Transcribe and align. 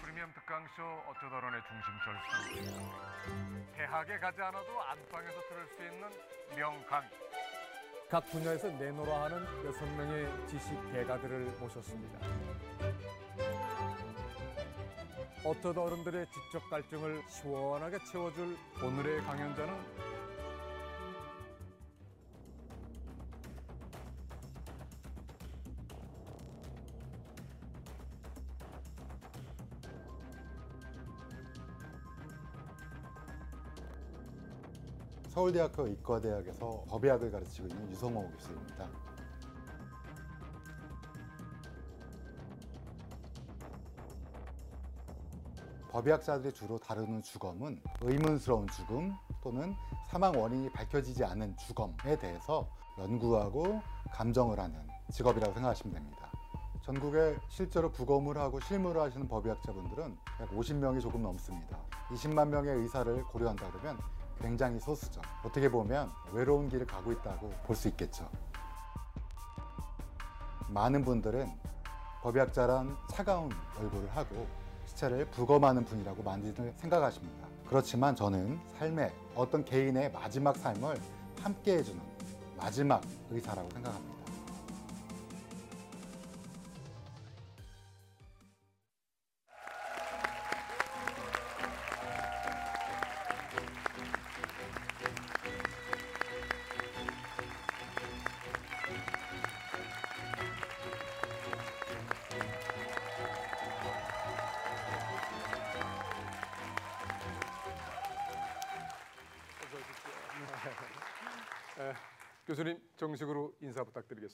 프리미엄 0.00 0.32
특강쇼 0.32 0.82
어쩌다론의 1.06 1.60
중심 1.68 1.92
절수. 2.02 2.24
대학에 3.76 4.18
가지 4.18 4.40
않아도 4.40 4.82
안방에서 4.82 5.40
들을 5.48 5.66
수 5.76 5.82
있는 5.82 6.08
명강. 6.56 7.04
각 8.08 8.30
분야에서 8.30 8.68
내노라 8.68 9.24
하는 9.24 9.66
여섯 9.66 9.84
명의 9.96 10.26
지식 10.46 10.70
개가들을 10.92 11.44
모셨습니다. 11.60 12.20
어쩌다 15.44 15.82
어른들의 15.82 16.26
지적 16.32 16.70
갈증을 16.70 17.22
시원하게 17.28 17.98
채워줄 18.10 18.56
오늘의 18.82 19.20
강연자는 19.24 20.13
서울대학교 35.44 35.88
의과대학에서 35.88 36.84
법의학을 36.88 37.30
가르치고 37.30 37.68
있는 37.68 37.90
유성호 37.90 38.30
교수입니다. 38.30 38.88
법의학자들이 45.90 46.54
주로 46.54 46.78
다루는 46.78 47.22
주검은 47.22 47.78
의문스러운 48.00 48.68
죽음 48.68 49.14
또는 49.42 49.74
사망 50.08 50.32
원인이 50.40 50.70
밝혀지지 50.70 51.24
않은 51.24 51.56
주검에 51.58 52.16
대해서 52.18 52.66
연구하고 52.96 53.82
감정을 54.12 54.58
하는 54.58 54.80
직업이라고 55.12 55.52
생각하시면 55.52 55.94
됩니다. 55.94 56.30
전국에 56.82 57.36
실제로 57.48 57.90
부검을 57.90 58.38
하고 58.38 58.60
실무를 58.60 59.02
하시는 59.02 59.28
법의학자분들은 59.28 60.16
약 60.40 60.48
50명이 60.50 61.02
조금 61.02 61.22
넘습니다. 61.22 61.78
20만 62.08 62.48
명의 62.48 62.74
의사를 62.76 63.22
고려한다 63.24 63.70
그러면 63.70 63.98
굉장히 64.40 64.78
소수죠. 64.80 65.20
어떻게 65.44 65.68
보면 65.70 66.10
외로운 66.32 66.68
길을 66.68 66.86
가고 66.86 67.12
있다고 67.12 67.50
볼 67.66 67.76
수 67.76 67.88
있겠죠. 67.88 68.28
많은 70.68 71.04
분들은 71.04 71.50
법의학자란 72.22 72.96
차가운 73.10 73.50
얼굴을 73.78 74.08
하고 74.16 74.46
시체를 74.86 75.26
부검하는 75.26 75.84
분이라고 75.84 76.22
많이들 76.22 76.72
생각하십니다. 76.76 77.46
그렇지만 77.68 78.16
저는 78.16 78.60
삶의 78.78 79.12
어떤 79.34 79.64
개인의 79.64 80.12
마지막 80.12 80.56
삶을 80.56 80.98
함께 81.42 81.78
해주는 81.78 82.00
마지막 82.56 83.02
의사라고 83.30 83.68
생각합니다. 83.70 84.13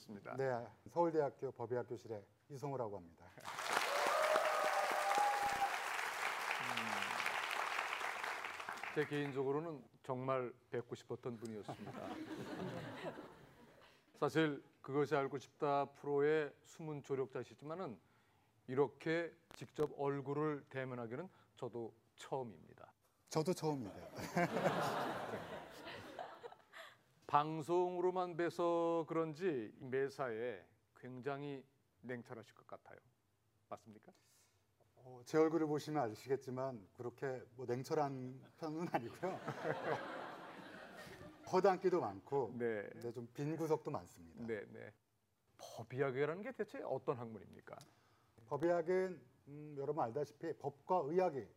부탁드리겠습니다. 0.01 0.35
네, 0.37 0.67
서울대학교 0.89 1.51
법의학 1.51 1.87
교실의 1.87 2.23
이성우라고 2.49 2.97
합니다. 2.97 3.25
제 8.95 9.05
개인적으로는 9.05 9.81
정말 10.03 10.51
뵙고 10.69 10.95
싶었던 10.95 11.37
분이었습니다. 11.37 11.91
사실 14.19 14.61
그것이 14.81 15.15
알고 15.15 15.37
싶다 15.37 15.85
프로의 15.85 16.51
숨은 16.65 17.03
조력자시지만은 17.03 17.97
이렇게 18.67 19.33
직접 19.55 19.89
얼굴을 19.97 20.65
대면하기는 20.69 21.29
저도 21.55 21.93
처음입니다. 22.15 22.91
저도 23.29 23.53
처음입니다. 23.53 24.07
방송으로만 27.31 28.35
뵈서 28.35 29.05
그런지 29.07 29.73
매사에 29.79 30.61
굉장히 30.97 31.63
냉철하실 32.01 32.53
것 32.55 32.67
같아요. 32.67 32.99
맞습니까? 33.69 34.11
어, 34.97 35.21
제 35.23 35.37
얼굴을 35.37 35.65
보시면 35.67 36.11
아시겠지만 36.11 36.85
그렇게 36.91 37.41
뭐 37.55 37.65
냉철한 37.65 38.37
편은 38.57 38.85
아니고요. 38.91 39.39
허당기도 41.49 42.01
많고 42.01 42.51
네. 42.57 42.89
근데 42.91 43.13
좀 43.13 43.29
빈 43.33 43.55
구석도 43.55 43.89
많습니다. 43.89 44.45
네, 44.45 44.65
네. 44.67 44.93
법의학이라는 45.57 46.41
게 46.41 46.51
대체 46.51 46.81
어떤 46.83 47.17
학문입니까? 47.17 47.77
법의학은 48.47 49.21
음, 49.47 49.75
여러분 49.77 50.03
알다시피 50.03 50.51
법과 50.59 51.03
의학이 51.05 51.47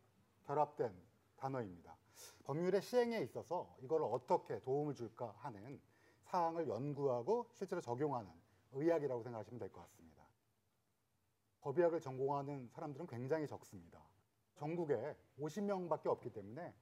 결합된 0.47 0.95
단어입니다. 1.37 1.97
법률의 2.45 2.83
시행에 2.83 3.21
있어서 3.21 3.75
이걸 3.81 4.03
어떻게 4.03 4.61
도움을 4.61 4.95
줄까 4.95 5.35
하는 5.39 5.81
사항을 6.25 6.69
연구하고 6.69 7.49
실제로 7.53 7.81
적용하는 7.81 8.31
의학이라고 8.73 9.23
생각하시면 9.23 9.59
될 9.59 9.71
것 9.71 9.81
같습니다. 9.83 10.25
법의학을 11.61 12.01
전공하는 12.01 12.69
사람들은 12.69 13.07
굉장히 13.07 13.47
적습니다. 13.47 14.01
전국에 14.55 15.17
50명밖에 15.41 16.07
없기 16.07 16.31
때문에 16.31 16.75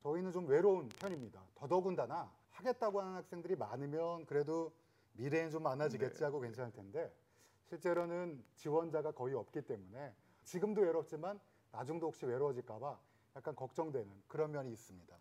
저희는 0.00 0.32
좀 0.32 0.46
외로운 0.46 0.88
편입니다. 0.88 1.42
더더군다나 1.54 2.30
하겠다고 2.50 3.00
하는 3.00 3.14
학생들이 3.14 3.56
많으면 3.56 4.26
그래도 4.26 4.72
미래엔 5.14 5.50
좀 5.50 5.62
많아지겠지 5.62 6.22
하고 6.24 6.40
괜찮을 6.40 6.72
텐데 6.72 7.12
실제로는 7.64 8.44
지원자가 8.54 9.12
거의 9.12 9.34
없기 9.34 9.62
때문에 9.62 10.14
지금도 10.44 10.82
외롭지만 10.82 11.40
나중도 11.72 12.06
혹시 12.06 12.26
외로워질까 12.26 12.78
봐 12.78 13.00
약간 13.36 13.54
걱정되는 13.54 14.22
그런 14.26 14.50
면이 14.50 14.72
있습니다. 14.72 15.16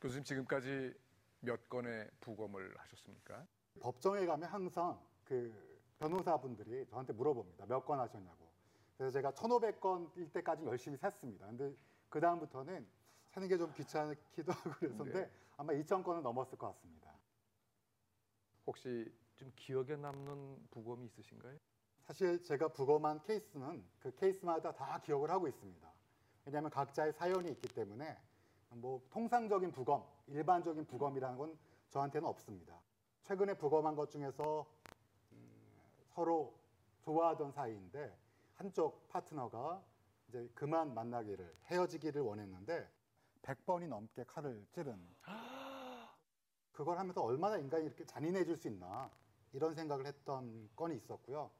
교수님 0.00 0.24
지금까지 0.24 0.92
몇 1.40 1.68
건의 1.68 2.10
부검을 2.20 2.76
하셨습니까? 2.78 3.46
법정에 3.80 4.26
가면 4.26 4.48
항상 4.48 5.00
그 5.24 5.80
변호사분들이 5.98 6.84
저한테 6.86 7.12
물어봅니다. 7.12 7.66
몇 7.66 7.84
건 7.86 8.00
하셨냐고. 8.00 8.50
그래서 8.96 9.12
제가 9.12 9.30
1,500건일 9.32 10.32
때까지 10.32 10.64
열심히 10.64 10.96
셌습니다. 10.96 11.46
근데 11.46 11.74
그 12.08 12.20
다음부터는 12.20 12.86
세는 13.30 13.48
게 13.48 13.56
좀 13.56 13.72
귀찮기도 13.74 14.52
하고 14.52 14.70
그랬었는데 14.72 15.20
네. 15.26 15.30
아마 15.56 15.72
2,000건은 15.72 16.20
넘었을 16.22 16.58
것 16.58 16.66
같습니다. 16.68 17.14
혹시 18.66 19.12
좀 19.36 19.52
기억에 19.56 19.96
남는 19.96 20.68
부검이 20.70 21.06
있으신가요? 21.06 21.58
사실 22.02 22.42
제가 22.42 22.68
부검한 22.68 23.22
케이스는 23.22 23.84
그 24.00 24.14
케이스마다 24.16 24.72
다 24.74 25.00
기억을 25.00 25.30
하고 25.30 25.46
있습니다. 25.48 25.91
왜냐하면 26.44 26.70
각자의 26.70 27.12
사연이 27.12 27.50
있기 27.50 27.68
때문에 27.68 28.16
뭐 28.70 29.02
통상적인 29.10 29.72
부검, 29.72 30.04
일반적인 30.28 30.86
부검이라는 30.86 31.38
건 31.38 31.58
저한테는 31.90 32.26
없습니다. 32.28 32.80
최근에 33.24 33.54
부검한 33.54 33.94
것 33.94 34.10
중에서 34.10 34.66
음, 35.32 35.50
서로 36.14 36.54
좋아하던 37.02 37.52
사이인데 37.52 38.16
한쪽 38.54 39.08
파트너가 39.08 39.82
이제 40.28 40.48
그만 40.54 40.94
만나기를 40.94 41.54
헤어지기를 41.66 42.22
원했는데 42.22 42.88
100번이 43.42 43.88
넘게 43.88 44.24
칼을 44.24 44.64
찌른 44.72 44.98
그걸 46.72 46.98
하면서 46.98 47.22
얼마나 47.22 47.58
인간이 47.58 47.84
이렇게 47.84 48.04
잔인해질 48.06 48.56
수 48.56 48.68
있나 48.68 49.10
이런 49.52 49.74
생각을 49.74 50.06
했던 50.06 50.70
건이 50.74 50.96
있었고요. 50.96 51.50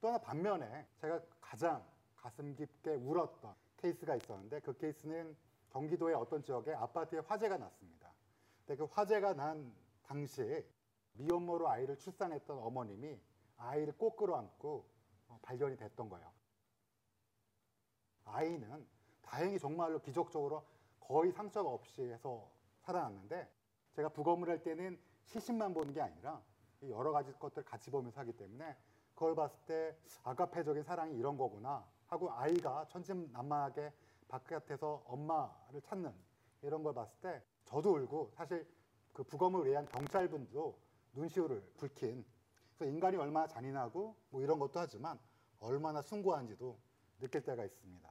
또 0.00 0.08
하나 0.08 0.18
반면에 0.18 0.86
제가 1.00 1.20
가장 1.40 1.84
가슴 2.16 2.54
깊게 2.54 2.96
울었던 2.96 3.54
케이스가 3.78 4.16
있었는데 4.16 4.60
그 4.60 4.76
케이스는 4.76 5.36
경기도의 5.70 6.14
어떤 6.14 6.42
지역에 6.42 6.72
아파트에 6.72 7.20
화재가 7.20 7.56
났습니다. 7.56 8.12
근데 8.66 8.76
그 8.76 8.84
화재가 8.84 9.34
난 9.34 9.74
당시 10.02 10.64
미혼모로 11.14 11.68
아이를 11.68 11.98
출산했던 11.98 12.58
어머님이 12.58 13.18
아이를 13.56 13.94
꼭 13.96 14.16
끌어안고 14.16 14.86
어, 15.28 15.38
발견이 15.42 15.76
됐던 15.76 16.08
거예요. 16.08 16.30
아이는 18.24 18.86
다행히 19.22 19.58
정말로 19.58 20.00
기적적으로 20.00 20.64
거의 21.00 21.32
상처가 21.32 21.68
없이 21.70 22.02
해서 22.02 22.50
살아났는데 22.80 23.50
제가 23.92 24.10
부검을 24.10 24.48
할 24.48 24.62
때는 24.62 24.98
시신만 25.24 25.74
보는 25.74 25.92
게 25.92 26.00
아니라 26.00 26.42
이 26.80 26.90
여러 26.90 27.10
가지 27.10 27.32
것들 27.32 27.64
같이 27.64 27.90
보면서 27.90 28.20
하기 28.20 28.32
때문에 28.32 28.76
그걸 29.14 29.34
봤을 29.34 29.58
때 29.66 29.96
아가페적인 30.22 30.84
사랑이 30.84 31.16
이런 31.16 31.36
거구나 31.36 31.84
하고 32.08 32.32
아이가 32.32 32.86
천진난만하게 32.88 33.92
바깥에서 34.28 35.04
엄마를 35.06 35.80
찾는 35.82 36.12
이런 36.62 36.82
걸 36.82 36.94
봤을 36.94 37.14
때 37.20 37.42
저도 37.64 37.96
울고 37.96 38.32
사실 38.34 38.66
그 39.12 39.22
부검을 39.22 39.66
의한 39.66 39.86
경찰분도 39.86 40.78
눈시울을 41.14 41.62
붉힌 41.76 42.24
그래서 42.76 42.92
인간이 42.92 43.16
얼마나 43.16 43.46
잔인하고 43.46 44.16
뭐 44.30 44.42
이런 44.42 44.58
것도 44.58 44.78
하지만 44.80 45.18
얼마나 45.60 46.00
숭고한지도 46.02 46.78
느낄 47.20 47.42
때가 47.42 47.64
있습니다. 47.64 48.08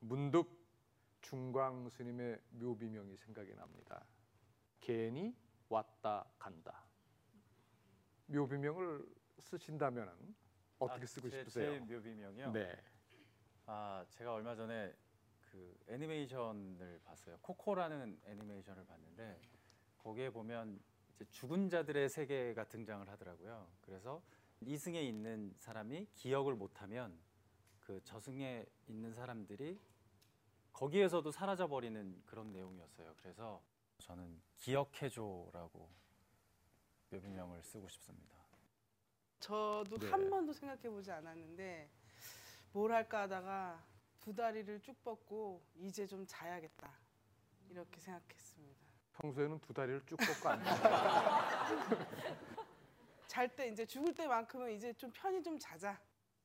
문득 0.00 0.62
중광 1.20 1.88
스님의 1.88 2.40
묘비명이 2.50 3.16
생각이 3.16 3.54
납니다. 3.54 4.04
괜히 4.80 5.34
왔다 5.68 6.26
간다. 6.38 6.84
묘비명을 8.26 9.06
쓰신다면 9.40 10.34
어떻게 10.84 11.02
아, 11.02 11.06
쓰고 11.06 11.30
제, 11.30 11.38
싶으세요? 11.38 11.72
제 11.72 11.80
묘비명이요. 11.80 12.52
네. 12.52 12.76
아 13.66 14.04
제가 14.10 14.34
얼마 14.34 14.54
전에 14.54 14.94
그 15.40 15.76
애니메이션을 15.88 17.00
봤어요. 17.04 17.38
코코라는 17.42 18.20
애니메이션을 18.24 18.84
봤는데 18.86 19.40
거기에 19.98 20.30
보면 20.30 20.80
이제 21.14 21.24
죽은 21.30 21.68
자들의 21.68 22.08
세계가 22.08 22.64
등장을 22.64 23.08
하더라고요. 23.08 23.68
그래서 23.82 24.22
이승에 24.60 25.02
있는 25.02 25.54
사람이 25.58 26.06
기억을 26.14 26.54
못하면 26.54 27.18
그 27.80 28.00
저승에 28.04 28.64
있는 28.88 29.12
사람들이 29.12 29.78
거기에서도 30.72 31.30
사라져 31.30 31.68
버리는 31.68 32.22
그런 32.24 32.52
내용이었어요. 32.52 33.14
그래서 33.18 33.62
저는 33.98 34.40
기억해줘라고 34.56 35.90
묘비명을 37.10 37.62
쓰고 37.62 37.88
싶습니다. 37.88 38.41
저도 39.42 39.98
네. 39.98 40.08
한 40.08 40.30
번도 40.30 40.52
생각해 40.52 40.88
보지 40.88 41.10
않았는데 41.10 41.90
뭘 42.72 42.92
할까 42.92 43.22
하다가 43.22 43.84
두 44.20 44.32
다리를 44.32 44.80
쭉 44.80 45.02
뻗고 45.02 45.60
이제 45.80 46.06
좀 46.06 46.24
자야겠다 46.28 46.88
이렇게 47.68 48.00
생각했습니다. 48.00 48.80
평소에는 49.14 49.58
두 49.58 49.74
다리를 49.74 50.00
쭉 50.06 50.16
뻗고 50.16 50.48
앉으세요. 50.48 50.82
잘때 53.26 53.68
이제 53.68 53.84
죽을 53.84 54.14
때만큼은 54.14 54.72
이제 54.72 54.92
좀 54.92 55.10
편히 55.12 55.42
좀 55.42 55.58
자자. 55.58 56.00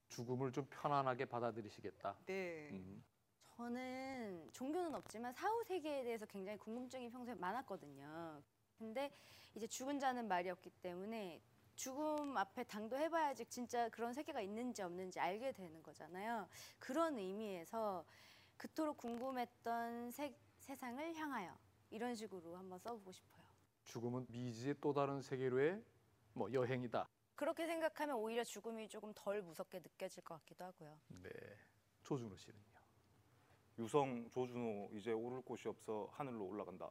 죽음을 0.09 0.51
좀 0.51 0.65
편안하게 0.69 1.25
받아들이시겠다. 1.25 2.15
네. 2.25 2.69
음. 2.71 3.03
저는 3.57 4.49
종교는 4.53 4.95
없지만 4.95 5.33
사후 5.33 5.63
세계에 5.65 6.03
대해서 6.03 6.25
굉장히 6.25 6.57
궁금증이 6.57 7.11
평소에 7.11 7.35
많았거든요. 7.35 8.41
근데 8.79 9.11
이제 9.53 9.67
죽은 9.67 9.99
자는 9.99 10.27
말이 10.27 10.49
없기 10.49 10.71
때문에 10.81 11.41
죽음 11.77 12.35
앞에 12.35 12.63
당도해봐야지 12.63 13.45
진짜 13.45 13.87
그런 13.89 14.11
세계가 14.11 14.41
있는지 14.41 14.81
없는지 14.81 15.19
알게 15.19 15.51
되는 15.53 15.81
거잖아요. 15.83 16.49
그런 16.79 17.17
의미에서 17.17 18.03
그토록 18.57 18.97
궁금했던 18.97 20.09
세, 20.09 20.33
세상을 20.57 21.15
향하여 21.15 21.55
이런 21.91 22.15
식으로 22.15 22.57
한번 22.57 22.79
써보고 22.79 23.11
싶어요. 23.11 23.45
죽음은 23.85 24.25
미지의 24.29 24.75
또 24.81 24.91
다른 24.91 25.21
세계로의 25.21 25.81
뭐 26.33 26.51
여행이다. 26.51 27.07
그렇게 27.35 27.67
생각하면 27.67 28.15
오히려 28.15 28.43
죽음이 28.43 28.89
조금 28.89 29.13
덜 29.13 29.43
무섭게 29.43 29.79
느껴질 29.79 30.23
것 30.23 30.39
같기도 30.39 30.65
하고요. 30.65 30.99
네. 31.21 31.29
조준호 32.01 32.35
씨는요. 32.35 32.63
유성 33.77 34.31
조준호 34.31 34.89
이제 34.93 35.11
오를 35.11 35.43
곳이 35.43 35.67
없어 35.67 36.09
하늘로 36.11 36.45
올라간다. 36.47 36.89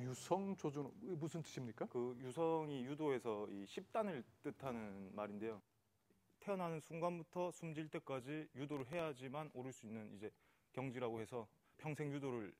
유성 0.00 0.54
이게 1.02 1.14
무슨 1.14 1.42
뜻입니까? 1.42 1.86
그 1.86 2.14
유성이 2.18 2.84
유도에서 2.84 3.46
이 3.48 3.64
10단을 3.64 4.22
뜻하는 4.42 5.10
말인데요. 5.14 5.62
태어나는 6.40 6.80
순간부터 6.80 7.50
숨질 7.50 7.88
때까지 7.88 8.48
유도를 8.54 8.86
해야지만 8.86 9.50
오를 9.54 9.72
수 9.72 9.86
있는 9.86 10.12
이제 10.14 10.30
경지라고 10.72 11.20
해서 11.20 11.48
평생 11.78 12.12
유도를 12.12 12.54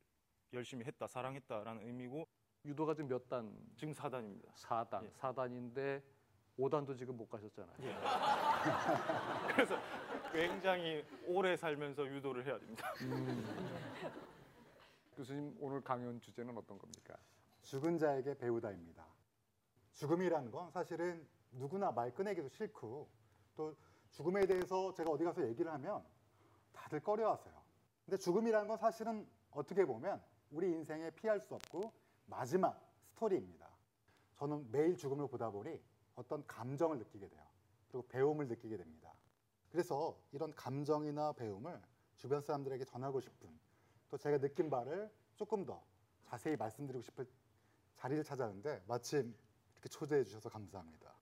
열심히 0.55 0.85
했다, 0.87 1.07
사랑했다라는 1.07 1.87
의미고 1.87 2.27
유도가 2.65 2.95
지금 2.95 3.09
몇 3.09 3.29
단? 3.29 3.55
지금 3.77 3.93
4단입니다. 3.93 4.53
4단. 4.55 5.05
예. 5.05 5.11
4단인데 5.11 6.03
5단도 6.59 6.97
지금 6.97 7.17
못 7.17 7.29
가셨잖아요. 7.29 7.77
그래서 9.55 9.79
굉장히 10.33 11.05
오래 11.27 11.55
살면서 11.55 12.07
유도를 12.07 12.47
해야 12.47 12.59
됩니다. 12.59 12.93
교수님 15.17 15.57
오늘 15.61 15.81
강연 15.81 16.21
주제는 16.21 16.57
어떤 16.59 16.79
겁니까? 16.79 17.17
죽은 17.63 17.99
자에게 17.99 18.37
배우다입니다. 18.37 19.07
죽음이라는 19.95 20.51
건 20.51 20.71
사실은 20.71 21.27
누구나 21.53 21.91
말 21.91 22.15
꺼내기도 22.15 22.49
싫고 22.51 23.09
또 23.57 23.75
죽음에 24.11 24.47
대해서 24.47 24.93
제가 24.93 25.11
어디 25.11 25.25
가서 25.25 25.49
얘기를 25.49 25.73
하면 25.73 26.05
다들 26.75 27.01
꺼려하세요. 27.01 27.55
근데 28.05 28.19
죽음이라는 28.19 28.69
건 28.69 28.77
사실은 28.77 29.27
어떻게 29.51 29.87
보면 29.87 30.23
우리 30.51 30.71
인생에 30.71 31.11
피할 31.11 31.41
수 31.41 31.55
없고 31.55 31.93
마지막 32.27 32.79
스토리입니다. 33.07 33.69
저는 34.35 34.71
매일 34.71 34.97
죽음을 34.97 35.29
보다 35.29 35.51
보니 35.51 35.81
어떤 36.15 36.47
감정을 36.47 36.99
느끼게 36.99 37.29
돼요. 37.29 37.43
그리고 37.89 38.07
배움을 38.09 38.49
느끼게 38.49 38.77
됩니다. 38.77 39.15
그래서 39.71 40.19
이런 40.33 40.55
감정이나 40.55 41.33
배움을 41.33 41.81
주변 42.17 42.43
사람들에게 42.43 42.85
전하고 42.85 43.21
싶은 43.21 43.66
또 44.09 44.17
제가 44.17 44.39
느낀 44.39 44.71
바를 44.71 45.11
조금 45.35 45.65
더 45.65 45.83
자세히 46.25 46.57
말씀드리고 46.57 47.03
싶을 47.03 47.27
자리를 47.97 48.23
찾았는데 48.25 48.85
마침 48.87 49.35
이렇게 49.75 49.89
초대해 49.89 50.25
주셔서 50.25 50.49
감사합니다. 50.49 51.15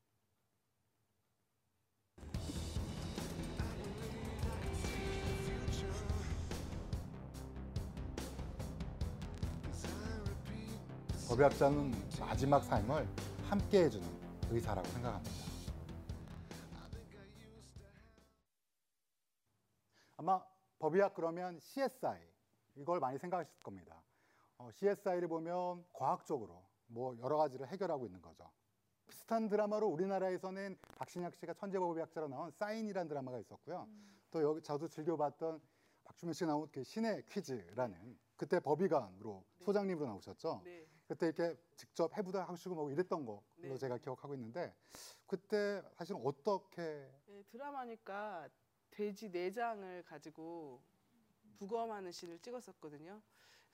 법의학자는 11.28 11.90
마지막 12.20 12.62
삶을 12.62 13.08
함께 13.48 13.84
해주는 13.84 14.06
의사라고 14.50 14.86
생각합니다. 14.88 15.34
아마 20.16 20.44
법의학 20.78 21.14
그러면 21.14 21.58
CSI 21.58 22.33
이걸 22.76 23.00
많이 23.00 23.18
생각하실 23.18 23.52
겁니다. 23.62 24.02
어, 24.58 24.70
CSI를 24.70 25.28
보면 25.28 25.84
과학적으로 25.92 26.64
뭐 26.86 27.16
여러 27.18 27.36
가지를 27.36 27.68
해결하고 27.68 28.06
있는 28.06 28.20
거죠. 28.20 28.50
비슷한 29.06 29.48
드라마로 29.48 29.86
우리나라에서는 29.88 30.76
박신약 30.98 31.34
씨가 31.34 31.54
천재법의학자로 31.54 32.28
나온 32.28 32.50
사인이라는 32.50 33.08
드라마가 33.08 33.38
있었고요. 33.38 33.86
또 34.30 34.42
여기 34.42 34.62
저도 34.62 34.88
즐겨봤던 34.88 35.60
박주민 36.04 36.32
씨 36.32 36.44
나온 36.44 36.68
그 36.72 36.82
신의 36.82 37.24
퀴즈라는 37.26 38.18
그때 38.36 38.60
법의관으로 38.60 39.44
네. 39.58 39.64
소장님으로 39.64 40.06
나오셨죠. 40.06 40.62
네. 40.64 40.86
그때 41.06 41.26
이렇게 41.26 41.56
직접 41.76 42.16
해보다 42.16 42.44
하시고 42.44 42.74
뭐 42.74 42.90
이랬던 42.90 43.24
걸로 43.24 43.42
네. 43.56 43.76
제가 43.76 43.98
기억하고 43.98 44.34
있는데 44.34 44.74
그때 45.26 45.82
사실은 45.92 46.20
어떻게 46.24 47.10
네, 47.26 47.42
드라마니까 47.44 48.48
돼지 48.90 49.28
내장을 49.28 50.02
가지고 50.04 50.82
부검하는 51.54 52.12
씬을 52.12 52.38
찍었었거든요. 52.40 53.20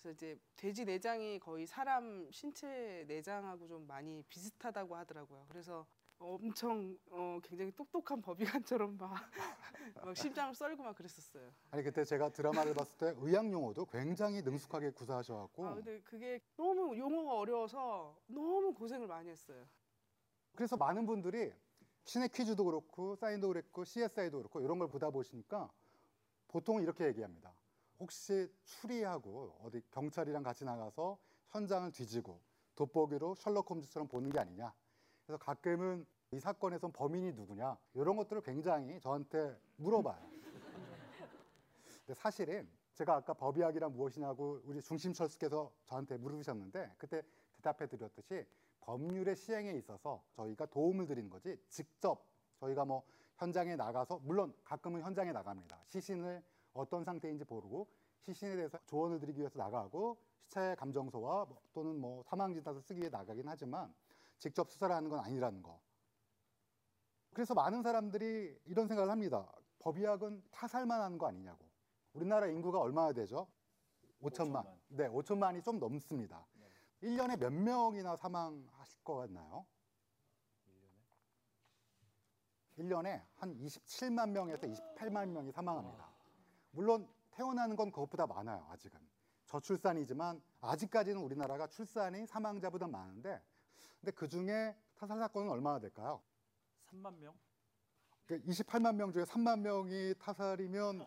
그래서 0.01 0.15
이제 0.15 0.39
돼지 0.57 0.85
내장이 0.85 1.39
거의 1.39 1.67
사람 1.67 2.31
신체 2.31 3.05
내장하고 3.07 3.69
좀 3.69 3.87
많이 3.87 4.23
비슷하다고 4.29 4.97
하더라고요. 4.97 5.47
그래서 5.49 5.87
엄청 6.19 6.99
어, 7.11 7.39
굉장히 7.43 7.73
똑똑한 7.73 8.21
법의관처럼 8.21 8.97
막, 8.99 9.15
막 10.05 10.17
심장을 10.17 10.55
썰고 10.55 10.83
막 10.83 10.95
그랬었어요. 10.95 11.51
아니 11.71 11.83
그때 11.83 12.05
제가 12.05 12.31
드라마를 12.31 12.75
봤을 12.75 12.99
때 12.99 13.15
의학 13.19 13.51
용어도 13.51 13.87
굉장히 13.87 14.43
능숙하게 14.43 14.91
구사하셔갖고 14.91 15.67
아 15.67 15.75
근데 15.75 16.01
그게 16.01 16.41
너무 16.57 16.97
용어가 16.97 17.39
어려워서 17.39 18.19
너무 18.27 18.73
고생을 18.75 19.07
많이 19.07 19.31
했어요. 19.31 19.67
그래서 20.55 20.77
많은 20.77 21.07
분들이 21.07 21.53
신의 22.05 22.29
퀴즈도 22.31 22.65
그렇고 22.65 23.17
사인도 23.17 23.49
그랬고 23.49 23.85
CSI도 23.85 24.39
그렇고 24.39 24.61
이런 24.61 24.79
걸 24.79 24.89
보다 24.89 25.11
보시니까 25.11 25.71
보통 26.49 26.83
이렇게 26.83 27.07
얘기합니다. 27.07 27.55
혹시 28.01 28.51
추리하고 28.65 29.55
어디 29.63 29.83
경찰이랑 29.91 30.43
같이 30.43 30.65
나가서 30.65 31.19
현장을 31.51 31.93
뒤지고 31.93 32.41
돋보기로 32.75 33.35
셜록 33.35 33.71
홈즈처럼 33.71 34.09
보는 34.09 34.31
게 34.31 34.39
아니냐. 34.39 34.73
그래서 35.27 35.39
가끔은 35.39 36.07
이 36.33 36.41
사건에선 36.41 36.93
범인이 36.93 37.33
누구냐 37.33 37.77
이런 37.95 38.17
것들을 38.17 38.43
굉장히 38.43 38.99
저한테 39.01 39.57
물어봐요. 39.77 40.31
근데 42.07 42.15
사실은 42.15 42.69
제가 42.95 43.17
아까 43.17 43.35
법의학이란 43.35 43.93
무엇이냐고 43.93 44.61
우리 44.65 44.81
중심 44.81 45.13
철수께서 45.13 45.71
저한테 45.85 46.17
물으셨는데 46.17 46.95
그때 46.97 47.23
대답해 47.57 47.87
드렸듯이 47.87 48.47
법률의 48.81 49.37
시행에 49.37 49.73
있어서 49.73 50.23
저희가 50.33 50.67
도움을 50.67 51.07
드리는 51.07 51.29
거지 51.29 51.59
직접 51.69 52.27
저희가 52.61 52.85
뭐 52.85 53.03
현장에 53.37 53.77
나가서 53.77 54.21
물론 54.23 54.55
가끔은 54.65 55.03
현장에 55.03 55.33
나갑니다. 55.33 55.79
시신을 55.87 56.43
어떤 56.73 57.05
상태인지 57.05 57.45
모르고 57.49 57.89
시신에 58.21 58.57
대해서 58.57 58.79
조언을 58.87 59.19
드리기 59.21 59.41
위해서 59.41 59.59
나가고 59.59 60.19
시체 60.51 60.75
감정서와 60.75 61.47
뭐 61.47 61.63
또는 61.73 62.01
뭐 62.01 62.23
사망 62.25 62.53
진단서 62.53 62.81
쓰기 62.81 63.01
위해 63.01 63.09
나가긴 63.09 63.47
하지만 63.47 63.95
직접 64.39 64.71
수사를 64.71 64.95
하는 64.95 65.09
건 65.09 65.21
아니라는 65.21 65.63
거. 65.63 65.81
그래서 67.33 67.55
많은 67.55 67.83
사람들이 67.83 68.59
이런 68.67 68.89
생각을 68.89 69.11
합니다. 69.11 69.51
법의학은 69.79 70.43
타살만 70.51 71.01
하는 71.01 71.19
거 71.19 71.29
아니냐고. 71.29 71.65
우리나라 72.13 72.49
인구가 72.49 72.81
얼마나 72.81 73.13
되죠? 73.13 73.47
5천만. 74.21 74.65
5천만. 74.65 74.79
네, 74.89 75.09
5천만이 75.09 75.63
좀 75.63 75.79
넘습니다. 75.79 76.45
네. 76.55 77.09
1년에 77.09 77.39
몇 77.39 77.53
명이나 77.53 78.17
사망하실 78.17 79.05
것 79.05 79.15
같나요? 79.17 79.65
1년에 82.79 83.23
한 83.37 83.57
27만 83.57 84.31
명에서 84.31 84.67
28만 84.67 85.29
명이 85.29 85.53
사망합니다. 85.53 86.10
물론 86.73 87.09
태어나는 87.31 87.77
건 87.77 87.91
그것보다 87.91 88.27
많아요. 88.27 88.67
아직은 88.71 88.99
저출산이지만 89.47 90.41
아직까지는 90.61 91.21
우리나라가 91.21 91.67
출산이 91.67 92.27
사망자보다 92.27 92.87
많은데 92.87 93.43
근데 94.01 94.13
그 94.13 94.29
중에 94.29 94.77
타살 94.97 95.19
사건은 95.19 95.51
얼마나 95.51 95.79
될까요? 95.79 96.23
3만 96.91 97.19
명? 97.19 97.35
그 98.27 98.41
28만 98.43 98.95
명 98.95 99.13
중에 99.13 99.25
3만 99.25 99.61
명이 99.61 100.15
타살이면 100.19 101.05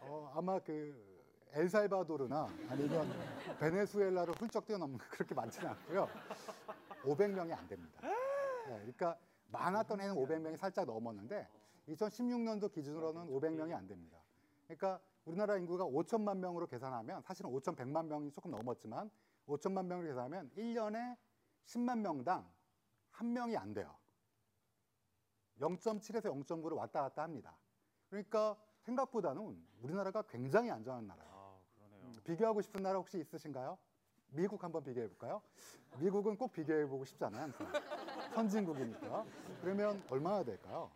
어, 0.00 0.32
아마 0.34 0.58
그 0.58 1.14
엘살바도르나 1.52 2.48
아니면 2.68 3.12
베네수엘라를 3.60 4.34
훌쩍 4.34 4.66
뛰어넘는 4.66 4.98
그렇게 4.98 5.34
많지는 5.34 5.68
않고요. 5.70 6.08
500명이 7.02 7.52
안 7.52 7.68
됩니다. 7.68 8.00
네, 8.02 8.10
그러니까 8.78 9.16
많았던 9.50 10.00
해는 10.00 10.14
500명이 10.16 10.56
살짝 10.56 10.86
넘었는데 10.86 11.46
2016년도 11.88 12.72
기준으로는 12.72 13.26
500명이 13.28 13.72
안 13.72 13.86
됩니다. 13.86 14.18
그러니까 14.66 15.00
우리나라 15.24 15.56
인구가 15.56 15.84
5천만 15.84 16.38
명으로 16.38 16.66
계산하면 16.66 17.22
사실은 17.22 17.50
5,100만 17.50 18.06
명이 18.06 18.30
조금 18.32 18.50
넘었지만 18.50 19.10
5천만 19.46 19.86
명으로 19.86 20.08
계산하면 20.08 20.50
1년에 20.56 21.16
10만 21.66 22.00
명당 22.00 22.48
한 23.10 23.32
명이 23.32 23.56
안 23.56 23.72
돼요. 23.72 23.96
0.7에서 25.60 26.24
0.9로 26.24 26.76
왔다 26.76 27.02
갔다 27.02 27.22
합니다. 27.22 27.56
그러니까 28.08 28.56
생각보다는 28.80 29.64
우리나라가 29.80 30.22
굉장히 30.22 30.70
안전한 30.70 31.06
나라예요. 31.06 31.32
아 31.32 31.58
그러네요. 31.74 32.12
비교하고 32.24 32.60
싶은 32.60 32.82
나라 32.82 32.98
혹시 32.98 33.18
있으신가요? 33.18 33.78
미국 34.28 34.62
한번 34.64 34.82
비교해 34.82 35.06
볼까요? 35.06 35.40
미국은 35.98 36.36
꼭 36.36 36.52
비교해 36.52 36.86
보고 36.86 37.04
싶잖아요, 37.04 37.42
항상. 37.42 37.72
선진국이니까. 38.34 39.24
그러면 39.60 40.02
얼마나 40.10 40.42
될까요? 40.42 40.90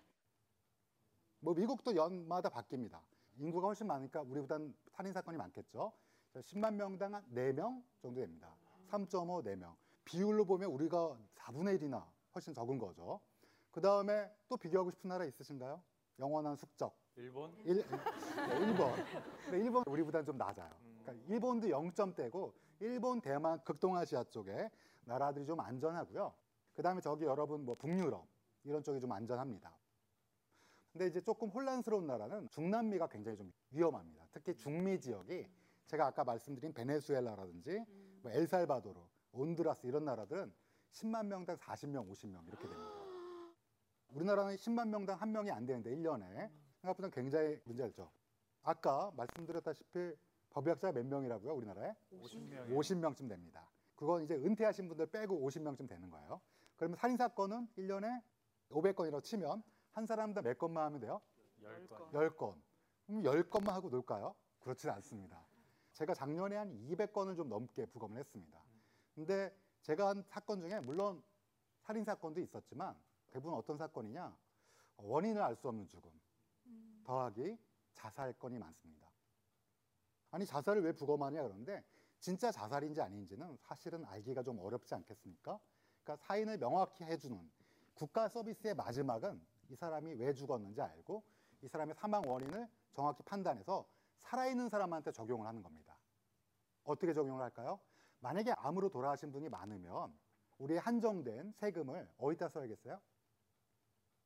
뭐 1.41 1.55
미국도 1.55 1.95
연마다 1.95 2.49
바뀝니다. 2.49 3.01
인구가 3.39 3.69
훨씬 3.69 3.87
많으니까 3.87 4.23
우리보단 4.23 4.75
살인 4.91 5.13
사건이 5.13 5.37
많겠죠. 5.39 5.93
10만 6.35 6.75
명당 6.75 7.15
한 7.15 7.25
4명 7.33 7.83
정도 8.01 8.21
됩니다. 8.21 8.55
3.5, 8.91 9.45
4명. 9.45 9.75
비율로 10.05 10.45
보면 10.45 10.71
우리가 10.71 11.17
4분의 11.37 11.81
1이나 11.81 12.05
훨씬 12.35 12.55
적은 12.55 12.79
거죠. 12.79 13.21
그 13.71 13.81
다음에 13.81 14.31
또 14.49 14.57
비교하고 14.57 14.91
싶은 14.91 15.09
나라 15.09 15.25
있으신가요? 15.25 15.83
영원한 16.19 16.57
숙적. 16.57 16.97
일본? 17.17 17.53
일, 17.65 17.77
네, 17.77 18.59
일본. 18.61 18.93
근데 19.45 19.59
일본 19.59 19.85
우리보다는 19.87 20.25
좀 20.25 20.37
낮아요. 20.37 20.71
그러니까 21.03 21.27
일본도 21.29 21.69
0점대고 21.69 22.53
일본, 22.81 23.21
대만, 23.21 23.63
극동아시아 23.65 24.25
쪽에 24.25 24.71
나라들이 25.05 25.47
좀 25.47 25.61
안전하고요. 25.61 26.33
그 26.75 26.83
다음에 26.83 27.01
저기 27.01 27.25
여러분 27.25 27.65
뭐 27.65 27.75
북유럽 27.75 28.27
이런 28.65 28.83
쪽이 28.83 29.01
좀 29.01 29.13
안전합니다. 29.13 29.78
근데 30.93 31.07
이제 31.07 31.21
조금 31.21 31.49
혼란스러운 31.49 32.07
나라는 32.07 32.49
중남미가 32.49 33.09
굉장히 33.09 33.37
좀 33.37 33.53
위험합니다. 33.71 34.27
특히 34.33 34.55
중미 34.57 35.01
지역이 35.01 35.47
제가 35.87 36.07
아까 36.07 36.25
말씀드린 36.25 36.73
베네수엘라라든지 36.73 37.85
뭐 38.23 38.33
엘살바도르, 38.33 39.01
온두라스 39.33 39.87
이런 39.87 40.05
나라들은 40.05 40.53
10만 40.91 41.27
명당 41.27 41.57
40명, 41.59 42.09
50명 42.11 42.47
이렇게 42.49 42.69
됩니다. 42.69 42.93
우리나라는 44.09 44.57
10만 44.57 44.89
명당 44.89 45.21
한 45.21 45.33
명이 45.33 45.51
안 45.51 45.67
되는데 45.67 45.95
1년에 45.95 46.51
생각보다 46.81 47.11
굉장히 47.11 47.61
문제죠. 47.65 48.11
아까 48.63 49.13
말씀드렸다시피 49.17 50.15
법의학자 50.51 50.93
몇 50.93 51.07
명이라고요, 51.07 51.55
우리나라에? 51.55 51.95
50명이 52.13 52.75
50명쯤 52.75 53.29
됩니다. 53.29 53.71
그건 53.95 54.25
이제 54.25 54.35
은퇴하신 54.35 54.89
분들 54.89 55.07
빼고 55.07 55.39
50명쯤 55.47 55.89
되는 55.89 56.11
거예요. 56.11 56.41
그러면 56.77 56.97
살인 56.97 57.17
사건은 57.17 57.69
1년에 57.77 58.23
500건이라고 58.71 59.23
치면 59.23 59.63
한 59.99 60.07
사람당 60.07 60.45
몇 60.45 60.57
건만 60.57 60.85
하면 60.87 61.01
돼요? 61.01 61.21
10건. 61.61 62.13
10건. 62.13 62.55
그럼 63.05 63.23
10건만 63.25 63.73
하고 63.73 63.91
놀까요? 63.91 64.33
그렇지 64.61 64.89
않습니다. 64.89 65.45
제가 65.93 66.15
작년에 66.15 66.55
한 66.55 66.73
200건을 66.87 67.37
좀 67.37 67.49
넘게 67.49 67.85
부검을 67.87 68.17
했습니다. 68.21 68.63
근데 69.17 69.53
제가 69.83 70.11
한 70.11 70.23
사건 70.23 70.61
중에 70.61 70.79
물론 70.79 71.21
살인 71.81 72.05
사건도 72.05 72.41
있었지만 72.41 72.97
대부분 73.33 73.59
어떤 73.59 73.77
사건이냐? 73.77 74.37
원인을 74.99 75.43
알 75.43 75.57
수 75.57 75.67
없는 75.67 75.89
죽음 75.89 76.13
더하기 77.03 77.59
자살 77.93 78.33
건이 78.35 78.57
많습니다. 78.57 79.09
아니 80.31 80.47
자살을 80.47 80.85
왜 80.85 80.93
부검하냐 80.93 81.43
그러는데 81.43 81.83
진짜 82.21 82.53
자살인지 82.53 83.01
아닌지는 83.01 83.57
사실은 83.63 84.05
알기가 84.05 84.45
좀 84.45 84.61
어렵지 84.61 84.95
않겠습니까? 84.95 85.59
그러니까 86.05 86.25
사인을 86.25 86.59
명확히 86.59 87.03
해주는 87.03 87.51
국가 87.95 88.29
서비스의 88.29 88.75
마지막은 88.77 89.58
이 89.69 89.77
사람이 89.77 90.15
왜 90.15 90.33
죽었는지 90.33 90.81
알고 90.81 91.23
이 91.63 91.69
사람의 91.69 91.95
사망 91.95 92.23
원인을 92.27 92.69
정확히 92.93 93.23
판단해서 93.23 93.87
살아있는 94.21 94.69
사람한테 94.69 95.13
적용을 95.13 95.47
하는 95.47 95.63
겁니다. 95.63 95.97
어떻게 96.85 97.13
적용을 97.13 97.43
할까요? 97.43 97.79
만약에 98.21 98.53
암으로 98.53 98.89
돌아가신 98.89 99.31
분이 99.31 99.49
많으면 99.49 100.13
우리의 100.59 100.81
한정된 100.81 101.53
세금을 101.53 102.09
어디다 102.19 102.49
써야겠어요? 102.49 103.01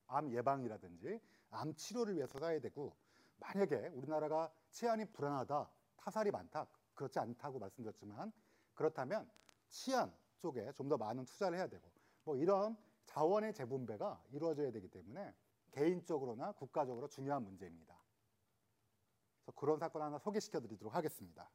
암 0.07 0.33
예방이라든지 0.33 1.21
암 1.51 1.75
치료를 1.75 2.17
위해서 2.17 2.39
써야 2.39 2.59
되고 2.61 2.95
만약에 3.39 3.89
우리나라가 3.89 4.51
치안이 4.71 5.07
불안하다, 5.07 5.69
타살이 5.97 6.31
많다, 6.31 6.67
그렇지 6.95 7.19
않다고 7.19 7.59
말씀드렸지만 7.59 8.33
그렇다면 8.75 9.29
치안 9.69 10.15
쪽에 10.39 10.73
좀 10.73 10.89
더 10.89 10.97
많은 10.97 11.25
투자를 11.25 11.59
해야 11.59 11.67
되고 11.67 11.91
뭐 12.25 12.37
이런 12.37 12.77
자원의 13.07 13.53
재분배가 13.55 14.23
이루어져야 14.33 14.71
되기 14.71 14.89
때문에 14.89 15.35
개인적으로나 15.73 16.53
국가적으로 16.53 17.09
중요한 17.09 17.43
문제입니다. 17.43 17.97
그래서 19.43 19.53
그런 19.53 19.79
사건 19.79 20.03
하나 20.03 20.19
소개시켜 20.19 20.61
드리도록 20.61 20.95
하겠습니다. 20.95 21.51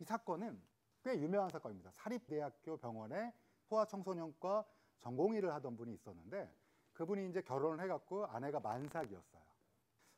이 0.00 0.04
사건은 0.04 0.60
꽤 1.04 1.18
유명한 1.20 1.50
사건입니다. 1.50 1.90
사립대학교 1.92 2.76
병원에 2.76 3.32
소아청소년과 3.64 4.64
전공의를 5.00 5.52
하던 5.54 5.76
분이 5.76 5.92
있었는데 5.94 6.50
그분이 6.92 7.28
이제 7.28 7.40
결혼을 7.42 7.82
해갖고 7.84 8.26
아내가 8.26 8.60
만삭이었어요. 8.60 9.42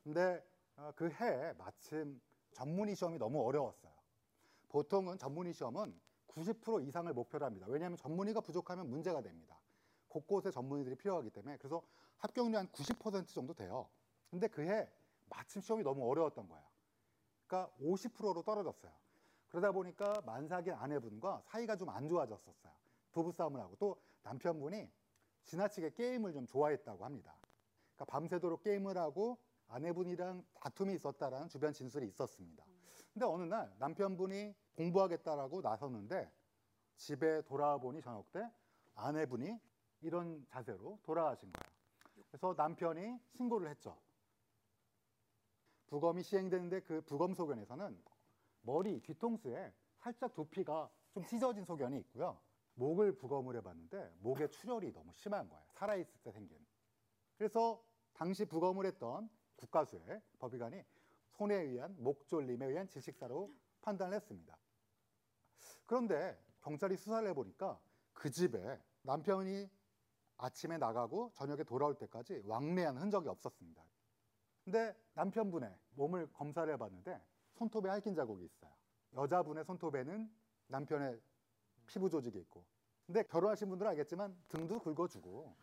근데 0.02 0.44
어, 0.76 0.92
그 0.94 1.10
해에 1.10 1.52
마침 1.54 2.20
전문의 2.52 2.94
시험이 2.94 3.18
너무 3.18 3.44
어려웠어요. 3.46 3.92
보통은 4.68 5.18
전문의 5.18 5.52
시험은 5.52 5.98
90% 6.28 6.86
이상을 6.86 7.12
목표로 7.12 7.46
합니다. 7.46 7.66
왜냐하면 7.68 7.96
전문의가 7.96 8.40
부족하면 8.40 8.88
문제가 8.88 9.22
됩니다. 9.22 9.58
곳곳에 10.14 10.50
전문의들이 10.52 10.94
필요하기 10.94 11.30
때문에 11.30 11.56
그래서 11.58 11.82
합격률이 12.18 12.56
한 12.56 12.68
90% 12.68 13.26
정도 13.28 13.52
돼요. 13.52 13.88
근데 14.30 14.46
그해 14.46 14.88
마침 15.28 15.60
시험이 15.60 15.82
너무 15.82 16.08
어려웠던 16.08 16.48
거예요. 16.48 16.64
그러니까 17.46 17.72
50%로 17.82 18.42
떨어졌어요. 18.42 18.92
그러다 19.48 19.72
보니까 19.72 20.22
만삭인 20.24 20.72
아내분과 20.72 21.42
사이가 21.46 21.76
좀 21.76 21.88
안 21.88 22.08
좋아졌었어요. 22.08 22.72
부부싸움을 23.12 23.60
하고 23.60 23.76
또 23.76 24.00
남편분이 24.22 24.88
지나치게 25.44 25.90
게임을 25.94 26.32
좀 26.32 26.46
좋아했다고 26.46 27.04
합니다. 27.04 27.36
그러니까 27.94 28.04
밤새도록 28.06 28.62
게임을 28.62 28.96
하고 28.96 29.38
아내분이랑 29.68 30.44
다툼이 30.60 30.94
있었다라는 30.94 31.48
주변 31.48 31.72
진술이 31.72 32.06
있었습니다. 32.08 32.64
근데 33.12 33.26
어느 33.26 33.44
날 33.44 33.72
남편분이 33.78 34.54
공부하겠다라고 34.76 35.60
나섰는데 35.60 36.30
집에 36.96 37.42
돌아와 37.42 37.78
보니 37.78 38.00
저녁 38.00 38.30
때 38.32 38.48
아내분이 38.94 39.60
이런 40.04 40.44
자세로 40.48 41.00
돌아가신 41.02 41.50
거예요. 41.50 42.26
그래서 42.28 42.54
남편이 42.56 43.18
신고를 43.32 43.68
했죠. 43.70 43.98
부검이 45.86 46.22
시행되는데 46.22 46.80
그 46.80 47.00
부검 47.02 47.32
소견에서는 47.32 48.02
머리 48.62 49.00
뒤통수에 49.00 49.72
살짝 49.96 50.34
두피가 50.34 50.90
좀 51.12 51.24
찢어진 51.24 51.64
소견이 51.64 51.98
있고요. 52.00 52.38
목을 52.74 53.16
부검을 53.16 53.56
해봤는데 53.56 54.16
목에 54.18 54.48
출혈이 54.48 54.92
너무 54.92 55.12
심한 55.14 55.48
거예요. 55.48 55.64
살아있을 55.70 56.20
때 56.22 56.32
생긴. 56.32 56.58
그래서 57.38 57.82
당시 58.12 58.44
부검을 58.44 58.84
했던 58.86 59.30
국가수의 59.56 60.20
법의관이 60.38 60.82
손에 61.30 61.54
의한 61.54 61.94
목졸림에 61.98 62.66
의한 62.66 62.88
질식사로 62.88 63.54
판단을 63.80 64.16
했습니다. 64.16 64.56
그런데 65.86 66.38
경찰이 66.60 66.96
수사를 66.96 67.26
해보니까 67.30 67.80
그 68.12 68.30
집에 68.30 68.80
남편이 69.02 69.68
아침에 70.36 70.78
나가고 70.78 71.30
저녁에 71.34 71.62
돌아올 71.64 71.94
때까지 71.94 72.42
왕래한 72.44 72.96
흔적이 72.96 73.28
없었습니다. 73.28 73.82
근데 74.64 74.94
남편분의 75.14 75.74
몸을 75.94 76.32
검사를 76.32 76.72
해봤는데 76.72 77.20
손톱에 77.54 77.88
핥힌 77.88 78.14
자국이 78.14 78.44
있어요. 78.44 78.70
여자분의 79.14 79.64
손톱에는 79.64 80.30
남편의 80.68 81.20
피부 81.86 82.08
조직이 82.08 82.38
있고. 82.38 82.64
근데 83.06 83.22
결혼하신 83.22 83.68
분들은 83.68 83.90
알겠지만 83.90 84.34
등도 84.48 84.80
긁어주고 84.80 85.54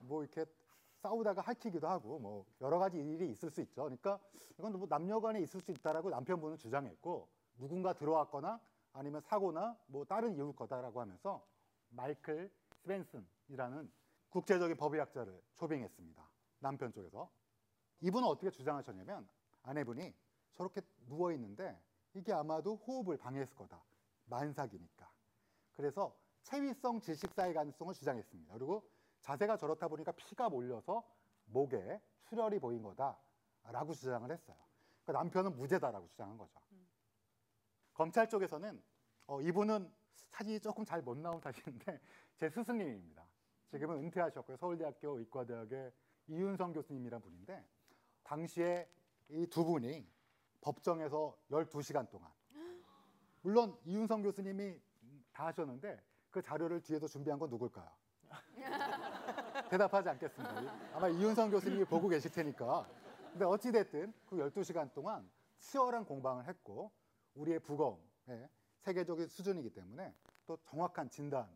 뭐 0.00 0.22
이렇게 0.22 0.44
싸우다가 0.96 1.40
핥히기도 1.42 1.88
하고 1.88 2.18
뭐 2.18 2.44
여러 2.60 2.78
가지 2.78 2.98
일이 2.98 3.30
있을 3.30 3.50
수 3.50 3.60
있죠. 3.62 3.84
그러니까 3.84 4.18
이건 4.58 4.78
뭐 4.78 4.86
남녀간에 4.88 5.40
있을 5.40 5.60
수 5.60 5.70
있다라고 5.70 6.10
남편분은 6.10 6.58
주장했고 6.58 7.28
누군가 7.58 7.92
들어왔거나 7.92 8.60
아니면 8.92 9.20
사고나 9.20 9.78
뭐 9.86 10.04
다른 10.04 10.34
이유일 10.34 10.54
거다라고 10.56 11.00
하면서 11.00 11.46
마이클 11.90 12.50
스벤슨이라는 12.82 13.90
국제적인 14.30 14.76
법의학자를 14.76 15.42
초빙했습니다. 15.56 16.30
남편 16.60 16.92
쪽에서. 16.92 17.30
이분은 18.00 18.26
어떻게 18.26 18.50
주장하셨냐면 18.50 19.28
아내분이 19.62 20.14
저렇게 20.52 20.80
누워 21.06 21.32
있는데 21.32 21.78
이게 22.14 22.32
아마도 22.32 22.76
호흡을 22.76 23.16
방해했을 23.16 23.54
거다. 23.56 23.82
만삭이니까. 24.26 25.10
그래서 25.72 26.16
체위성 26.42 27.00
질식사의 27.00 27.54
가능성을 27.54 27.92
주장했습니다. 27.94 28.54
그리고 28.54 28.88
자세가 29.20 29.56
저렇다 29.56 29.88
보니까 29.88 30.12
피가 30.12 30.48
몰려서 30.48 31.04
목에 31.46 32.00
출혈이 32.24 32.58
보인 32.58 32.82
거다라고 32.82 33.92
주장을 33.92 34.30
했어요. 34.30 34.56
그러니까 35.04 35.12
남편은 35.12 35.56
무죄다라고 35.56 36.08
주장한 36.08 36.38
거죠. 36.38 36.60
검찰 37.92 38.28
쪽에서는 38.28 38.82
어, 39.26 39.40
이분은 39.42 39.92
사진이 40.30 40.60
조금 40.60 40.84
잘 40.84 41.02
못 41.02 41.18
나온 41.18 41.40
사진인데 41.40 42.00
제 42.38 42.48
스승님입니다. 42.48 43.26
지금은 43.70 43.96
은퇴하셨고요. 43.98 44.56
서울대학교 44.56 45.18
의과대학의 45.18 45.92
이윤성 46.28 46.72
교수님이란 46.72 47.20
분인데 47.20 47.64
당시에 48.24 48.88
이 49.28 49.46
두 49.46 49.64
분이 49.64 50.06
법정에서 50.60 51.36
12시간 51.50 52.08
동안 52.10 52.30
물론 53.42 53.76
이윤성 53.84 54.22
교수님이 54.22 54.80
다 55.32 55.46
하셨는데 55.46 56.02
그 56.30 56.42
자료를 56.42 56.82
뒤에서 56.82 57.06
준비한 57.06 57.38
건 57.38 57.48
누굴까요? 57.48 57.88
대답하지 59.70 60.08
않겠습니다. 60.10 60.54
아마 60.94 61.08
이윤성 61.08 61.50
교수님이 61.50 61.84
보고 61.84 62.08
계실 62.08 62.30
테니까. 62.32 62.88
근데 63.32 63.44
어찌 63.44 63.70
됐든 63.70 64.12
그 64.26 64.36
12시간 64.36 64.92
동안 64.92 65.28
치열한 65.60 66.04
공방을 66.04 66.46
했고 66.48 66.90
우리의 67.34 67.60
부검의 67.60 68.48
세계적인 68.80 69.28
수준이기 69.28 69.70
때문에 69.70 70.12
또 70.46 70.56
정확한 70.64 71.08
진단을 71.08 71.48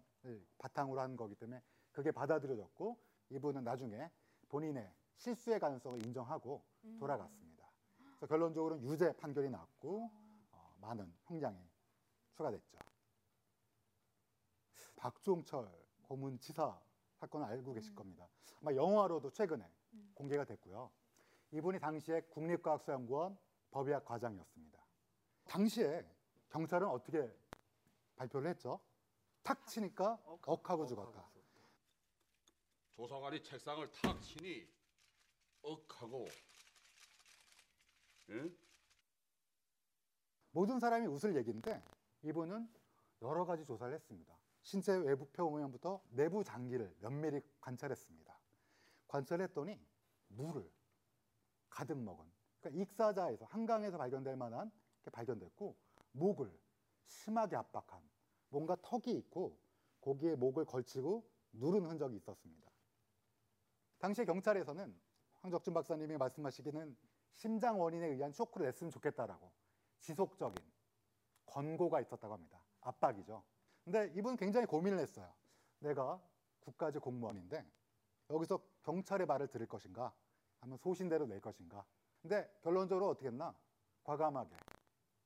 바탕으로 0.58 1.00
한 1.00 1.16
거기 1.16 1.34
때문에 1.34 1.60
그게 1.94 2.10
받아들여졌고 2.10 2.98
이분은 3.30 3.64
나중에 3.64 4.10
본인의 4.48 4.92
실수의 5.16 5.58
가능성을 5.60 6.04
인정하고 6.04 6.62
돌아갔습니다. 6.98 7.70
그래서 7.96 8.26
결론적으로는 8.26 8.84
유죄 8.84 9.12
판결이 9.16 9.48
났고 9.48 10.10
어, 10.50 10.74
많은 10.80 11.10
형량이 11.22 11.58
추가됐죠. 12.32 12.78
박종철 14.96 15.70
고문치사 16.02 16.78
사건을 17.20 17.46
알고 17.46 17.72
계실 17.72 17.94
겁니다. 17.94 18.28
아마 18.60 18.74
영화로도 18.74 19.30
최근에 19.30 19.64
공개가 20.14 20.44
됐고요. 20.44 20.90
이분이 21.52 21.78
당시에 21.78 22.22
국립과학수연구원 22.22 23.38
법의학 23.70 24.04
과장이었습니다. 24.04 24.84
당시에 25.44 26.04
경찰은 26.50 26.88
어떻게 26.88 27.32
발표를 28.16 28.50
했죠? 28.50 28.80
탁 29.42 29.66
치니까 29.66 30.18
억하고 30.46 30.86
죽었다. 30.86 31.33
조사관이 32.96 33.42
책상을 33.42 33.90
탁 33.90 34.20
치니 34.22 34.66
억 35.62 36.02
하고 36.02 36.26
예? 38.30 38.50
모든 40.52 40.78
사람이 40.78 41.06
웃을 41.08 41.34
얘기인데 41.36 41.82
이분은 42.22 42.68
여러 43.22 43.44
가지 43.44 43.64
조사를 43.64 43.92
했습니다. 43.92 44.38
신체 44.62 44.94
외부 44.96 45.26
표면부터 45.26 46.02
내부 46.10 46.44
장기를 46.44 46.94
면밀히 47.00 47.40
관찰했습니다. 47.60 48.38
관찰했더니 49.08 49.78
물을 50.28 50.70
가득 51.68 51.98
먹은 51.98 52.24
그러니까 52.60 52.82
익사자에서 52.82 53.44
한강에서 53.46 53.98
발견될 53.98 54.36
만한 54.36 54.70
게 55.02 55.10
발견됐고 55.10 55.76
목을 56.12 56.56
심하게 57.06 57.56
압박한 57.56 58.00
뭔가 58.48 58.76
턱이 58.80 59.10
있고 59.18 59.58
거기에 60.00 60.36
목을 60.36 60.64
걸치고 60.64 61.28
누른 61.52 61.86
흔적이 61.86 62.16
있었습니다. 62.16 62.73
당시 64.04 64.22
경찰에서는 64.26 64.94
황적준 65.40 65.72
박사님이 65.72 66.18
말씀하시기는 66.18 66.94
심장 67.36 67.80
원인에 67.80 68.08
의한 68.08 68.32
쇼크를 68.32 68.66
냈으면 68.66 68.90
좋겠다라고 68.90 69.50
지속적인 70.00 70.62
권고가 71.46 72.02
있었다고 72.02 72.34
합니다. 72.34 72.62
압박이죠. 72.82 73.42
근데 73.82 74.12
이분 74.14 74.36
굉장히 74.36 74.66
고민을 74.66 74.98
했어요. 74.98 75.32
내가 75.78 76.22
국가직 76.60 77.00
공무원인데 77.00 77.64
여기서 78.28 78.60
경찰의 78.82 79.26
말을 79.26 79.48
들을 79.48 79.66
것인가? 79.66 80.12
아니면 80.60 80.76
소신대로 80.76 81.24
낼 81.24 81.40
것인가? 81.40 81.82
근데 82.20 82.46
결론적으로 82.60 83.08
어떻게 83.08 83.28
했나? 83.28 83.56
과감하게 84.02 84.54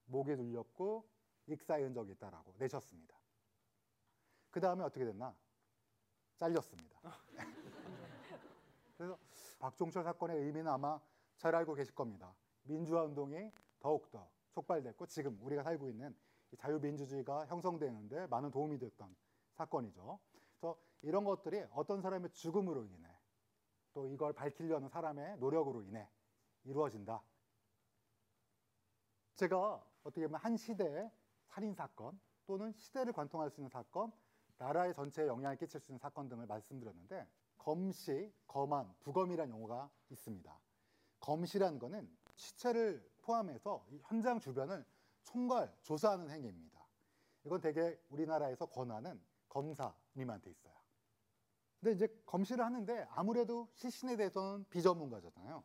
목에 0.05 0.37
눌렸고 0.37 1.05
익사의 1.49 1.83
흔적이 1.83 2.13
있다라고 2.13 2.55
내셨습니다. 2.59 3.19
그 4.53 4.61
다음에 4.61 4.85
어떻게 4.85 5.05
됐나? 5.05 5.35
잘렸습니다. 6.37 7.01
그래서 8.99 9.17
박종철 9.61 10.03
사건의 10.03 10.37
의미는 10.39 10.69
아마 10.69 11.01
잘 11.37 11.55
알고 11.55 11.75
계실 11.75 11.95
겁니다. 11.95 12.35
민주화 12.65 13.05
운동이 13.05 13.51
더욱더 13.79 14.29
촉발됐고 14.51 15.07
지금 15.07 15.39
우리가 15.41 15.63
살고 15.63 15.89
있는 15.89 16.15
이 16.51 16.57
자유민주주의가 16.57 17.47
형성되는데 17.47 18.27
많은 18.27 18.51
도움이 18.51 18.79
됐던 18.79 19.15
사건이죠. 19.55 20.19
그래서 20.59 20.77
이런 21.03 21.25
것들이 21.25 21.65
어떤 21.71 22.03
사람의 22.03 22.33
죽음으로 22.33 22.85
인해 22.87 23.09
또 23.93 24.07
이걸 24.09 24.33
밝히려는 24.33 24.89
사람의 24.89 25.39
노력으로 25.39 25.83
인해 25.83 26.09
이루어진다. 26.65 27.23
제가 29.37 29.85
어떻게 30.03 30.27
보면 30.27 30.41
한 30.41 30.57
시대의 30.57 31.11
살인 31.47 31.73
사건 31.75 32.19
또는 32.47 32.73
시대를 32.73 33.13
관통할 33.13 33.51
수 33.51 33.61
있는 33.61 33.69
사건, 33.71 34.11
나라의 34.57 34.93
전체에 34.93 35.29
영향을 35.29 35.57
끼칠 35.57 35.81
수 35.81 35.93
있는 35.93 36.01
사건 36.01 36.29
등을 36.29 36.47
말씀드렸는데 36.47 37.29
검시, 37.59 38.33
검안, 38.47 38.93
부검이라는 39.01 39.53
용어가 39.53 39.91
있습니다. 40.11 40.59
검시라는 41.21 41.79
거는 41.79 42.09
시체를 42.35 43.07
포함해서 43.23 43.85
이 43.91 44.01
현장 44.05 44.41
주변을 44.41 44.85
총괄 45.25 45.73
조사하는 45.83 46.31
행위입니다. 46.31 46.79
이건 47.45 47.61
대개 47.61 47.99
우리나라에서 48.11 48.67
권하는 48.67 49.21
검사님한테 49.49 50.51
있어요. 50.51 50.75
근데 51.81 51.93
이제 51.93 52.23
검시를 52.27 52.65
하는데 52.65 53.07
아무래도 53.11 53.69
시신에 53.75 54.17
대해서는 54.17 54.65
비전문가잖아요. 54.71 55.63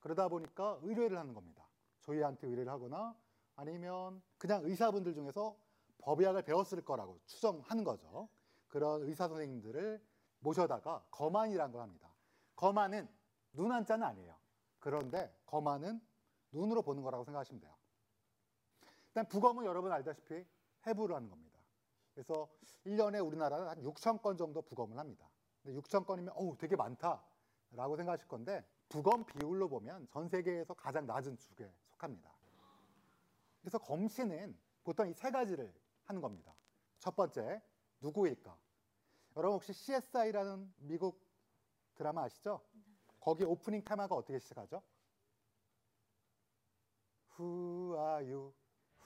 그러다 0.00 0.28
보니까 0.28 0.78
의뢰를 0.82 1.18
하는 1.18 1.34
겁니다. 1.34 1.68
저희한테 2.00 2.48
의뢰를 2.48 2.72
하거나 2.72 3.14
아니면 3.54 4.22
그냥 4.38 4.64
의사분들 4.64 5.14
중에서 5.14 5.56
법의학을 5.98 6.42
배웠을 6.42 6.84
거라고 6.84 7.20
추정하는 7.26 7.84
거죠. 7.84 8.28
그런 8.66 9.02
의사 9.02 9.28
선생님들을 9.28 10.02
모셔다가 10.42 11.04
검안이라는 11.10 11.72
걸 11.72 11.82
합니다. 11.82 12.12
검안은 12.56 13.08
눈 13.52 13.72
한자는 13.72 14.06
아니에요. 14.06 14.36
그런데 14.78 15.34
검안은 15.46 16.00
눈으로 16.52 16.82
보는 16.82 17.02
거라고 17.02 17.24
생각하시면 17.24 17.60
돼요. 17.60 17.74
일단 19.08 19.26
부검은 19.28 19.64
여러분 19.64 19.92
알다시피 19.92 20.44
해부를 20.86 21.14
하는 21.16 21.30
겁니다. 21.30 21.58
그래서 22.14 22.48
1년에 22.86 23.24
우리나라는 23.24 23.68
한 23.68 23.80
6천 23.82 24.20
건 24.20 24.36
정도 24.36 24.62
부검을 24.62 24.98
합니다. 24.98 25.28
근데 25.62 25.80
6천 25.80 26.04
건이면 26.06 26.34
어우 26.36 26.56
되게 26.58 26.76
많다라고 26.76 27.96
생각하실 27.96 28.28
건데 28.28 28.66
부검 28.88 29.24
비율로 29.24 29.68
보면 29.68 30.08
전 30.08 30.28
세계에서 30.28 30.74
가장 30.74 31.06
낮은 31.06 31.38
축에 31.38 31.72
속합니다. 31.86 32.30
그래서 33.60 33.78
검시는 33.78 34.58
보통 34.82 35.08
이 35.08 35.14
세 35.14 35.30
가지를 35.30 35.72
하는 36.04 36.20
겁니다. 36.20 36.54
첫 36.98 37.14
번째 37.14 37.62
누구일까? 38.00 38.56
여러분 39.36 39.54
혹시 39.54 39.72
CSI라는 39.72 40.72
미국 40.78 41.18
드라마 41.94 42.24
아시죠? 42.24 42.60
거기 43.20 43.44
오프닝 43.44 43.82
테마가 43.84 44.14
어떻게 44.14 44.38
시작하죠? 44.38 44.82
Who 47.38 47.94
are 47.96 48.30
you? 48.30 48.52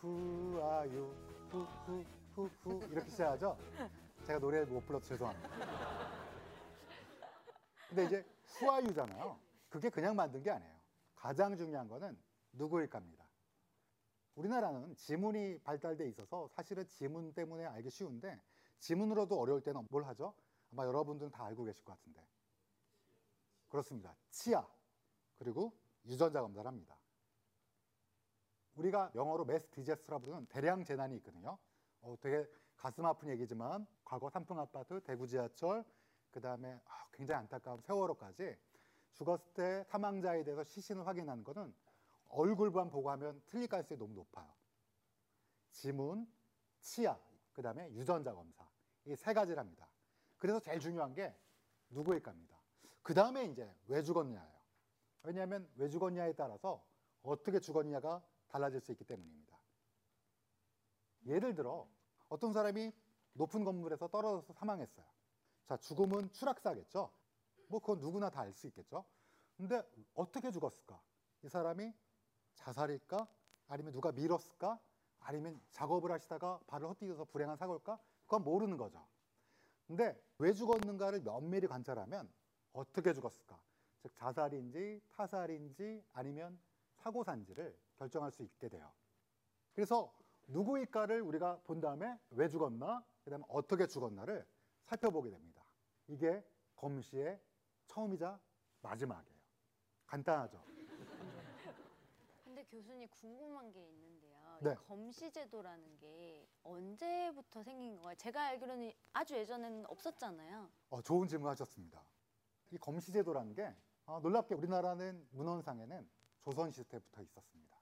Who 0.03 0.59
are 0.61 0.91
you? 0.91 1.15
Who, 1.53 1.67
who, 1.87 2.05
who, 2.37 2.51
who 2.67 2.93
이렇게 2.93 3.09
시작하죠? 3.09 3.57
제가 4.27 4.41
노래를 4.41 4.67
못 4.67 4.85
불러서 4.85 5.07
죄송합니다. 5.07 5.49
근데 7.89 8.05
이제 8.07 8.25
Who 8.57 8.73
are 8.73 8.85
you잖아요. 8.85 9.39
그게 9.69 9.91
그냥 9.91 10.17
만든 10.17 10.43
게 10.43 10.51
아니에요. 10.51 10.75
가장 11.15 11.57
중요한 11.57 11.89
거는 11.89 12.19
누구일까입니다. 12.53 13.25
우리나라는 14.35 14.95
지문이 14.97 15.61
발달돼 15.61 16.09
있어서 16.09 16.49
사실은 16.49 16.87
지문 16.89 17.33
때문에 17.33 17.65
알기 17.65 17.91
쉬운데 17.91 18.41
지문으로도 18.79 19.39
어려울 19.39 19.61
때는 19.63 19.87
뭘 19.91 20.05
하죠? 20.05 20.35
아마 20.73 20.85
여러분들은 20.87 21.31
다 21.31 21.45
알고 21.45 21.65
계실 21.65 21.85
것 21.85 21.97
같은데. 21.97 22.21
그렇습니다. 23.69 24.17
치아 24.31 24.67
그리고 25.39 25.73
유전자 26.07 26.41
검사를 26.41 26.67
합니다. 26.67 26.97
우리가 28.77 29.11
영어로 29.15 29.45
매스 29.45 29.69
디제스트라 29.71 30.19
부르는 30.19 30.47
대량 30.47 30.85
재난이 30.85 31.17
있거든요. 31.17 31.59
어, 32.03 32.15
되게 32.21 32.47
가슴 32.77 33.07
아픈 33.07 33.29
얘기지만 33.31 33.87
과거 34.05 34.29
삼풍 34.29 34.59
아파트, 34.59 35.03
대구 35.03 35.27
지하철, 35.27 35.85
그 36.31 36.41
다음에 36.41 36.79
아, 36.85 37.07
굉장히 37.13 37.41
안타까운 37.41 37.81
세월호까지 37.81 38.57
죽었을 39.15 39.55
때 39.55 39.85
사망자에 39.85 40.45
대해서 40.45 40.63
시신을 40.63 41.07
확인하는 41.07 41.43
것은 41.43 41.75
얼굴만 42.29 42.91
보고 42.91 43.11
하면 43.13 43.43
틀릴 43.47 43.67
가능성이 43.67 43.99
너무 43.99 44.15
높아요. 44.15 44.47
지문, 45.71 46.31
치아, 46.81 47.19
그 47.57 47.63
다음에 47.63 47.91
유전자 47.93 48.35
검사 48.35 48.69
이 49.07 49.17
세 49.17 49.33
가지를 49.33 49.59
합니다. 49.59 49.89
그래서 50.37 50.61
제일 50.61 50.79
중요한 50.81 51.15
게 51.15 51.35
누구일까입니다. 51.89 52.55
그 53.03 53.15
다음에 53.15 53.47
이제 53.47 53.75
왜 53.87 54.03
죽었냐예요. 54.03 54.61
왜냐하면 55.23 55.69
왜 55.77 55.89
죽었냐에 55.89 56.35
따라서 56.35 56.85
어떻게 57.23 57.59
죽었냐가 57.61 58.23
달라질 58.49 58.81
수 58.81 58.93
있기 58.93 59.05
때문입니다. 59.05 59.59
예를 61.27 61.55
들어 61.55 61.89
어떤 62.29 62.53
사람이 62.53 62.93
높은 63.33 63.65
건물에서 63.65 64.09
떨어져서 64.09 64.53
사망했어요. 64.53 65.07
자, 65.67 65.77
죽음은 65.79 66.33
추락사겠죠. 66.33 67.11
뭐 67.69 67.81
그건 67.81 68.01
누구나 68.01 68.29
다 68.31 68.43
알 68.43 68.53
수 68.53 68.67
있겠죠. 68.69 69.05
근데 69.57 69.83
어떻게 70.15 70.51
죽었을까? 70.51 71.01
이 71.43 71.49
사람이 71.49 71.93
자살일까? 72.55 73.27
아니면 73.69 73.93
누가 73.93 74.13
밀었을까? 74.13 74.79
아니면 75.27 75.61
작업을 75.73 76.13
하시다가 76.13 76.61
발을 76.69 76.89
헛디뎌서 76.89 77.25
불행한 77.25 77.57
사고일까? 77.57 77.99
그건 78.27 78.45
모르는 78.45 78.77
거죠. 78.77 79.05
근데 79.89 80.17
왜 80.39 80.53
죽었는가를 80.53 81.23
면밀히 81.23 81.67
관찰하면 81.67 82.33
어떻게 82.73 83.13
죽었을까? 83.13 83.61
즉 84.03 84.15
자살인지 84.15 85.03
타살인지 85.11 86.05
아니면 86.13 86.59
사고산지를 86.99 87.77
결정할 87.97 88.31
수 88.31 88.45
있게 88.45 88.69
돼요. 88.69 88.93
그래서 89.75 90.13
누구일까를 90.47 91.23
우리가 91.23 91.59
본 91.65 91.81
다음에 91.81 92.17
왜 92.31 92.49
죽었나, 92.49 93.05
그다음에 93.25 93.45
어떻게 93.49 93.89
죽었나를 93.89 94.47
살펴보게 94.85 95.31
됩니다. 95.31 95.61
이게 96.07 96.45
검시의 96.77 97.41
처음이자 97.87 98.39
마지막이에요. 98.81 99.37
간단하죠. 100.07 100.63
근데 102.45 102.63
교수님 102.65 103.09
궁금한 103.09 103.73
게 103.73 103.85
있는데 103.89 104.16
요. 104.57 104.69
네. 104.69 104.73
이 104.73 104.87
검시 104.87 105.31
제도라는 105.31 105.99
게 105.99 106.49
언제부터 106.63 107.63
생긴 107.63 107.95
건가요? 107.95 108.15
제가 108.17 108.47
알기로는 108.47 108.93
아주 109.13 109.35
예전에는 109.35 109.87
없었잖아요. 109.87 110.69
어, 110.91 111.03
좋은 111.03 111.29
질문 111.29 111.49
하셨습니다. 111.51 112.03
이 112.71 112.79
검시 112.79 113.13
제도라는 113.13 113.55
게 113.55 113.75
아, 114.07 114.19
놀랍게 114.21 114.55
우리나라는 114.55 115.27
문헌상에는 115.33 116.09
조선시대 116.43 116.89
때부터 116.89 117.23
있었습니다. 117.23 117.77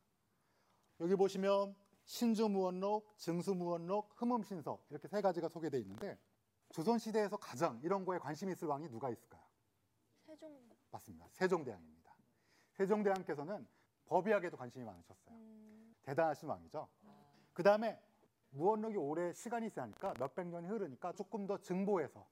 여기 1.01 1.17
보시면 1.17 1.75
신주무원록, 2.05 3.19
증수무원록, 3.19 4.11
흠음신서 4.21 4.79
이렇게 4.91 5.09
세 5.09 5.21
가지가 5.21 5.49
소개되어 5.49 5.81
있는데 5.81 6.19
조선시대에서 6.73 7.37
가장 7.37 7.81
이런 7.83 8.05
거에 8.05 8.19
관심 8.19 8.51
있을 8.51 8.69
왕이 8.69 8.89
누가 8.89 9.11
있을까요? 9.11 9.43
세종. 10.27 10.69
맞습니다. 10.91 11.27
세종대왕입니다. 11.31 12.15
세종대왕께서는 12.73 13.67
법의학에도 14.07 14.57
관심이 14.57 14.85
많으셨어요. 14.85 15.35
음, 15.35 15.64
대단하신 16.05 16.49
왕이죠. 16.49 16.89
그 17.53 17.63
다음에 17.63 18.01
무언록이 18.51 18.97
오래 18.97 19.33
시간이 19.33 19.71
지나니까 19.71 20.15
몇백 20.19 20.47
년이 20.47 20.69
흐르니까 20.69 21.13
조금 21.13 21.47
더 21.47 21.59
증보해서 21.59 22.27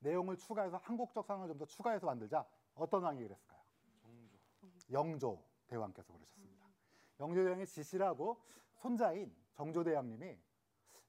내용을 0.00 0.36
추가해서 0.36 0.78
한국적 0.78 1.26
상을 1.26 1.46
좀 1.48 1.58
더 1.58 1.64
추가해서 1.66 2.06
만들자. 2.06 2.46
어떤 2.74 3.02
왕이 3.02 3.22
그랬을까요? 3.22 3.60
영조 4.90 5.42
대왕께서 5.66 6.12
그러셨습니다. 6.12 6.66
영조 7.20 7.42
대왕의 7.42 7.66
지시를 7.66 8.06
하고 8.06 8.40
손자인 8.74 9.34
정조 9.54 9.84
대왕님이 9.84 10.38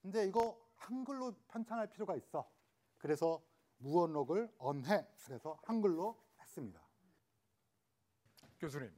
이제 0.04 0.26
이거 0.26 0.60
한글로 0.76 1.34
편찬할 1.48 1.88
필요가 1.88 2.16
있어. 2.16 2.50
그래서 2.98 3.42
무언록을 3.78 4.54
언해. 4.58 5.06
그래서 5.26 5.58
한글로 5.64 6.18
했습니다. 6.40 6.82
교수님, 8.60 8.92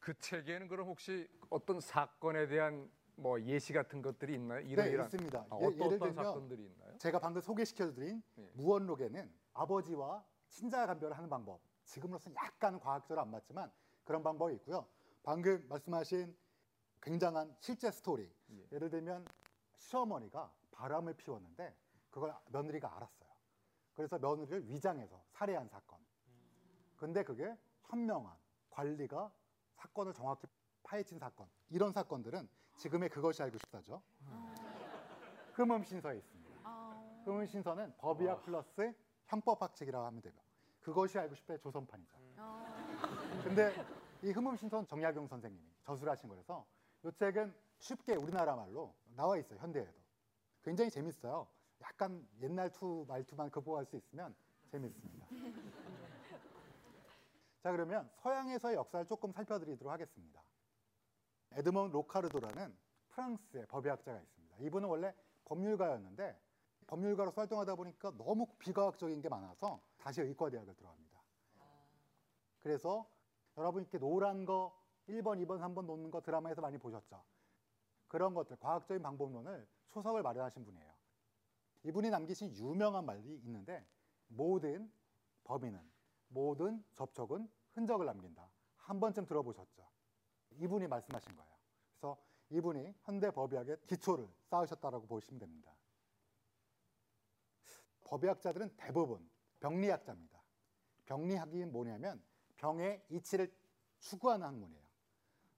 그 0.00 0.18
책에는 0.18 0.66
그럼 0.68 0.88
혹시 0.88 1.28
어떤 1.50 1.80
사건에 1.80 2.46
대한 2.48 2.90
뭐 3.16 3.40
예시 3.42 3.72
같은 3.72 4.00
것들이 4.00 4.34
있나요? 4.34 4.60
이런 4.60 4.86
네, 4.86 4.92
이런 4.92 5.06
있습니다. 5.06 5.38
아, 5.38 5.58
예, 5.60 5.66
어떤 5.66 5.72
예를 5.72 5.86
어떤 5.86 5.98
들면 5.98 6.14
사건들이 6.14 6.64
있나요? 6.64 6.98
제가 6.98 7.18
방금 7.18 7.42
소개시켜드린 7.42 8.22
예. 8.38 8.50
무언록에는 8.54 9.30
아버지와 9.52 10.24
친자 10.48 10.86
간별을 10.86 11.16
하는 11.16 11.28
방법 11.28 11.60
지금으로서는 11.84 12.34
약간 12.36 12.80
과학적으로 12.80 13.20
안 13.20 13.30
맞지만 13.30 13.70
그런 14.04 14.22
방법이 14.22 14.54
있고요. 14.54 14.86
방금 15.22 15.64
말씀하신 15.68 16.34
굉장한 17.02 17.54
실제 17.60 17.90
스토리 17.90 18.32
예. 18.52 18.66
예를 18.72 18.88
들면 18.88 19.26
시어머니가 19.76 20.50
바람을 20.70 21.14
피웠는데 21.14 21.74
그걸 22.10 22.34
며느리가 22.48 22.96
알았어요. 22.96 23.30
그래서 23.94 24.18
며느리를 24.18 24.66
위장해서 24.66 25.22
살해한 25.32 25.68
사건. 25.68 25.98
근데 26.96 27.22
그게 27.22 27.54
현명한 27.82 28.34
관리가 28.70 29.30
사건을 29.80 30.12
정확히 30.12 30.46
파헤친 30.82 31.18
사건. 31.18 31.46
이런 31.70 31.92
사건들은 31.92 32.48
지금의 32.76 33.08
그것이 33.08 33.42
알고 33.42 33.58
싶다죠. 33.58 34.02
흠흠신서에 35.54 36.16
있습니다. 36.18 36.50
아, 36.64 37.22
흠흠신서는 37.24 37.94
법의학 37.98 38.42
플러스 38.44 38.94
형법학책이라고 39.26 40.06
하면 40.06 40.20
되고 40.22 40.36
그것이 40.80 41.18
알고 41.18 41.34
싶다의 41.34 41.58
조선판이죠. 41.60 42.16
아, 42.38 43.42
근데 43.44 43.72
이 44.22 44.30
흠흠신서는 44.30 44.86
정약용 44.86 45.26
선생님이 45.26 45.64
저술 45.84 46.08
하신 46.10 46.28
거라서 46.28 46.66
이 47.04 47.10
책은 47.18 47.52
쉽게 47.78 48.14
우리나라 48.14 48.54
말로 48.56 48.94
나와 49.16 49.38
있어요 49.38 49.58
현대에도 49.58 49.92
굉장히 50.62 50.90
재밌어요 50.90 51.46
약간 51.80 52.26
옛날 52.42 52.70
투 52.70 53.04
말투만 53.08 53.50
극복할 53.50 53.86
수 53.86 53.96
있으면 53.96 54.34
재밌습니다 54.70 55.26
자 57.62 57.70
그러면 57.72 58.10
서양에서의 58.16 58.76
역사를 58.76 59.04
조금 59.06 59.32
살펴드리도록 59.32 59.92
하겠습니다 59.92 60.42
에드먼 61.52 61.90
로카르도라는 61.90 62.76
프랑스의 63.10 63.66
법의학자가 63.66 64.20
있습니다 64.20 64.56
이분은 64.60 64.88
원래 64.88 65.14
법률가였는데 65.44 66.40
법률가로서 66.86 67.40
활동하다 67.40 67.74
보니까 67.74 68.12
너무 68.16 68.46
비과학적인 68.58 69.20
게 69.20 69.28
많아서 69.28 69.80
다시 69.98 70.22
의과대학을 70.22 70.74
들어갑니다 70.74 71.20
그래서 72.60 73.08
여러분 73.56 73.82
이렇게 73.82 73.98
노란 73.98 74.44
거 74.44 74.78
1번, 75.08 75.44
2번, 75.44 75.58
3번 75.58 75.86
놓는 75.86 76.10
거 76.10 76.20
드라마에서 76.20 76.60
많이 76.60 76.78
보셨죠? 76.78 77.22
그런 78.06 78.34
것들, 78.34 78.56
과학적인 78.56 79.02
방법론을 79.02 79.66
초석을 79.90 80.22
마련하신 80.22 80.64
분이에요. 80.64 80.92
이분이 81.84 82.10
남기신 82.10 82.54
유명한 82.56 83.06
말이 83.06 83.20
있는데 83.44 83.84
모든 84.28 84.92
범인은 85.44 85.80
모든 86.30 86.82
접촉은 86.94 87.48
흔적을 87.72 88.06
남긴다. 88.06 88.50
한 88.76 88.98
번쯤 88.98 89.26
들어보셨죠? 89.26 89.88
이분이 90.52 90.88
말씀하신 90.88 91.36
거예요. 91.36 91.52
그래서 91.92 92.16
이분이 92.50 92.94
현대 93.02 93.30
법의학의 93.30 93.78
기초를 93.86 94.28
쌓으셨다라고 94.44 95.06
보시면 95.06 95.38
됩니다. 95.38 95.72
법의학자들은 98.02 98.74
대부분 98.76 99.28
병리학자입니다. 99.60 100.42
병리학이 101.06 101.66
뭐냐면 101.66 102.22
병의 102.56 103.04
이치를 103.10 103.52
추구하는 104.00 104.46
학문이에요. 104.46 104.82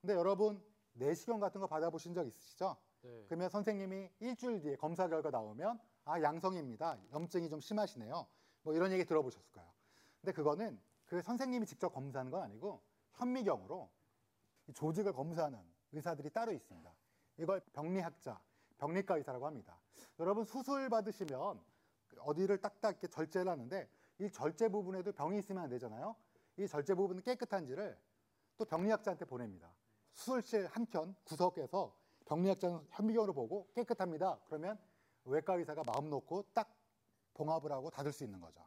근데 0.00 0.14
여러분 0.14 0.62
내시경 0.94 1.40
같은 1.40 1.60
거 1.60 1.66
받아보신 1.66 2.12
적 2.14 2.26
있으시죠? 2.26 2.76
네. 3.02 3.24
그러면 3.26 3.48
선생님이 3.48 4.10
일주일 4.20 4.60
뒤에 4.60 4.76
검사 4.76 5.08
결과 5.08 5.30
나오면 5.30 5.80
아 6.04 6.20
양성입니다. 6.20 6.98
염증이 7.12 7.48
좀 7.48 7.60
심하시네요. 7.60 8.26
뭐 8.62 8.74
이런 8.74 8.92
얘기 8.92 9.04
들어보셨을 9.04 9.50
거예요. 9.52 9.72
근데 10.22 10.32
그거는 10.32 10.80
그 11.04 11.20
선생님이 11.20 11.66
직접 11.66 11.90
검사하는 11.90 12.30
건 12.30 12.42
아니고 12.42 12.80
현미경으로 13.14 13.90
이 14.68 14.72
조직을 14.72 15.12
검사하는 15.12 15.60
의사들이 15.90 16.30
따로 16.30 16.52
있습니다. 16.52 16.94
이걸 17.38 17.60
병리학자, 17.72 18.40
병리과 18.78 19.16
의사라고 19.16 19.46
합니다. 19.46 19.78
여러분 20.20 20.44
수술 20.44 20.88
받으시면 20.88 21.60
어디를 22.20 22.58
딱딱 22.58 22.92
이렇게 22.92 23.08
절제를 23.08 23.50
하는데 23.50 23.88
이 24.20 24.30
절제 24.30 24.68
부분에도 24.68 25.12
병이 25.12 25.38
있으면 25.40 25.64
안 25.64 25.70
되잖아요. 25.70 26.14
이 26.56 26.68
절제 26.68 26.94
부분 26.94 27.20
깨끗한지를 27.20 27.98
또 28.56 28.64
병리학자한테 28.64 29.24
보냅니다. 29.24 29.74
수술실 30.12 30.66
한켠 30.66 31.16
구석에서 31.24 31.96
병리학자는 32.26 32.86
현미경으로 32.90 33.32
보고 33.32 33.72
깨끗합니다. 33.74 34.38
그러면 34.44 34.78
외과 35.24 35.54
의사가 35.54 35.82
마음 35.84 36.10
놓고 36.10 36.44
딱 36.54 36.72
봉합을 37.34 37.72
하고 37.72 37.90
닫을 37.90 38.12
수 38.12 38.22
있는 38.22 38.40
거죠. 38.40 38.62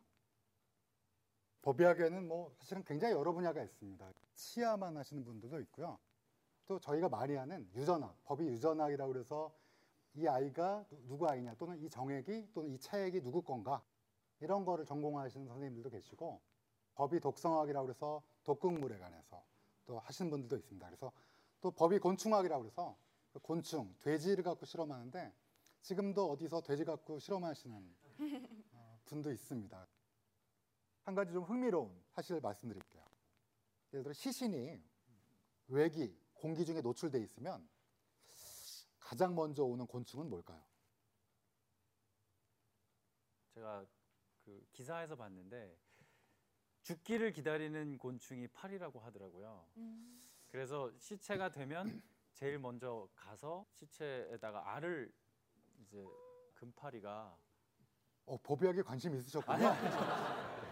법의학에는 1.66 2.28
뭐 2.28 2.54
사실은 2.60 2.84
굉장히 2.84 3.16
여러 3.16 3.34
분야가 3.34 3.64
있습니다. 3.64 4.14
치아만 4.36 4.96
하시는 4.98 5.24
분들도 5.24 5.60
있고요. 5.62 5.98
또 6.68 6.80
저희가 6.80 7.10
많이 7.10 7.34
하는 7.36 7.68
유전학, 7.74 8.16
법의 8.26 8.48
유전학이라고 8.50 9.12
그래서 9.12 9.52
이 10.14 10.28
아이가 10.28 10.86
누- 10.90 11.08
누구 11.08 11.28
아이냐 11.28 11.56
또는 11.56 11.80
이 11.80 11.90
정액이 11.90 12.50
또는 12.54 12.70
이 12.70 12.80
차액이 12.80 13.22
누구 13.22 13.42
건가 13.42 13.84
이런 14.42 14.64
거를 14.64 14.86
전공하시는 14.86 15.48
선생님들도 15.48 15.90
계시고 15.90 16.40
법의 16.94 17.20
독성학이라고 17.20 17.88
그래서 17.88 18.22
독극물에 18.44 19.00
관해서 19.00 19.44
또 19.88 19.98
하시는 19.98 20.30
분들도 20.30 20.58
있습니다. 20.58 20.86
그래서 20.86 21.12
또 21.62 21.72
법의 21.72 21.98
곤충학이라고 22.00 22.62
그래서 22.62 22.96
그 23.34 23.40
곤충, 23.40 23.94
돼지를 24.02 24.44
갖고 24.44 24.66
실험하는데 24.68 25.34
지금도 25.82 26.30
어디서 26.32 26.62
돼지 26.62 26.86
갖고 26.86 27.18
실험하시는 27.18 27.96
어, 28.74 29.00
분도 29.06 29.32
있습니다. 29.32 29.88
한 31.06 31.14
가지 31.14 31.32
좀 31.32 31.44
흥미로운 31.44 32.04
사실을 32.10 32.42
말씀드릴게요. 32.42 33.06
예를 33.94 34.04
들어 34.04 34.14
시신이 34.14 34.84
외기, 35.68 36.20
공기 36.34 36.66
중에 36.66 36.82
노출돼 36.82 37.20
있으면 37.22 37.68
가장 39.00 39.36
먼저 39.36 39.64
오는 39.64 39.86
곤충은 39.86 40.28
뭘까요? 40.30 40.64
제가 43.54 43.86
그 44.44 44.68
기사에서 44.72 45.16
봤는데 45.16 45.78
죽기를 46.82 47.34
기다리는 47.34 47.98
곤충이 48.00 48.48
파리라고 48.48 49.00
하더라고요. 49.00 49.66
음. 49.78 50.28
그래서 50.48 50.92
시체가 50.98 51.50
되면 51.50 52.02
제일 52.34 52.58
먼저 52.58 53.08
가서 53.16 53.66
시체에다가 53.74 54.74
알을 54.74 55.14
이제 55.80 56.04
금파리가 56.56 57.38
어, 58.26 58.38
법의학에 58.42 58.82
관심 58.82 59.16
있으셨군요. 59.16 59.70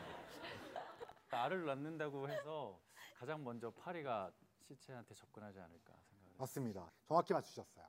알을 1.33 1.65
낳는다고 1.65 2.29
해서 2.29 2.79
가장 3.15 3.43
먼저 3.43 3.71
파리가 3.71 4.31
시체한테 4.61 5.13
접근하지 5.13 5.59
않을까 5.59 5.93
생각을 6.09 6.37
맞습니다. 6.37 6.91
정확히 7.05 7.33
맞추셨어요. 7.33 7.85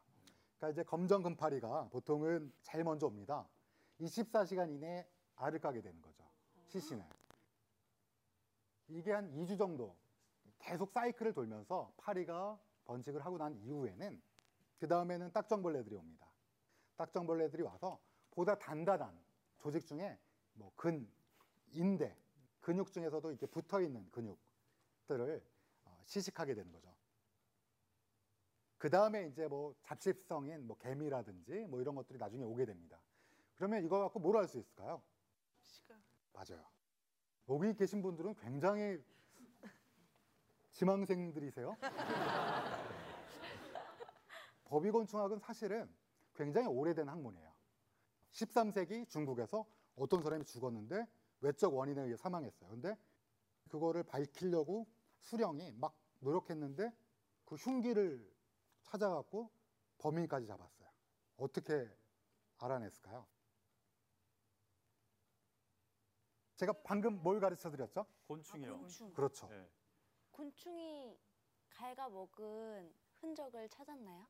그러니까 0.58 0.70
이제 0.70 0.82
검정 0.84 1.22
금파리가 1.22 1.88
보통은 1.90 2.52
제일 2.62 2.84
먼저 2.84 3.06
옵니다. 3.06 3.48
24시간 4.00 4.70
이내에 4.70 5.06
알을 5.36 5.60
까게 5.60 5.80
되는 5.80 6.00
거죠. 6.02 6.24
시신에. 6.66 7.06
이게 8.88 9.12
한 9.12 9.30
2주 9.32 9.58
정도 9.58 9.96
계속 10.58 10.90
사이클을 10.90 11.32
돌면서 11.32 11.92
파리가 11.96 12.58
번식을 12.84 13.24
하고 13.24 13.38
난 13.38 13.54
이후에는 13.56 14.20
그 14.78 14.88
다음에는 14.88 15.32
딱정벌레들이 15.32 15.94
옵니다. 15.94 16.26
딱정벌레들이 16.96 17.62
와서 17.62 17.98
보다 18.30 18.58
단단한 18.58 19.18
조직 19.58 19.86
중에 19.86 20.18
뭐 20.52 20.72
근, 20.76 21.08
인대, 21.72 22.16
근육 22.64 22.92
중에서도 22.92 23.30
이렇게 23.30 23.44
붙어 23.44 23.82
있는 23.82 24.10
근육들을 24.10 25.44
어, 25.84 26.02
시식하게 26.06 26.54
되는 26.54 26.72
거죠. 26.72 26.94
그 28.78 28.88
다음에 28.88 29.26
이제 29.26 29.46
뭐 29.46 29.74
잡식성인 29.82 30.66
뭐 30.66 30.78
개미라든지 30.78 31.66
뭐 31.66 31.82
이런 31.82 31.94
것들이 31.94 32.18
나중에 32.18 32.42
오게 32.42 32.64
됩니다. 32.64 32.98
그러면 33.54 33.84
이거 33.84 33.98
갖고 33.98 34.18
뭘 34.18 34.36
할 34.36 34.48
수 34.48 34.58
있을까요? 34.58 35.02
시간. 35.60 36.02
맞아요. 36.32 36.64
여기 37.50 37.74
계신 37.74 38.00
분들은 38.00 38.34
굉장히 38.36 38.98
지망생들이세요. 40.72 41.76
법의곤충학은 44.64 45.38
사실은 45.38 45.86
굉장히 46.34 46.68
오래된 46.68 47.10
학문이에요. 47.10 47.52
13세기 48.32 49.06
중국에서 49.10 49.66
어떤 49.96 50.22
사람이 50.22 50.46
죽었는데 50.46 51.06
외적 51.44 51.74
원인에 51.74 52.00
의해 52.02 52.16
사망했어요. 52.16 52.70
근데 52.70 52.96
그거를 53.68 54.02
밝히려고 54.02 54.86
수령이 55.20 55.72
막 55.72 55.94
노력했는데 56.20 56.90
그 57.44 57.56
흉기를 57.56 58.32
찾아갖고 58.82 59.50
범인까지 59.98 60.46
잡았어요. 60.46 60.88
어떻게 61.36 61.88
알아냈을까요? 62.58 63.26
제가 66.56 66.72
방금 66.84 67.22
뭘 67.22 67.40
가르쳐 67.40 67.70
드렸죠? 67.70 68.06
곤충이요. 68.26 68.78
곤충. 68.78 69.12
그렇죠. 69.12 69.48
네. 69.48 69.68
곤충이 70.30 71.18
갈가 71.68 72.08
먹은 72.08 72.94
흔적을 73.20 73.68
찾았나요? 73.68 74.26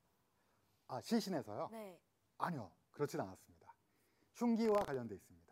아, 0.88 1.00
시신에서요? 1.00 1.68
네. 1.70 2.00
아니요. 2.38 2.72
그렇진 2.90 3.20
않았습니다. 3.20 3.72
흉기와 4.34 4.84
관련돼 4.84 5.14
있습니다. 5.14 5.43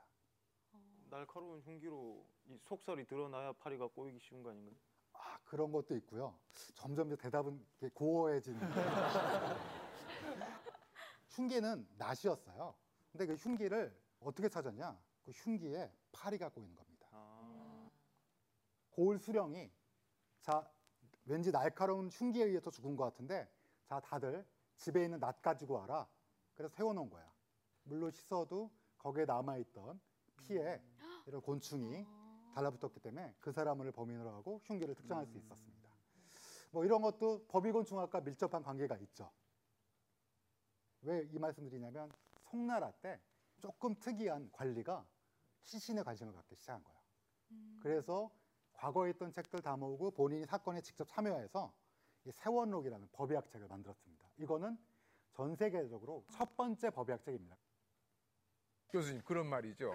날카로운 1.13 1.61
흉기로 1.61 2.27
이 2.47 2.57
속살이 2.57 3.05
드러나야 3.05 3.53
파리가 3.53 3.89
꼬이기 3.89 4.19
쉬운 4.19 4.43
거 4.43 4.49
아닌가요? 4.49 4.75
아, 5.13 5.39
그런 5.45 5.71
것도 5.71 5.95
있고요. 5.97 6.39
점점 6.75 7.09
이제 7.09 7.17
대답은 7.17 7.63
고어해지는. 7.93 8.59
흉기는 11.29 11.87
낫이었어요. 11.99 12.75
근데 13.11 13.27
그 13.27 13.35
흉기를 13.35 13.95
어떻게 14.21 14.49
찾았냐? 14.49 14.99
그 15.23 15.31
흉기에 15.33 15.93
파리가 16.13 16.49
꼬이는 16.49 16.75
겁니다. 16.75 17.07
아, 17.11 17.91
고을 18.93 19.19
수령이 19.19 19.71
자 20.41 20.67
왠지 21.27 21.53
날카로운 21.53 22.09
흉기에 22.09 22.45
의해서 22.45 22.71
죽은 22.71 22.97
것 22.97 23.05
같은데 23.05 23.53
자 23.85 24.01
다들 24.01 24.47
집에 24.79 25.05
있는 25.05 25.21
낫 25.21 25.43
가지고 25.43 25.75
와라. 25.75 26.09
그래서 26.55 26.75
세워놓은 26.75 27.11
거야. 27.11 27.31
물로 27.83 28.11
씻어도 28.11 28.71
거기에 28.97 29.27
남아있던 29.27 30.01
피에 30.37 30.83
이런 31.27 31.41
곤충이 31.41 32.07
달라붙었기 32.53 33.01
때문에 33.01 33.35
그 33.41 33.53
사람을 33.53 33.91
범인으로 33.93 34.31
하고 34.31 34.61
흉기를 34.65 34.95
특정할 34.95 35.27
수 35.27 35.39
있었습니다. 35.39 35.89
뭐 36.71 36.85
이런 36.85 37.03
것도 37.03 37.47
법의곤충학과 37.49 38.21
밀접한 38.21 38.63
관계가 38.63 38.97
있죠. 38.99 39.31
왜 41.03 41.27
이 41.33 41.39
말씀드리냐면 41.39 42.11
송나라 42.43 42.91
때 42.93 43.21
조금 43.59 43.95
특이한 43.99 44.51
관리가 44.53 45.05
시신에 45.63 46.03
관심을 46.03 46.33
갖기 46.33 46.55
시작한 46.57 46.83
거예요. 46.85 47.01
그래서 47.81 48.31
과거에 48.73 49.11
있던 49.11 49.33
책들 49.33 49.61
다 49.63 49.77
모으고 49.77 50.11
본인이 50.13 50.45
사건에 50.47 50.81
직접 50.81 51.07
참여해서 51.09 51.73
이 52.25 52.31
세원록이라는 52.33 53.09
법의학 53.13 53.49
책을 53.49 53.69
만들었습니다. 53.69 54.29
이거는 54.39 54.79
전 55.33 55.55
세계적으로 55.57 56.25
첫 56.31 56.57
번째 56.57 56.91
법의학 56.91 57.23
책입니다. 57.23 57.57
교수님 58.93 59.23
그런 59.23 59.47
말이죠. 59.47 59.95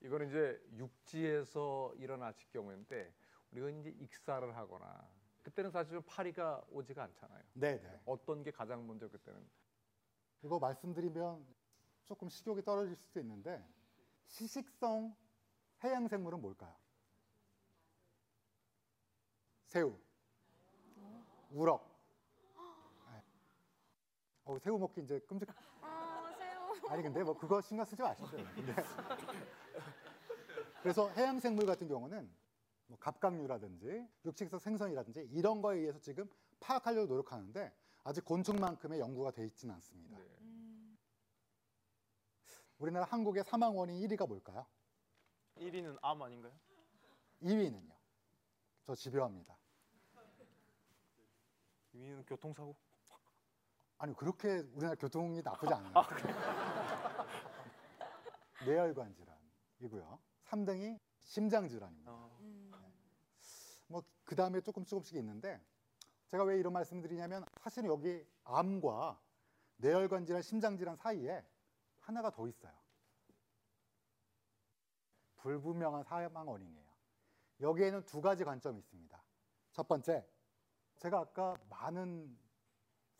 이거는 0.00 0.28
이제 0.28 0.62
육지에서 0.76 1.92
일어났을 1.96 2.46
경우인데 2.50 3.12
우리가 3.50 3.70
이제 3.70 3.90
익사를 3.90 4.56
하거나 4.56 5.08
그때는 5.42 5.70
사실은 5.70 6.00
파리가 6.06 6.64
오지가 6.70 7.02
않잖아요. 7.04 7.42
네네. 7.54 8.00
어떤 8.04 8.42
게 8.44 8.50
가장 8.50 8.86
먼저 8.86 9.08
그때는 9.08 9.44
이거 10.42 10.58
말씀드리면 10.58 11.44
조금 12.04 12.28
식욕이 12.28 12.62
떨어질 12.62 12.94
수도 12.96 13.18
있는데 13.20 13.66
시식성 14.26 15.14
해양 15.82 16.06
생물은 16.06 16.40
뭘까요? 16.40 16.74
새우, 19.66 19.98
우럭. 21.50 21.98
네. 23.10 23.22
어, 24.44 24.58
새우 24.58 24.78
먹기 24.78 25.02
이제 25.02 25.18
끔찍. 25.20 25.48
아. 26.88 26.92
아니 26.92 27.02
근데 27.02 27.22
뭐 27.22 27.36
그거 27.36 27.60
신경 27.60 27.84
쓰지 27.84 28.02
마시죠. 28.02 28.30
근데 28.54 28.74
그래서 30.82 31.08
해양 31.10 31.40
생물 31.40 31.66
같은 31.66 31.88
경우는 31.88 32.30
뭐 32.86 32.98
갑각류라든지 32.98 34.06
육식성 34.24 34.58
생선이라든지 34.58 35.28
이런 35.32 35.62
거에 35.62 35.78
의해서 35.78 35.98
지금 35.98 36.28
파악하려고 36.60 37.06
노력하는데 37.06 37.72
아직 38.04 38.24
곤충만큼의 38.24 39.00
연구가 39.00 39.30
돼 39.30 39.46
있지는 39.46 39.74
않습니다. 39.74 40.18
네. 40.18 40.24
음. 40.42 40.98
우리나라 42.78 43.06
한국의 43.06 43.44
사망 43.44 43.76
원인 43.76 43.96
1위가 44.06 44.28
뭘까요? 44.28 44.66
1위는 45.56 45.98
암 46.02 46.20
아닌가요? 46.20 46.52
2위는요. 47.42 47.94
저 48.84 48.94
집요합니다. 48.94 49.56
2위는 51.94 52.26
교통사고. 52.26 52.76
아니 54.04 54.14
그렇게 54.14 54.58
우리나라 54.74 54.94
교통이 54.96 55.40
나쁘지 55.40 55.72
않아요. 55.72 55.94
뇌혈관 58.66 59.14
질환이고요. 59.14 60.18
3등이 60.44 61.00
심장 61.20 61.66
질환입니다. 61.66 62.10
아, 62.12 62.28
음. 62.40 62.70
뭐그 63.88 64.36
다음에 64.36 64.60
조금 64.60 64.84
조금씩 64.84 65.16
있는데 65.16 65.58
제가 66.26 66.44
왜 66.44 66.58
이런 66.58 66.74
말씀을 66.74 67.00
드리냐면 67.00 67.46
사실은 67.62 67.88
여기 67.88 68.22
암과 68.44 69.18
뇌혈관 69.78 70.26
질환, 70.26 70.42
심장 70.42 70.76
질환 70.76 70.96
사이에 70.96 71.42
하나가 72.00 72.28
더 72.28 72.46
있어요. 72.46 72.74
불분명한 75.36 76.04
사망 76.04 76.46
원인이에요. 76.46 76.90
여기에는 77.62 78.04
두 78.04 78.20
가지 78.20 78.44
관점이 78.44 78.80
있습니다. 78.80 79.24
첫 79.72 79.88
번째, 79.88 80.28
제가 80.98 81.20
아까 81.20 81.56
많은 81.70 82.43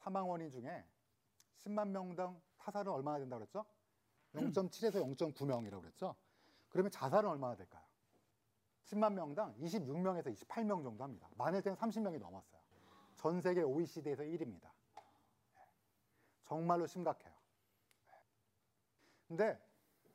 사망 0.05 0.29
원인 0.29 0.51
중에 0.51 0.85
10만 1.65 1.89
명당 1.89 2.39
타살은 2.59 2.93
얼마나 2.93 3.19
된다고 3.19 3.41
그랬죠? 3.41 3.65
0.7에서 4.35 5.03
0.9명이라고 5.17 5.81
그랬죠? 5.81 6.15
그러면 6.69 6.91
자살은 6.91 7.31
얼마나 7.31 7.57
될까요? 7.57 7.83
10만 8.85 9.15
명당 9.15 9.57
26명에서 9.57 10.27
28명 10.27 10.83
정도 10.83 11.05
합니다. 11.05 11.31
많을 11.37 11.63
때는 11.63 11.79
30명이 11.79 12.19
넘었어요. 12.19 12.61
전 13.17 13.41
세계 13.41 13.63
OECD에서 13.63 14.25
1위입니다. 14.25 14.71
정말로 16.45 16.87
심각해요. 16.87 17.33
근데 19.27 19.59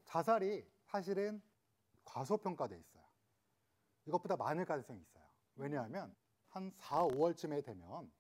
자살이 0.03 0.69
사실은 0.83 1.41
과소평가돼 2.05 2.77
있어요. 2.77 3.03
이것보다 4.05 4.35
많을 4.35 4.65
가능성이 4.65 4.99
있어요. 4.99 5.23
왜냐하면 5.55 6.15
한 6.49 6.71
4, 6.77 7.05
5월쯤에 7.05 7.65
되면 7.65 8.11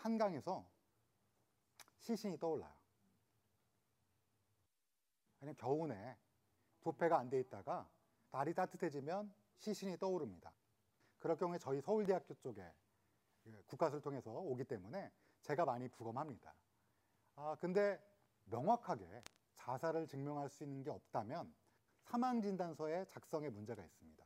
한강에서 0.00 0.66
시신이 1.98 2.38
떠올라요. 2.38 2.72
왜냐면 5.40 5.56
겨우내 5.56 6.16
부패가 6.80 7.18
안 7.18 7.30
돼 7.30 7.40
있다가 7.40 7.88
날이 8.30 8.54
따뜻해지면 8.54 9.32
시신이 9.58 9.98
떠오릅니다. 9.98 10.52
그럴 11.18 11.36
경우에 11.36 11.58
저희 11.58 11.80
서울대학교 11.80 12.34
쪽에 12.34 12.62
그 13.42 13.64
국가수를 13.66 14.00
통해서 14.00 14.30
오기 14.32 14.64
때문에 14.64 15.10
제가 15.42 15.64
많이 15.64 15.88
부검합니다. 15.88 16.54
아, 17.36 17.56
근데 17.60 17.98
명확하게 18.44 19.22
자살을 19.54 20.06
증명할 20.06 20.48
수 20.48 20.64
있는 20.64 20.82
게 20.82 20.90
없다면 20.90 21.54
사망 22.02 22.40
진단서의 22.40 23.06
작성에 23.08 23.50
문제가 23.50 23.82
있습니다. 23.84 24.19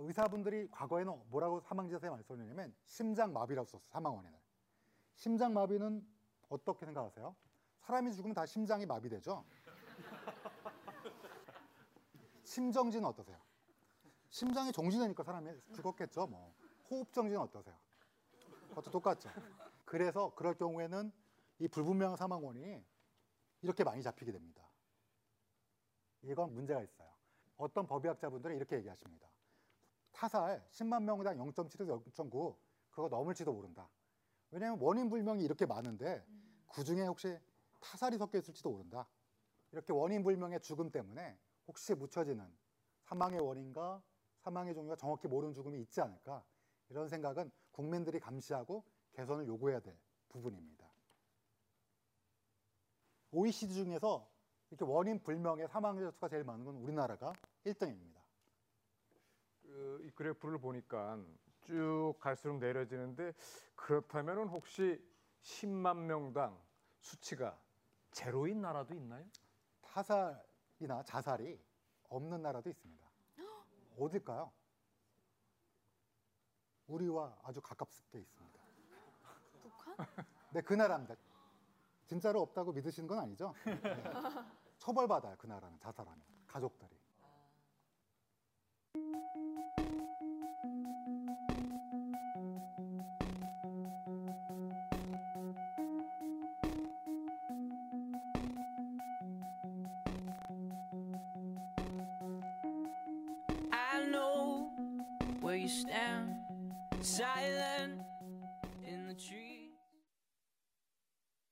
의사분들이 0.00 0.70
과거에는 0.70 1.20
뭐라고 1.28 1.60
사망지사에 1.60 2.10
말씀하냐면 2.10 2.74
심장마비라고 2.84 3.66
썼어요. 3.66 3.88
사망 3.88 4.14
원인을. 4.16 4.38
심장마비는 5.16 6.06
어떻게 6.48 6.86
생각하세요? 6.86 7.34
사람이 7.80 8.12
죽으면 8.12 8.34
다 8.34 8.46
심장이 8.46 8.86
마비되죠. 8.86 9.44
심정지는 12.44 13.08
어떠세요? 13.08 13.38
심장이 14.30 14.70
정지되니까 14.72 15.22
사람이 15.22 15.50
죽었겠죠. 15.74 16.26
뭐 16.28 16.54
호흡 16.90 17.12
정지는 17.12 17.40
어떠세요? 17.40 17.76
그것도 18.68 18.90
똑같죠. 18.90 19.30
그래서 19.84 20.32
그럴 20.34 20.54
경우에는 20.54 21.12
이 21.58 21.68
불분명한 21.68 22.16
사망 22.16 22.44
원인이 22.44 22.84
이렇게 23.62 23.82
많이 23.82 24.02
잡히게 24.02 24.30
됩니다. 24.30 24.62
이건 26.22 26.54
문제가 26.54 26.82
있어요. 26.82 27.08
어떤 27.56 27.86
법의학자분들은 27.86 28.56
이렇게 28.56 28.76
얘기하십니다. 28.76 29.28
타살 30.18 30.60
10만 30.72 31.04
명당 31.04 31.38
0.7에서 31.38 32.04
0.9 32.04 32.56
그거 32.90 33.08
넘을지도 33.08 33.52
모른다. 33.52 33.88
왜냐하면 34.50 34.80
원인 34.82 35.08
불명이 35.08 35.44
이렇게 35.44 35.64
많은데 35.64 36.26
그 36.74 36.82
중에 36.82 37.06
혹시 37.06 37.38
타살이 37.78 38.18
섞여 38.18 38.38
있을지도 38.38 38.68
모른다. 38.68 39.06
이렇게 39.70 39.92
원인 39.92 40.24
불명의 40.24 40.60
죽음 40.60 40.90
때문에 40.90 41.38
혹시 41.68 41.94
묻혀지는 41.94 42.44
사망의 43.04 43.38
원인과 43.38 44.02
사망의 44.40 44.74
종류가 44.74 44.96
정확히 44.96 45.28
모르는 45.28 45.54
죽음이 45.54 45.80
있지 45.82 46.00
않을까 46.00 46.44
이런 46.88 47.08
생각은 47.08 47.52
국민들이 47.70 48.18
감시하고 48.18 48.82
개선을 49.12 49.46
요구해야 49.46 49.78
될 49.78 49.96
부분입니다. 50.30 50.88
OECD 53.30 53.72
중에서 53.72 54.28
이렇게 54.70 54.84
원인 54.84 55.22
불명의 55.22 55.68
사망자 55.68 56.10
수가 56.10 56.28
제일 56.28 56.42
많은 56.42 56.64
건 56.64 56.74
우리나라가 56.76 57.32
1등입니다. 57.64 58.17
그, 59.68 60.00
이 60.02 60.10
그래프를 60.10 60.58
보니까 60.58 61.18
쭉 61.60 62.14
갈수록 62.18 62.58
내려지는데 62.58 63.34
그렇다면은 63.76 64.48
혹시 64.48 64.98
10만 65.42 65.96
명당 65.98 66.58
수치가 67.00 67.58
제로인 68.10 68.62
나라도 68.62 68.94
있나요? 68.94 69.24
타살이나 69.82 71.02
자살이 71.04 71.60
없는 72.08 72.40
나라도 72.40 72.70
있습니다. 72.70 73.04
어딜까요? 73.98 74.50
우리와 76.86 77.36
아주 77.42 77.60
가깝게 77.60 78.18
있습니다. 78.18 78.58
북한? 79.62 79.96
네, 80.54 80.62
그 80.62 80.72
나라입니다. 80.72 81.14
진짜로 82.06 82.40
없다고 82.40 82.72
믿으시는 82.72 83.06
건 83.06 83.18
아니죠? 83.18 83.54
네. 83.64 84.02
처벌받아요, 84.78 85.36
그 85.36 85.46
나라는 85.46 85.78
자살하면 85.78 86.24
가족들이. 86.46 86.97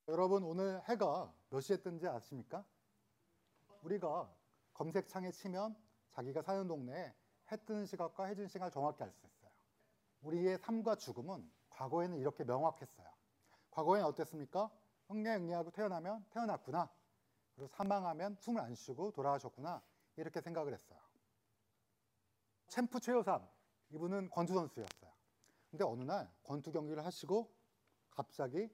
여러분 0.09 0.43
오늘 0.45 0.83
해가 0.89 1.33
몇 1.51 1.61
시에 1.61 1.77
뜬지 1.77 2.09
아십니까? 2.09 2.65
우리가 3.83 4.35
검색창에 4.75 5.31
치면 5.31 5.77
자기가 6.11 6.43
사는 6.43 6.67
동네에 6.67 7.15
해 7.53 7.57
뜨는 7.65 7.87
시각과 7.87 8.25
해 8.27 8.35
지는 8.35 8.49
시각을 8.49 8.71
정확히 8.71 9.03
알 9.03 9.11
수 9.13 9.27
있어요. 9.27 9.51
우리의 10.23 10.59
삶과 10.59 10.97
죽음은 10.97 11.49
과거에는 11.71 12.19
이렇게 12.19 12.45
명확했어요. 12.45 13.09
과거에는 13.71 14.09
어땠습니까? 14.09 14.71
흥례흥례하고 15.09 15.71
태어나면 15.71 16.25
태어났구나. 16.31 16.91
그리고 17.55 17.69
사망하면 17.69 18.37
숨을 18.41 18.61
안 18.61 18.75
쉬고 18.75 19.13
돌아가셨구나. 19.13 19.83
이렇게 20.17 20.41
생각을 20.41 20.73
했어요. 20.73 20.99
챔프 22.69 23.01
최효삼 23.01 23.47
이분은 23.91 24.31
권투 24.31 24.55
선수였어요. 24.55 25.13
근데 25.71 25.85
어느 25.85 26.03
날 26.03 26.31
권투 26.45 26.73
경기를 26.73 27.05
하시고 27.05 27.53
갑자기 28.11 28.69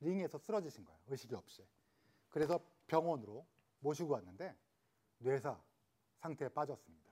링에서 0.00 0.38
쓰러지신 0.38 0.84
거예요. 0.84 1.00
의식이 1.08 1.34
없이. 1.34 1.66
그래서 2.30 2.60
병원으로 2.86 3.44
모시고 3.80 4.14
왔는데 4.14 4.56
뇌사 5.18 5.60
상태에 6.20 6.48
빠졌습니다. 6.48 7.07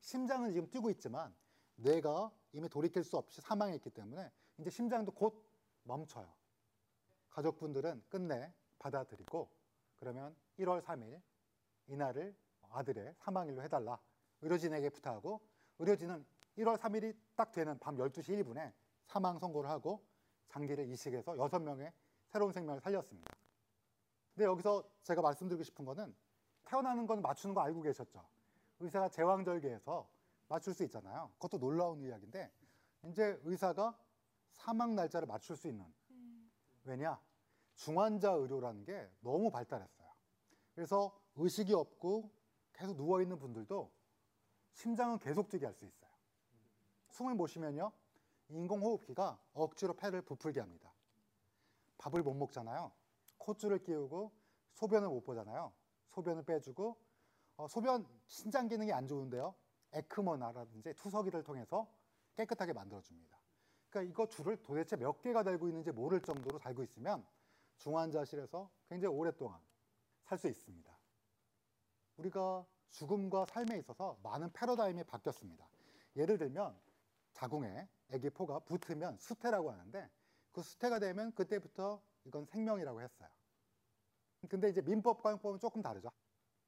심장은 0.00 0.52
지금 0.52 0.68
뛰고 0.70 0.90
있지만 0.90 1.34
뇌가 1.76 2.30
이미 2.52 2.68
돌이킬 2.68 3.04
수 3.04 3.16
없이 3.16 3.40
사망했기 3.40 3.90
때문에 3.90 4.30
이제 4.58 4.70
심장도 4.70 5.12
곧 5.12 5.44
멈춰요. 5.84 6.32
가족분들은 7.30 8.04
끝내 8.08 8.52
받아들이고 8.78 9.50
그러면 9.96 10.36
1월 10.58 10.82
3일 10.82 11.20
이날을 11.86 12.36
아들의 12.70 13.14
사망일로 13.18 13.62
해달라 13.62 13.98
의료진에게 14.42 14.90
부탁하고 14.90 15.40
의료진은 15.78 16.24
1월 16.58 16.76
3일이 16.76 17.16
딱 17.36 17.52
되는 17.52 17.78
밤 17.78 17.96
12시 17.96 18.42
1분에 18.42 18.72
사망 19.06 19.38
선고를 19.38 19.70
하고 19.70 20.04
장기를 20.48 20.88
이식해서 20.88 21.38
여섯 21.38 21.60
명의 21.60 21.92
새로운 22.26 22.52
생명을 22.52 22.80
살렸습니다. 22.80 23.32
근데 24.34 24.44
여기서 24.44 24.84
제가 25.02 25.22
말씀드리고 25.22 25.62
싶은 25.62 25.84
거는 25.84 26.14
태어나는 26.64 27.06
건 27.06 27.22
맞추는 27.22 27.54
거 27.54 27.60
알고 27.62 27.82
계셨죠? 27.82 28.24
의사가 28.80 29.08
제왕절개해서 29.08 30.08
맞출 30.48 30.74
수 30.74 30.84
있잖아요. 30.84 31.30
그것도 31.34 31.58
놀라운 31.58 32.00
이야기인데 32.00 32.50
이제 33.04 33.38
의사가 33.44 33.98
사망 34.52 34.94
날짜를 34.94 35.26
맞출 35.26 35.56
수 35.56 35.68
있는 35.68 35.84
왜냐? 36.84 37.20
중환자 37.74 38.32
의료라는 38.32 38.84
게 38.84 39.08
너무 39.20 39.50
발달했어요. 39.50 40.08
그래서 40.74 41.16
의식이 41.36 41.74
없고 41.74 42.30
계속 42.72 42.96
누워 42.96 43.20
있는 43.22 43.38
분들도 43.38 43.92
심장은 44.72 45.18
계속 45.18 45.48
뛰게 45.48 45.66
할 45.66 45.74
수 45.74 45.84
있어요. 45.84 46.10
숨을 47.10 47.34
못 47.34 47.46
쉬면요. 47.48 47.92
인공호흡기가 48.48 49.38
억지로 49.52 49.94
폐를 49.94 50.22
부풀게 50.22 50.60
합니다. 50.60 50.92
밥을 51.98 52.22
못 52.22 52.34
먹잖아요. 52.34 52.92
콧줄을 53.38 53.82
끼우고 53.82 54.32
소변을 54.72 55.08
못 55.08 55.24
보잖아요. 55.24 55.72
소변을 56.10 56.44
빼주고 56.44 56.96
어, 57.58 57.66
소변 57.68 58.06
신장 58.26 58.68
기능이 58.68 58.92
안 58.92 59.06
좋은데요. 59.08 59.54
에크모나라든지 59.92 60.94
투석이를 60.94 61.42
통해서 61.42 61.92
깨끗하게 62.36 62.72
만들어줍니다. 62.72 63.36
그러니까 63.90 64.12
이거 64.12 64.28
줄을 64.28 64.56
도대체 64.62 64.96
몇 64.96 65.20
개가 65.20 65.42
달고 65.42 65.68
있는지 65.68 65.90
모를 65.90 66.20
정도로 66.20 66.58
달고 66.58 66.84
있으면 66.84 67.26
중환자실에서 67.78 68.70
굉장히 68.88 69.14
오랫동안 69.14 69.60
살 70.24 70.38
수 70.38 70.46
있습니다. 70.48 70.98
우리가 72.18 72.64
죽음과 72.90 73.46
삶에 73.46 73.78
있어서 73.78 74.18
많은 74.22 74.52
패러다임이 74.52 75.04
바뀌었습니다. 75.04 75.68
예를 76.16 76.38
들면 76.38 76.78
자궁에 77.32 77.88
아기 78.12 78.30
포가 78.30 78.60
붙으면 78.60 79.18
수태라고 79.18 79.70
하는데 79.72 80.10
그 80.52 80.62
수태가 80.62 80.98
되면 81.00 81.32
그때부터 81.34 82.02
이건 82.24 82.44
생명이라고 82.46 83.02
했어요. 83.02 83.28
근데 84.48 84.68
이제 84.68 84.80
민법과 84.80 85.30
형법은 85.32 85.58
조금 85.58 85.82
다르죠. 85.82 86.10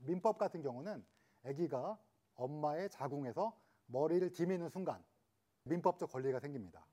민법 0.01 0.39
같은 0.39 0.63
경우는 0.63 1.05
아기가 1.45 1.99
엄마의 2.35 2.91
자궁에서 2.91 3.57
머리를 3.87 4.33
디미는 4.33 4.69
순간 4.69 5.03
민법적 5.65 6.11
권리가 6.11 6.41
생깁니다. 6.41 6.85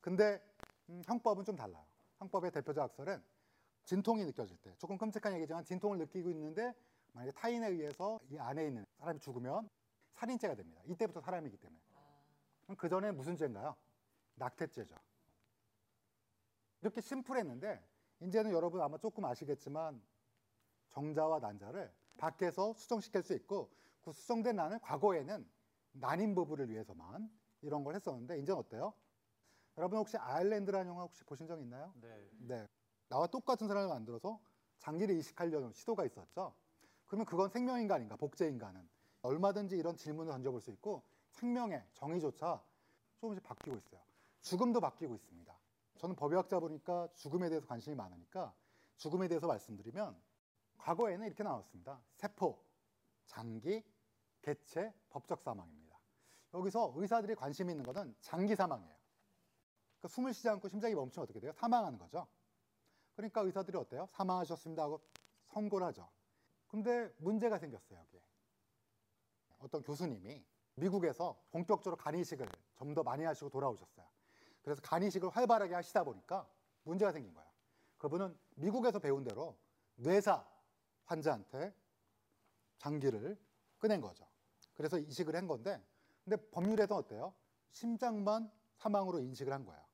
근데 0.00 0.40
음, 0.88 1.02
형법은 1.06 1.44
좀 1.44 1.56
달라요. 1.56 1.84
형법의 2.18 2.50
대표적 2.52 2.82
악설은 2.84 3.22
진통이 3.84 4.24
느껴질 4.24 4.56
때 4.58 4.74
조금 4.78 4.96
끔찍한 4.96 5.34
얘기지만 5.34 5.64
진통을 5.64 5.98
느끼고 5.98 6.30
있는데 6.30 6.74
만약에 7.12 7.32
타인에 7.32 7.68
의해서 7.68 8.18
이 8.30 8.38
안에 8.38 8.66
있는 8.66 8.84
사람이 8.98 9.20
죽으면 9.20 9.68
살인죄가 10.14 10.54
됩니다. 10.54 10.80
이때부터 10.86 11.20
사람이기 11.20 11.56
때문에. 11.56 11.80
그 12.78 12.88
전에 12.88 13.10
무슨 13.10 13.36
죄인가요? 13.36 13.76
낙태죄죠. 14.36 14.96
이렇게 16.80 17.00
심플했는데 17.00 17.82
이제는 18.20 18.52
여러분 18.52 18.80
아마 18.80 18.98
조금 18.98 19.24
아시겠지만 19.24 20.02
정자와 20.90 21.40
난자를 21.40 21.92
밖에서 22.16 22.74
수정시킬 22.74 23.22
수 23.22 23.34
있고 23.34 23.70
그 24.02 24.12
수정된 24.12 24.56
난을 24.56 24.78
과거에는 24.80 25.46
난임 25.92 26.34
부부를 26.34 26.70
위해서만 26.70 27.30
이런 27.62 27.84
걸 27.84 27.94
했었는데 27.94 28.38
이제는 28.38 28.58
어때요? 28.58 28.92
여러분 29.76 29.98
혹시 29.98 30.16
아일랜드라는 30.16 30.88
영화 30.88 31.02
혹시 31.02 31.24
보신 31.24 31.46
적 31.46 31.60
있나요? 31.60 31.92
네. 32.00 32.30
네. 32.38 32.68
나와 33.08 33.26
똑같은 33.26 33.66
사람을 33.66 33.88
만들어서 33.88 34.40
장기를 34.78 35.16
이식하려는 35.16 35.72
시도가 35.72 36.04
있었죠. 36.04 36.54
그러면 37.06 37.26
그건 37.26 37.48
생명인간인가, 37.48 38.16
복제인간은 38.16 38.88
얼마든지 39.22 39.76
이런 39.76 39.96
질문을 39.96 40.32
던져볼 40.32 40.60
수 40.60 40.70
있고 40.72 41.02
생명의 41.30 41.84
정의조차 41.94 42.62
조금씩 43.18 43.42
바뀌고 43.42 43.76
있어요. 43.76 44.00
죽음도 44.40 44.80
바뀌고 44.80 45.14
있습니다. 45.14 45.58
저는 45.96 46.16
법의학자 46.16 46.60
보니까 46.60 47.08
죽음에 47.14 47.48
대해서 47.48 47.66
관심이 47.66 47.96
많으니까 47.96 48.54
죽음에 48.96 49.28
대해서 49.28 49.46
말씀드리면 49.46 50.14
과거에는 50.78 51.26
이렇게 51.26 51.42
나왔습니다. 51.42 52.00
세포, 52.14 52.62
장기, 53.26 53.82
개체, 54.42 54.92
법적 55.10 55.42
사망입니다. 55.42 55.98
여기서 56.52 56.92
의사들이 56.96 57.34
관심 57.34 57.70
있는 57.70 57.84
것은 57.84 58.14
장기 58.20 58.54
사망이에요. 58.54 58.94
그러니까 59.98 60.08
숨을 60.08 60.34
쉬지 60.34 60.48
않고 60.48 60.68
심장이 60.68 60.94
멈추면 60.94 61.24
어떻게 61.24 61.40
돼요? 61.40 61.52
사망하는 61.52 61.98
거죠. 61.98 62.26
그러니까 63.16 63.40
의사들이 63.40 63.76
어때요? 63.76 64.06
사망하셨습니다 64.12 64.82
하고 64.82 65.00
선고를 65.46 65.86
하죠. 65.88 66.08
근데 66.68 67.12
문제가 67.18 67.58
생겼어요, 67.58 67.98
여기에. 67.98 68.20
어떤 69.60 69.82
교수님이 69.82 70.44
미국에서 70.74 71.40
본격적으로 71.50 71.96
간이식을 71.96 72.48
좀 72.78 72.94
더 72.94 73.02
많이 73.02 73.24
하시고 73.24 73.48
돌아오셨어요. 73.48 74.06
그래서 74.62 74.82
간이식을 74.82 75.30
활발하게 75.30 75.74
하시다 75.74 76.04
보니까 76.04 76.46
문제가 76.82 77.12
생긴 77.12 77.32
거예요. 77.32 77.48
그분은 77.98 78.36
미국에서 78.56 78.98
배운 78.98 79.24
대로 79.24 79.56
뇌사 79.96 80.44
환자한테 81.04 81.74
장기를 82.78 83.38
꺼낸 83.78 84.00
거죠. 84.00 84.26
그래서 84.74 84.98
이식을 84.98 85.36
한 85.36 85.46
건데, 85.46 85.82
근데 86.24 86.36
법률에서 86.50 86.96
어때요? 86.96 87.34
심장만 87.70 88.50
사망으로 88.76 89.20
인식을 89.20 89.52
한 89.52 89.64
거예요. 89.64 89.84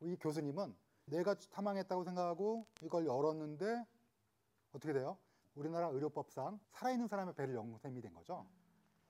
이 0.00 0.16
교수님은 0.16 0.74
내가 1.06 1.34
사망했다고 1.38 2.04
생각하고 2.04 2.66
이걸 2.80 3.06
열었는데 3.06 3.86
어떻게 4.72 4.92
돼요? 4.92 5.18
우리나라 5.54 5.88
의료법상 5.88 6.58
살아있는 6.72 7.08
사람의 7.08 7.34
배를 7.34 7.54
연 7.54 7.76
셈이 7.78 8.00
된 8.00 8.14
거죠. 8.14 8.46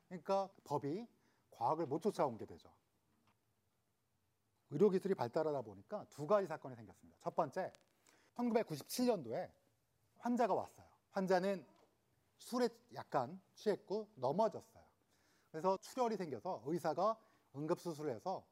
그러니까 0.09 0.49
법이 0.65 1.07
과학을 1.53 1.87
못 1.87 2.01
쫓아온 2.03 2.37
게 2.37 2.45
되죠. 2.45 2.69
의료기술이 4.71 5.15
발달하다 5.15 5.63
보니까 5.63 6.05
두 6.11 6.27
가지 6.27 6.47
사건이 6.47 6.75
생겼습니다. 6.75 7.19
첫 7.21 7.35
번째, 7.37 7.71
1997년도에 8.35 9.51
환자가 10.23 10.55
왔어요. 10.55 10.87
환자는 11.11 11.67
술에 12.39 12.69
약간 12.95 13.41
취했고 13.55 14.09
넘어졌어요. 14.15 14.85
그래서 15.51 15.77
출혈이 15.79 16.17
생겨서 16.17 16.63
의사가 16.65 17.19
응급수술을 17.55 18.15
해서 18.15 18.47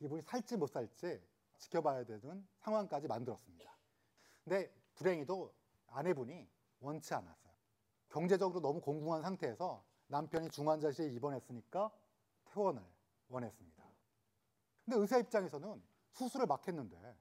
이분이 0.00 0.22
살지 0.22 0.56
못 0.56 0.66
살지 0.68 1.20
지켜봐야 1.58 2.04
되는 2.04 2.46
상황까지 2.58 3.06
만들었습니다. 3.06 3.72
근데 4.44 4.72
불행히도 4.94 5.54
아내분이 5.86 6.48
원치 6.80 7.14
않았어요. 7.14 7.52
경제적으로 8.08 8.60
너무 8.60 8.80
공공한 8.80 9.22
상태에서 9.22 9.84
남편이 10.08 10.50
중환자실에 10.50 11.12
입원했으니까 11.12 11.90
퇴원을 12.46 12.82
원했습니다. 13.28 13.84
근데 14.84 14.98
의사 14.98 15.18
입장에서는 15.18 15.82
수술을 16.10 16.46
막 16.46 16.66
했는데 16.66 17.16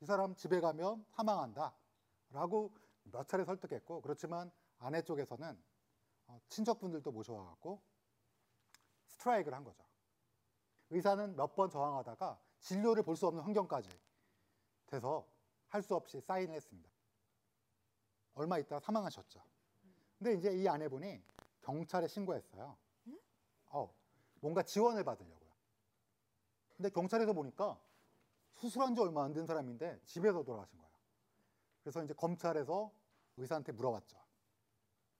이 0.00 0.06
사람 0.06 0.34
집에 0.34 0.60
가면 0.60 1.04
사망한다 1.10 1.74
라고 2.30 2.74
몇 3.04 3.28
차례 3.28 3.44
설득했고 3.44 4.00
그렇지만 4.00 4.50
아내 4.78 5.02
쪽에서는 5.02 5.62
어, 6.26 6.40
친척분들도 6.48 7.10
모셔와갖고 7.12 7.80
스트라이크를 9.06 9.56
한 9.56 9.64
거죠. 9.64 9.84
의사는 10.90 11.36
몇 11.36 11.54
번 11.54 11.70
저항하다가 11.70 12.38
진료를 12.60 13.02
볼 13.02 13.16
수 13.16 13.26
없는 13.26 13.42
환경까지 13.44 13.88
돼서 14.86 15.26
할 15.68 15.82
수 15.82 15.94
없이 15.94 16.20
사인을 16.20 16.54
했습니다. 16.54 16.88
얼마 18.34 18.58
있다가 18.58 18.80
사망하셨죠. 18.80 19.42
근데 20.18 20.34
이제 20.34 20.50
이 20.52 20.68
아내분이 20.68 21.22
경찰에 21.62 22.06
신고했어요. 22.08 22.76
어, 23.70 23.92
뭔가 24.40 24.62
지원을 24.62 25.02
받으려고요. 25.04 25.50
근데 26.76 26.90
경찰에서 26.90 27.32
보니까 27.32 27.78
수술한 28.54 28.94
지 28.94 29.00
얼마 29.00 29.24
안 29.24 29.32
된 29.32 29.46
사람인데 29.46 30.00
집에서 30.04 30.42
돌아가신 30.44 30.78
거예요. 30.78 30.93
그래서 31.84 32.02
이제 32.02 32.14
검찰에서 32.14 32.90
의사한테 33.36 33.72
물어봤죠. 33.72 34.18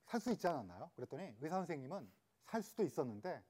살 0.05 0.19
수 0.19 0.31
있지 0.31 0.47
않았나요? 0.47 0.91
그랬더니 0.95 1.35
의사 1.41 1.57
선생님은 1.57 2.11
살 2.45 2.61
수도 2.61 2.83
있었는데 2.83 3.43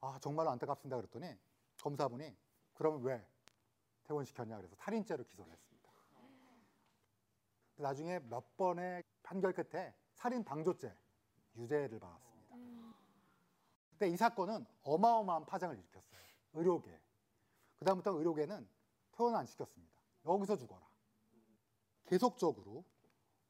아 0.00 0.18
정말로 0.20 0.50
안타깝습니다. 0.50 0.96
그랬더니 0.96 1.36
검사분이 1.82 2.36
그러면 2.74 3.02
왜 3.02 3.26
퇴원시켰냐 4.04 4.56
그래서 4.56 4.74
살인죄로 4.76 5.24
기소를 5.24 5.52
했습니다. 5.52 5.90
나중에 7.76 8.18
몇 8.20 8.56
번의 8.56 9.02
판결 9.22 9.52
끝에 9.52 9.94
살인 10.14 10.44
방조죄 10.44 10.94
유죄를 11.56 11.98
받았습니다. 11.98 12.56
근데 13.90 14.08
이 14.08 14.16
사건은 14.16 14.66
어마어마한 14.82 15.44
파장을 15.46 15.76
일으켰어요. 15.76 16.20
의료계. 16.54 17.00
그다음부터 17.78 18.12
의료계는 18.12 18.68
퇴원 19.12 19.34
안 19.36 19.46
시켰습니다. 19.46 20.00
여기서 20.26 20.56
죽어라. 20.56 20.89
계속적으로 22.10 22.84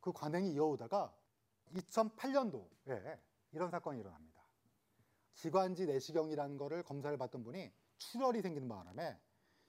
그 0.00 0.12
관행이 0.12 0.52
이어오다가 0.52 1.10
2008년도에 1.72 3.18
이런 3.52 3.70
사건이 3.70 3.98
일어납니다. 4.00 4.42
기관지 5.34 5.86
내시경이라는 5.86 6.58
거를 6.58 6.82
검사를 6.82 7.16
받던 7.16 7.42
분이 7.42 7.72
출혈이 7.96 8.42
생기는 8.42 8.68
바람에 8.68 9.18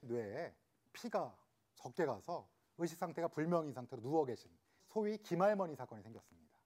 뇌에 0.02 0.54
피가 0.92 1.34
적게 1.74 2.04
가서 2.04 2.46
의식 2.76 2.98
상태가 2.98 3.28
불명인 3.28 3.72
상태로 3.72 4.02
누워 4.02 4.26
계신 4.26 4.50
소위 4.88 5.16
김할머니 5.16 5.74
사건이 5.74 6.02
생겼습니다. 6.02 6.58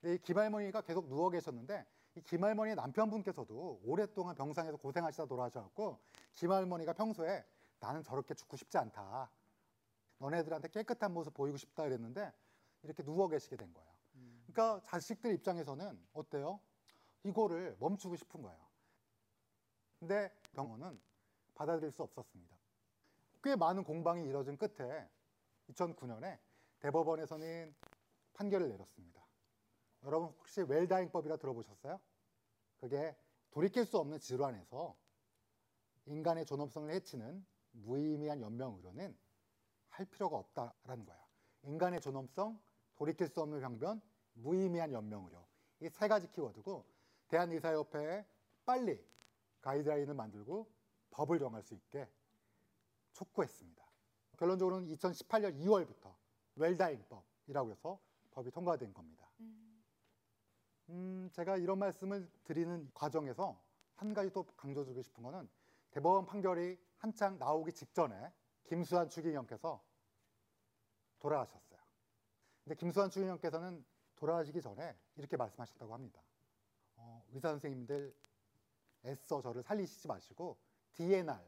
근데 0.00 0.16
이 0.16 0.18
김할머니가 0.18 0.80
계속 0.80 1.06
누워 1.06 1.30
계셨는데 1.30 1.86
이 2.16 2.20
김할머니의 2.22 2.74
남편분께서도 2.74 3.82
오랫동안 3.84 4.34
병상에서 4.34 4.76
고생하시다 4.76 5.26
돌아가셔갖고 5.26 6.00
김할머니가 6.34 6.94
평소에 6.94 7.44
나는 7.78 8.02
저렇게 8.02 8.34
죽고 8.34 8.56
싶지 8.56 8.76
않다. 8.76 9.30
너네들한테 10.20 10.68
깨끗한 10.68 11.12
모습 11.12 11.34
보이고 11.34 11.56
싶다 11.56 11.86
이랬는데 11.86 12.32
이렇게 12.82 13.02
누워 13.02 13.28
계시게 13.28 13.56
된 13.56 13.72
거예요. 13.72 13.90
그러니까 14.46 14.80
자식들 14.86 15.32
입장에서는 15.34 16.06
어때요? 16.12 16.60
이거를 17.24 17.76
멈추고 17.78 18.16
싶은 18.16 18.42
거예요. 18.42 18.70
근데 19.98 20.32
병원은 20.52 21.00
받아들일 21.54 21.90
수 21.90 22.02
없었습니다. 22.02 22.56
꽤 23.42 23.56
많은 23.56 23.84
공방이 23.84 24.26
이뤄진 24.26 24.56
끝에 24.56 25.08
2009년에 25.70 26.38
대법원에서는 26.80 27.74
판결을 28.34 28.68
내렸습니다. 28.68 29.26
여러분 30.04 30.28
혹시 30.38 30.62
웰다잉법이라 30.62 31.36
들어보셨어요? 31.36 32.00
그게 32.78 33.14
돌이킬 33.50 33.84
수 33.84 33.98
없는 33.98 34.18
질환에서 34.18 34.96
인간의 36.06 36.46
존엄성을 36.46 36.90
해치는 36.90 37.44
무의미한 37.72 38.40
연명 38.40 38.74
의료는 38.76 39.16
할 39.90 40.06
필요가 40.06 40.36
없다라는 40.38 41.04
거예요. 41.04 41.20
인간의 41.64 42.00
존엄성, 42.00 42.58
돌이킬 42.96 43.28
수 43.28 43.40
없는 43.42 43.60
병변, 43.60 44.00
무의미한 44.34 44.92
연명 44.92 45.24
의료. 45.24 45.46
이 45.80 45.88
세 45.88 46.08
가지 46.08 46.28
키워드고 46.30 46.84
대한의사협회에 47.28 48.26
빨리 48.64 49.02
가이드라인을 49.62 50.14
만들고 50.14 50.70
법을 51.10 51.38
정할 51.38 51.62
수 51.62 51.74
있게 51.74 52.08
촉구했습니다. 53.12 53.84
결론적으로는 54.38 54.88
2018년 54.88 55.58
2월부터 55.58 56.14
웰다잉법이라고 56.56 57.70
해서 57.70 57.98
법이 58.30 58.50
통과된 58.50 58.92
겁니다. 58.94 59.30
음, 60.90 61.28
제가 61.32 61.56
이런 61.56 61.78
말씀을 61.78 62.28
드리는 62.44 62.90
과정에서 62.94 63.60
한 63.96 64.14
가지 64.14 64.30
또 64.32 64.44
강조드리고 64.56 65.02
싶은 65.02 65.22
거는 65.22 65.48
대법원 65.90 66.26
판결이 66.26 66.78
한창 66.98 67.38
나오기 67.38 67.72
직전에 67.72 68.32
김수환 68.64 69.08
추기경께서 69.08 69.82
돌아가셨어요. 71.18 71.80
근데 72.64 72.74
김수환 72.76 73.10
추기경께서는 73.10 73.84
돌아가시기 74.16 74.60
전에 74.60 74.96
이렇게 75.16 75.36
말씀하셨다고 75.36 75.92
합니다. 75.94 76.22
어, 76.96 77.24
의사 77.32 77.48
선생님들 77.48 78.14
애써 79.06 79.40
저를 79.40 79.62
살리시지 79.62 80.08
마시고 80.08 80.58
DNR, 80.92 81.38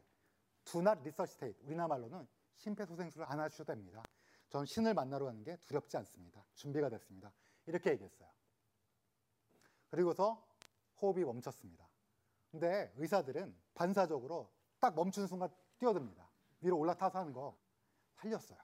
Do 0.65 0.81
Not 0.81 1.01
Research 1.01 1.35
State, 1.35 1.61
우리나라 1.65 1.89
말로는 1.89 2.27
심폐소생술을 2.57 3.27
안 3.31 3.41
하셔도 3.41 3.65
됩니다. 3.65 4.03
전 4.49 4.65
신을 4.65 4.95
만나러 4.95 5.27
가는 5.27 5.43
게 5.43 5.57
두렵지 5.65 5.97
않습니다. 5.99 6.45
준비가 6.55 6.89
됐습니다. 6.89 7.33
이렇게 7.67 7.91
얘기했어요. 7.91 8.29
그리고서 9.91 10.47
호흡이 11.01 11.25
멈췄습니다. 11.25 11.89
근데 12.51 12.93
의사들은 12.97 13.55
반사적으로 13.75 14.51
딱 14.79 14.95
멈춘 14.95 15.27
순간 15.27 15.49
뛰어듭니다. 15.79 16.22
위로 16.63 16.79
올라타서 16.79 17.19
하는 17.19 17.33
거 17.33 17.57
살렸어요. 18.15 18.59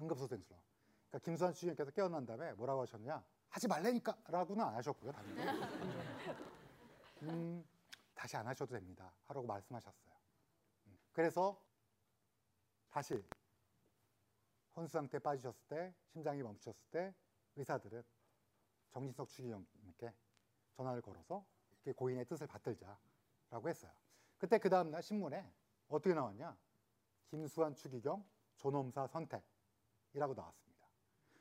응급소생술로. 0.00 0.60
그러니까 1.08 1.24
김수환 1.24 1.54
주임께서 1.54 1.90
깨어난 1.92 2.26
다음에 2.26 2.52
뭐라고 2.54 2.82
하셨냐? 2.82 3.24
하지 3.48 3.68
말라니까! 3.68 4.16
라고는 4.26 4.64
안 4.64 4.74
하셨고요, 4.74 5.12
당연히. 5.12 5.40
음, 7.22 7.64
다시 8.14 8.36
안 8.36 8.46
하셔도 8.46 8.74
됩니다. 8.74 9.14
하라고 9.26 9.46
말씀하셨어요. 9.46 10.14
음, 10.88 10.98
그래서 11.12 11.60
다시 12.90 13.24
혼수 14.74 14.92
상태에 14.92 15.20
빠지셨을 15.20 15.60
때, 15.68 15.94
심장이 16.12 16.42
멈추셨을 16.42 16.80
때 16.90 17.14
의사들은 17.54 18.02
정진석 18.90 19.28
추기경님께 19.28 20.12
전화를 20.72 21.00
걸어서 21.00 21.46
이렇게 21.70 21.92
고인의 21.92 22.26
뜻을 22.26 22.48
받들자라고 22.48 23.68
했어요. 23.68 23.92
그때 24.38 24.58
그 24.58 24.68
다음날 24.68 25.02
신문에 25.02 25.48
어떻게 25.88 26.14
나왔냐? 26.14 26.56
김수환 27.34 27.74
추기경 27.74 28.24
존엄사 28.56 29.08
선택이라고 29.08 30.34
나왔습니다. 30.34 30.88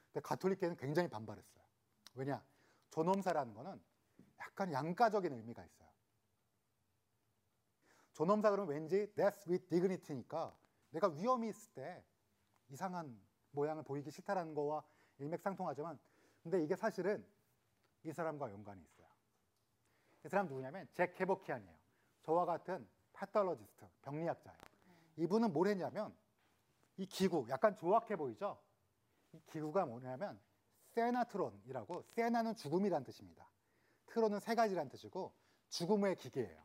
근데 0.08 0.22
가톨릭계는 0.22 0.76
굉장히 0.76 1.08
반발했어요. 1.08 1.64
왜냐? 2.16 2.44
존엄사라는 2.90 3.54
거는 3.54 3.80
약간 4.40 4.74
양가적인 4.74 5.32
의미가 5.32 5.64
있어요. 5.64 5.90
존엄사 8.14 8.50
그러면 8.50 8.74
왠지 8.74 9.14
death 9.14 9.50
with 9.50 9.68
dignity니까 9.70 10.56
내가 10.90 11.08
위험이 11.10 11.50
있을 11.50 11.72
때 11.74 12.04
이상한 12.70 13.20
모양을 13.52 13.84
보이기 13.84 14.10
싫다라는 14.10 14.56
거와 14.56 14.84
일맥상통하지만 15.20 16.00
근데 16.42 16.64
이게 16.64 16.76
사실은 16.76 17.24
이 18.04 18.12
사람과 18.12 18.52
연관이 18.52 18.82
있어요. 18.82 19.08
이 20.26 20.28
사람 20.28 20.48
누구냐면 20.48 20.88
잭 20.94 21.14
케버키안이에요. 21.14 21.78
저와 22.24 22.46
같은 22.46 22.88
패톨로지스트, 23.14 23.88
병리학자예요. 24.02 24.73
이분은 25.18 25.54
뭘 25.54 25.68
했냐면 25.68 26.16
이 26.98 27.06
기구 27.06 27.46
약간 27.50 27.76
조악해 27.76 28.16
보이죠? 28.16 28.62
이 29.32 29.40
기구가 29.48 29.86
뭐냐면 29.86 30.40
세나트론이라고 30.90 32.04
세나는 32.04 32.56
죽음이란 32.56 33.04
뜻입니다. 33.04 33.50
트론은 34.08 34.40
세 34.40 34.54
가지란 34.56 34.90
뜻이고 34.90 35.34
죽음의 35.70 36.16
기계예요. 36.18 36.64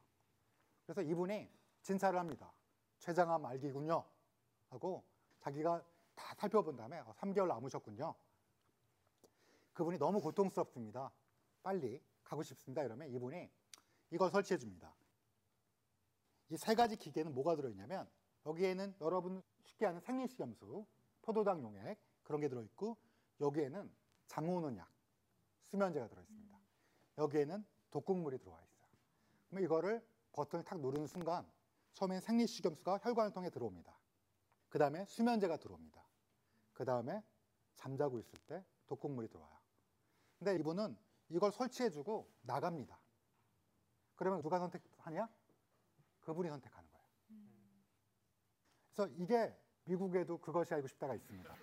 그래서 0.85 1.03
이분이 1.03 1.51
진찰을 1.83 2.19
합니다. 2.19 2.53
췌장암 2.99 3.45
알기군요. 3.47 4.05
하고 4.71 5.05
자기가 5.41 5.83
다 6.15 6.35
살펴본 6.35 6.77
다음에 6.77 6.99
어, 6.99 7.15
3개월 7.19 7.47
남으셨군요. 7.49 8.15
그분이 9.73 9.99
너무 9.99 10.21
고통스럽습니다. 10.21 11.11
빨리 11.63 12.03
가고 12.25 12.43
싶습니다. 12.43 12.83
이러면 12.83 13.09
이분이 13.09 13.49
이걸 14.11 14.31
설치해 14.31 14.59
줍니다. 14.59 14.95
이 16.51 16.57
세 16.57 16.75
가지 16.75 16.97
기계는 16.97 17.35
뭐가 17.35 17.57
들어있냐면 17.57 18.09
여기에는 18.49 18.95
여러분 19.03 19.43
쉽게 19.65 19.87
아는 19.87 20.01
생리식 20.01 20.41
염수, 20.41 20.87
포도당 21.23 21.63
용액 21.63 21.99
그런 22.23 22.41
게 22.41 22.49
들어있고 22.49 22.97
여기에는 23.41 23.91
잠 24.27 24.49
오는 24.49 24.77
약, 24.79 24.91
수면제가 25.67 26.09
들어있습니다. 26.09 26.59
여기에는 27.19 27.65
독극물이 27.91 28.39
들어와 28.39 28.59
있어요. 28.63 28.89
그럼 29.49 29.65
이거를 29.65 30.07
버튼을 30.33 30.65
탁 30.65 30.81
누르는 30.81 31.07
순간 31.07 31.47
처음엔 31.93 32.21
생리식 32.21 32.65
염수가 32.65 32.99
혈관을 32.99 33.33
통해 33.33 33.51
들어옵니다. 33.51 33.99
그 34.71 34.79
다음에 34.79 35.05
수면제가 35.05 35.59
들어옵니다. 35.59 36.03
그 36.73 36.85
다음에 36.85 37.23
잠자고 37.77 38.19
있을 38.19 38.39
때 38.47 38.65
독극물이 38.87 39.29
들어와요. 39.29 39.59
근데 40.39 40.55
이분은 40.57 40.97
이걸 41.31 41.53
설치해주고 41.53 42.31
나갑니다. 42.43 42.99
그러면 44.15 44.41
누가 44.41 44.59
선택하냐? 44.59 45.29
그분이 46.21 46.49
거예요. 46.49 46.78
그래서 48.99 49.15
이게 49.17 49.57
미국에도 49.85 50.39
그것이 50.39 50.75
알고 50.75 50.89
싶다가 50.89 51.15
있습니다. 51.15 51.55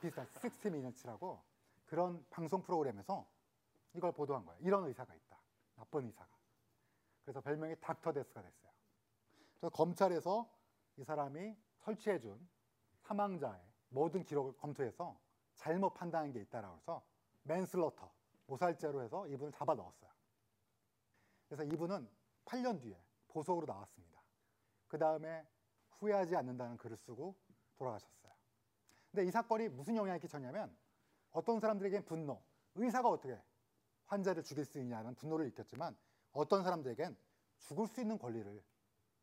비슷한 0.00 0.26
60 0.42 0.72
미니츠라고 0.72 1.38
그런 1.84 2.24
방송 2.30 2.62
프로그램에서 2.62 3.28
이걸 3.92 4.12
보도한 4.12 4.46
거예요. 4.46 4.58
이런 4.62 4.86
의사가 4.86 5.14
있다. 5.14 5.38
나쁜 5.74 6.06
의사가. 6.06 6.30
그래서 7.24 7.42
별명이 7.42 7.76
닥터 7.82 8.10
데스가 8.10 8.40
됐어요. 8.40 8.72
그래서 9.60 9.68
검찰에서 9.68 10.50
이 10.96 11.04
사람이 11.04 11.54
설치해준 11.80 12.48
사망자의 13.02 13.60
모든 13.90 14.24
기록을 14.24 14.56
검토해서 14.56 15.20
잘못 15.56 15.92
판단한 15.92 16.32
게 16.32 16.40
있다라고 16.40 16.78
해서 16.78 17.02
맨슬러터, 17.42 18.10
모살죄로 18.46 19.02
해서 19.02 19.26
이분을 19.26 19.52
잡아 19.52 19.74
넣었어요. 19.74 20.10
그래서 21.48 21.64
이분은 21.64 22.08
8년 22.46 22.80
뒤에 22.80 22.98
보석으로 23.28 23.66
나왔습니다. 23.66 24.22
그 24.86 24.98
다음에 24.98 25.46
후회하지 25.98 26.36
않는다는 26.36 26.76
글을 26.76 26.96
쓰고 26.96 27.34
돌아가셨어요. 27.76 28.32
근데 29.10 29.26
이 29.26 29.30
사건이 29.30 29.68
무슨 29.70 29.96
영향을 29.96 30.20
끼쳤냐면 30.20 30.76
어떤 31.30 31.60
사람들에겐 31.60 32.04
분노, 32.04 32.42
의사가 32.74 33.08
어떻게 33.08 33.40
환자를 34.06 34.42
죽일 34.42 34.64
수 34.64 34.78
있냐는 34.78 35.14
분노를 35.14 35.46
일으켰지만 35.46 35.96
어떤 36.32 36.62
사람들에겐 36.62 37.16
죽을 37.58 37.86
수 37.86 38.00
있는 38.00 38.18
권리를 38.18 38.62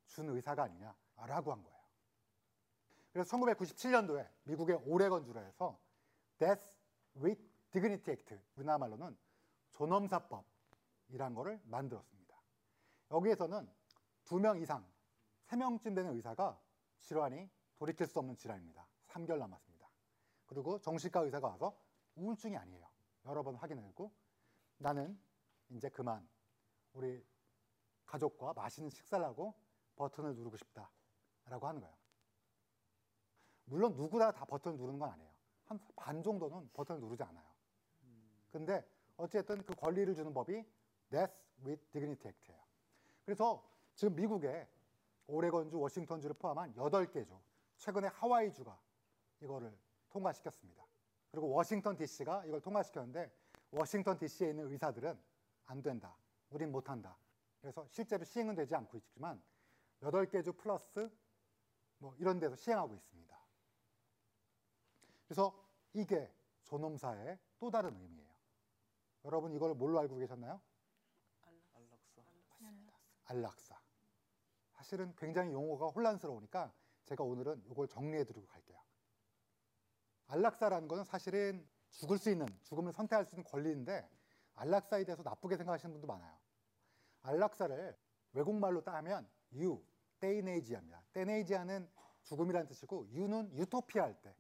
준 0.08 0.30
의사가 0.30 0.64
아니냐라고 0.64 1.52
한 1.52 1.64
거예요. 1.64 1.76
그래서 3.12 3.38
1997년도에 3.38 4.28
미국의 4.44 4.76
오레건주에서 4.86 5.80
Death 6.38 6.78
with 7.18 7.42
Dignity 7.72 8.12
Act, 8.12 8.38
우리나라 8.56 8.78
말로는 8.78 9.18
존엄사법이란 9.72 11.34
거를 11.34 11.62
만들었습니다. 11.66 12.36
여기에서는 13.12 13.70
두 14.26 14.40
명 14.40 14.60
이상, 14.60 14.86
세 15.44 15.56
명쯤 15.56 15.96
되는 15.96 16.14
의사가 16.16 16.60
질환이 17.06 17.50
돌이킬 17.78 18.08
수 18.08 18.20
없는 18.20 18.36
질환입니다. 18.36 18.88
3개월 19.08 19.38
남았습니다. 19.40 19.90
그리고 20.46 20.80
정신과 20.80 21.22
의사가 21.22 21.48
와서 21.48 21.78
우울증이 22.16 22.56
아니에요. 22.58 22.88
여러 23.26 23.44
번 23.44 23.56
확인했고 23.56 24.12
나는 24.78 25.20
이제 25.70 25.90
그만 25.90 26.28
우리 26.94 27.26
가족과 28.06 28.54
맛있는 28.54 28.90
식사를 28.90 29.24
하고 29.26 29.56
버튼을 29.96 30.36
누르고 30.36 30.58
싶다라고 30.58 31.68
하는 31.68 31.82
거예요. 31.82 31.96
물론 33.66 33.96
누구나 33.96 34.32
다 34.32 34.46
버튼을 34.46 34.78
누르는 34.78 35.00
건 35.00 35.10
아니에요. 35.10 35.34
한 35.66 35.80
반 35.96 36.22
정도는 36.22 36.70
버튼을 36.74 37.02
누르지 37.02 37.24
않아요. 37.24 37.46
근데 38.52 38.88
어쨌든 39.18 39.64
그 39.66 39.74
권리를 39.76 40.14
주는 40.14 40.34
법이 40.34 40.64
Death 41.10 41.34
with 41.66 41.84
Dignity 41.92 42.32
Act예요. 42.32 42.62
그래서 43.26 43.68
지금 43.96 44.16
미국에 44.16 44.68
오레건주, 45.28 45.80
워싱턴주를 45.80 46.36
포함한 46.36 46.74
8개 46.76 47.26
주, 47.26 47.40
최근에 47.78 48.08
하와이주가 48.08 48.80
이거를 49.42 49.78
통과시켰습니다. 50.10 50.86
그리고 51.32 51.50
워싱턴 51.50 51.98
DC가 51.98 52.46
이걸 52.46 52.62
통과시켰는데 52.62 53.32
워싱턴 53.72 54.18
DC에 54.18 54.50
있는 54.50 54.72
의사들은 54.72 55.20
안 55.66 55.82
된다. 55.82 56.16
우린 56.50 56.72
못 56.72 56.90
한다. 56.90 57.18
그래서 57.60 57.86
실제로 57.90 58.24
시행은 58.24 58.56
되지 58.56 58.76
않고 58.76 58.98
있지만 58.98 59.42
8개 60.02 60.44
주 60.44 60.54
플러스 60.54 61.12
뭐 61.98 62.16
이런 62.18 62.40
데서 62.40 62.56
시행하고 62.56 62.94
있습니다. 62.94 63.40
그래서 65.26 65.66
이게 65.94 66.32
존엄사의 66.64 67.40
또 67.60 67.72
다른 67.72 67.96
의미예요. 68.00 68.34
여러분 69.26 69.52
이걸 69.54 69.74
뭘로 69.74 70.00
알고 70.00 70.18
계셨나요? 70.18 70.62
맞습니다. 72.50 72.94
안락사. 73.26 73.85
사실은 74.86 75.16
굉장히 75.18 75.52
용어가 75.52 75.88
혼란스러우니까 75.88 76.72
제가 77.06 77.24
오늘은 77.24 77.64
이걸 77.72 77.88
정리해 77.88 78.24
드리고 78.24 78.46
갈게요. 78.46 78.78
안락사라는 80.28 80.88
것은 80.88 81.04
사실은 81.04 81.68
죽을 81.90 82.20
수 82.20 82.30
있는, 82.30 82.46
죽음을 82.62 82.94
선택할 82.94 83.26
수 83.26 83.34
있는 83.34 83.44
권리인데 83.46 84.08
안락사에 84.54 85.04
대해서 85.04 85.24
나쁘게 85.24 85.58
생각하시는 85.58 85.92
분도 85.92 86.06
많아요. 86.06 86.38
안락사를 87.24 87.98
외국말로 88.34 88.84
따면 88.84 89.28
유, 89.56 89.84
테이네이지아입니다. 90.20 91.02
테네이지아는 91.14 91.90
죽음이라는 92.22 92.68
뜻이고 92.68 93.08
유는 93.10 93.56
유토피아 93.56 94.04
할 94.04 94.22
때, 94.22 94.36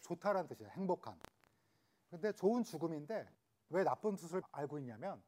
좋다라는 0.00 0.48
뜻이에요. 0.48 0.72
행복한. 0.72 1.16
근데 2.10 2.32
좋은 2.32 2.64
죽음인데 2.64 3.28
왜 3.68 3.84
나쁜 3.84 4.16
뜻을 4.16 4.42
알고 4.50 4.78
있냐면 4.80 5.22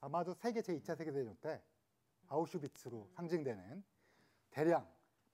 아마도 0.00 0.32
세계 0.32 0.62
제2차 0.62 0.96
세계대전 0.96 1.36
때 1.42 1.62
아우슈비츠로 2.28 3.08
상징되는 3.14 3.84
대량 4.50 4.84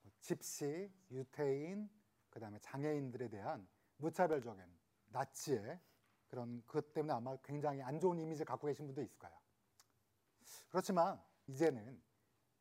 뭐 0.01 0.11
집시, 0.19 0.91
유태인, 1.11 1.89
그 2.29 2.39
다음에 2.39 2.59
장애인들에 2.59 3.29
대한 3.29 3.67
무차별적인 3.97 4.63
나치의 5.09 5.79
그런 6.27 6.61
그것 6.65 6.93
때문에 6.93 7.13
아마 7.13 7.35
굉장히 7.37 7.81
안 7.81 7.99
좋은 7.99 8.19
이미지를 8.19 8.45
갖고 8.45 8.67
계신 8.67 8.85
분도 8.85 9.01
있을 9.01 9.17
거예요. 9.17 9.35
그렇지만 10.69 11.21
이제는 11.47 12.01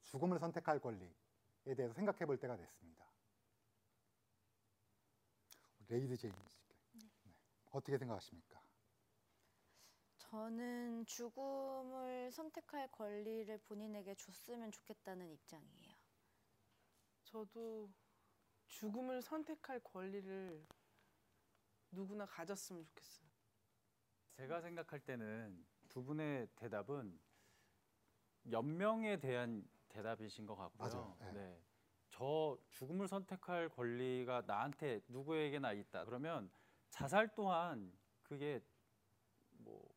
죽음을 0.03 0.39
선택할 0.39 0.79
권리에 0.79 1.75
대해서 1.77 1.93
생각해 1.93 2.27
볼 2.27 2.39
때가 2.39 2.57
됐습니다. 2.57 3.05
레이드 5.89 6.17
제임스 6.17 6.63
네. 6.93 7.33
어떻게 7.73 7.99
생각하십니까? 7.99 8.54
저는 10.35 11.07
죽음을 11.07 12.29
선택할 12.33 12.91
권리를 12.91 13.57
본인에게 13.59 14.17
줬으면 14.17 14.73
좋겠다는 14.73 15.31
입장이에요. 15.31 15.95
저도 17.23 17.89
죽음을 18.67 19.23
선택할 19.23 19.79
권리를 19.85 20.67
누구나 21.93 22.27
가졌으면 22.27 22.85
좋겠어요. 22.85 23.29
제가 24.33 24.61
생각할 24.61 24.99
때는 24.99 25.65
두 25.89 26.03
분의 26.03 26.49
대답은 26.57 27.17
연명에 28.51 29.21
대한 29.21 29.65
대답이신 29.89 30.47
것 30.47 30.57
같고요. 30.57 30.89
맞아요. 30.89 31.17
네. 31.21 31.33
네. 31.33 31.63
저 32.09 32.59
죽음을 32.71 33.07
선택할 33.07 33.69
권리가 33.69 34.43
나한테 34.49 35.01
누구에게나 35.07 35.75
있다. 35.75 36.05
그러면 36.05 36.51
자살 36.91 37.33
또한 37.37 37.97
그게 38.25 38.61
뭐 39.59 39.94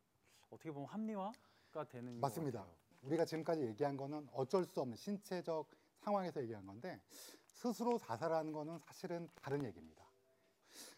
어떻게 0.49 0.71
보면 0.71 0.87
합리화가 0.89 1.83
되는 1.89 2.19
맞습니다. 2.19 2.59
것 2.59 2.65
같아요. 2.65 2.87
우리가 3.01 3.25
지금까지 3.25 3.61
얘기한 3.61 3.95
거는 3.97 4.27
어쩔 4.33 4.65
수 4.65 4.81
없는 4.81 4.95
신체적 4.95 5.69
상황에서 5.99 6.41
얘기한 6.41 6.65
건데 6.65 7.01
스스로 7.45 7.97
자살하는 7.97 8.51
거는 8.51 8.79
사실은 8.79 9.29
다른 9.41 9.63
얘기입니다. 9.65 10.05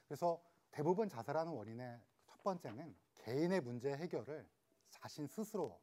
그래서 0.07 0.41
대부분 0.71 1.07
자살하는 1.07 1.51
원인의 1.51 1.99
첫 2.25 2.43
번째는 2.43 2.95
개인의 3.15 3.61
문제 3.61 3.95
해결을 3.95 4.47
자신 4.89 5.27
스스로 5.27 5.79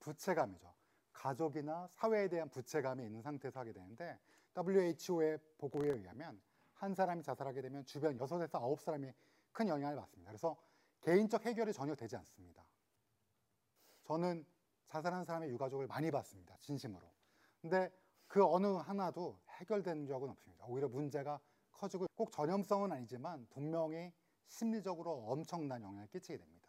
부채감이죠. 0.00 0.72
가족이나 1.12 1.88
사회에 1.92 2.28
대한 2.28 2.48
부채감이 2.48 3.04
있는 3.04 3.22
상태에서 3.22 3.60
하게 3.60 3.72
되는데 3.72 4.18
WHO의 4.56 5.38
보고에 5.58 5.90
의하면 5.90 6.40
한 6.74 6.94
사람이 6.94 7.22
자살하게 7.22 7.62
되면 7.62 7.84
주변 7.84 8.18
6에서 8.18 8.50
9사람이 8.50 9.12
큰 9.52 9.68
영향을 9.68 9.96
받습니다. 9.96 10.30
그래서 10.30 10.56
개인적 11.02 11.44
해결이 11.44 11.72
전혀 11.72 11.94
되지 11.94 12.16
않습니다. 12.16 12.64
저는 14.04 14.44
자살한 14.86 15.24
사람의 15.24 15.50
유가족을 15.50 15.86
많이 15.86 16.10
봤습니다. 16.10 16.56
진심으로. 16.60 17.06
근데 17.60 17.90
그 18.26 18.44
어느 18.44 18.66
하나도 18.66 19.38
해결된 19.48 20.06
적은 20.06 20.30
없습니다. 20.30 20.66
오히려 20.66 20.88
문제가 20.88 21.40
커지고 21.72 22.06
꼭 22.14 22.30
전염성은 22.32 22.92
아니지만 22.92 23.46
분명히 23.50 24.12
심리적으로 24.46 25.24
엄청난 25.26 25.82
영향을 25.82 26.08
끼치게 26.08 26.36
됩니다. 26.36 26.68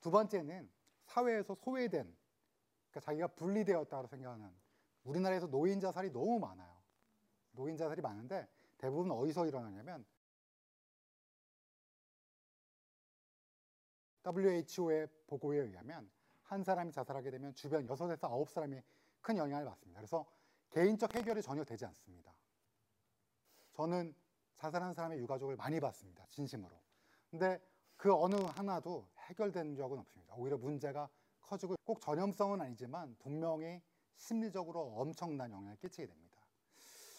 두 0.00 0.10
번째는 0.10 0.70
사회에서 1.04 1.54
소외된, 1.54 2.16
그러니까 2.90 3.00
자기가 3.00 3.28
분리되었다고 3.28 4.06
생각하는 4.06 4.50
우리나라에서 5.04 5.46
노인 5.46 5.80
자살이 5.80 6.10
너무 6.10 6.38
많아요. 6.38 6.74
노인 7.52 7.76
자살이 7.76 8.00
많은데 8.00 8.48
대부분 8.78 9.10
어디서 9.10 9.46
일어나냐면 9.46 10.04
WHO의 14.26 15.08
보고에 15.26 15.58
의하면 15.58 16.10
한 16.42 16.62
사람이 16.62 16.92
자살하게 16.92 17.30
되면 17.30 17.54
주변 17.54 17.86
6에서 17.86 18.20
9사람이 18.20 18.82
큰 19.20 19.36
영향을 19.36 19.64
받습니다. 19.64 20.00
그래서 20.00 20.26
개인적 20.70 21.14
해결이 21.14 21.42
전혀 21.42 21.64
되지 21.64 21.84
않습니다. 21.86 22.34
저는 23.72 24.14
자살한 24.56 24.94
사람의 24.94 25.18
유가족을 25.18 25.56
많이 25.56 25.80
봤습니다. 25.80 26.26
진심으로. 26.30 26.80
근데 27.30 27.60
그 27.96 28.14
어느 28.14 28.34
하나도 28.36 29.08
해결된 29.18 29.76
적은 29.76 29.98
없습니다. 29.98 30.34
오히려 30.36 30.56
문제가 30.58 31.08
커지고 31.40 31.76
꼭 31.84 32.00
전염성은 32.00 32.60
아니지만 32.60 33.16
분명히 33.18 33.82
심리적으로 34.16 34.80
엄청난 34.96 35.50
영향을 35.50 35.76
끼치게 35.76 36.06
됩니다. 36.06 36.38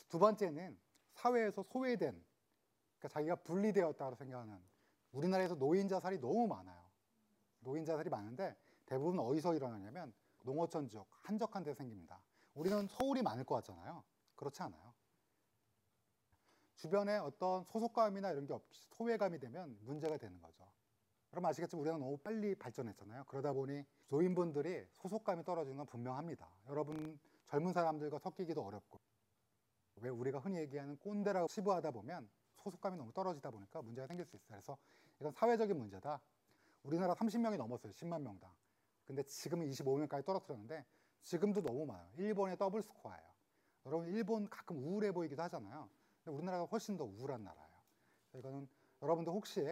두 0.10 0.20
번째는 0.20 0.78
사회에서 1.14 1.64
소외된, 1.64 2.24
그러니까 2.98 3.08
자기가 3.10 3.36
분리되었다고 3.38 4.16
생각하는 4.16 4.60
우리나라에서 5.12 5.56
노인 5.56 5.88
자살이 5.88 6.20
너무 6.20 6.48
많아요. 6.48 6.85
노인 7.66 7.84
자살이 7.84 8.10
많은데 8.10 8.56
대부분 8.86 9.20
어디서 9.20 9.56
일어나냐면 9.56 10.14
농어촌 10.44 10.88
지역, 10.88 11.08
한적한 11.24 11.64
데 11.64 11.74
생깁니다. 11.74 12.22
우리는 12.54 12.88
서울이 12.88 13.22
많을 13.24 13.44
것 13.44 13.56
같잖아요. 13.56 14.04
그렇지 14.36 14.62
않아요. 14.64 14.94
주변에 16.76 17.18
어떤 17.18 17.64
소속감이나 17.66 18.32
이런 18.32 18.46
게 18.46 18.54
없이 18.54 18.88
소외감이 18.92 19.40
되면 19.40 19.78
문제가 19.82 20.18
되는 20.18 20.40
거죠. 20.42 20.64
그럼 21.32 21.46
아시겠지만 21.46 21.82
우리가 21.82 21.98
너무 21.98 22.18
빨리 22.18 22.56
발전했잖아요. 22.56 23.26
그러다 23.28 23.54
보니 23.54 23.84
노인분들이 24.08 24.86
소속감이 24.92 25.44
떨어지는 25.44 25.78
건 25.78 25.86
분명합니다. 25.88 26.48
여러분 26.70 27.20
젊은 27.48 27.74
사람들과 27.74 28.20
섞이기도 28.20 28.64
어렵고 28.64 29.00
왜 30.02 30.10
우리가 30.10 30.40
흔히 30.40 30.58
얘기하는 30.58 30.98
꼰대라고 30.98 31.48
치부하다 31.48 31.92
보면 31.92 32.30
소속감이 32.58 32.98
너무 32.98 33.12
떨어지다 33.14 33.50
보니까 33.50 33.82
문제가 33.82 34.08
생길 34.08 34.26
수 34.26 34.36
있어요. 34.36 34.50
그래서 34.50 34.78
이건 35.20 35.32
사회적인 35.32 35.78
문제다. 35.78 36.22
우리나라 36.86 37.16
30명이 37.16 37.58
넘었어요. 37.58 37.92
10만 37.94 38.22
명당. 38.22 38.52
근데 39.06 39.24
지금은 39.24 39.68
25명까지 39.70 40.24
떨어뜨렸는데 40.24 40.86
지금도 41.22 41.62
너무 41.62 41.86
많아요. 41.86 42.08
일본의 42.18 42.58
더블 42.58 42.82
스코어예요. 42.82 43.36
여러분 43.88 44.08
일본 44.08 44.50
가끔 44.50 44.78
우울해 44.78 45.12
보이기도 45.12 45.42
하잖아요. 45.44 45.90
근데 46.24 46.36
우리나라가 46.38 46.66
훨씬 46.66 46.98
더 46.98 47.04
우울한 47.04 47.44
나라예요. 47.44 47.76
이거는 48.36 48.68
여러분들 49.02 49.34
혹시 49.34 49.64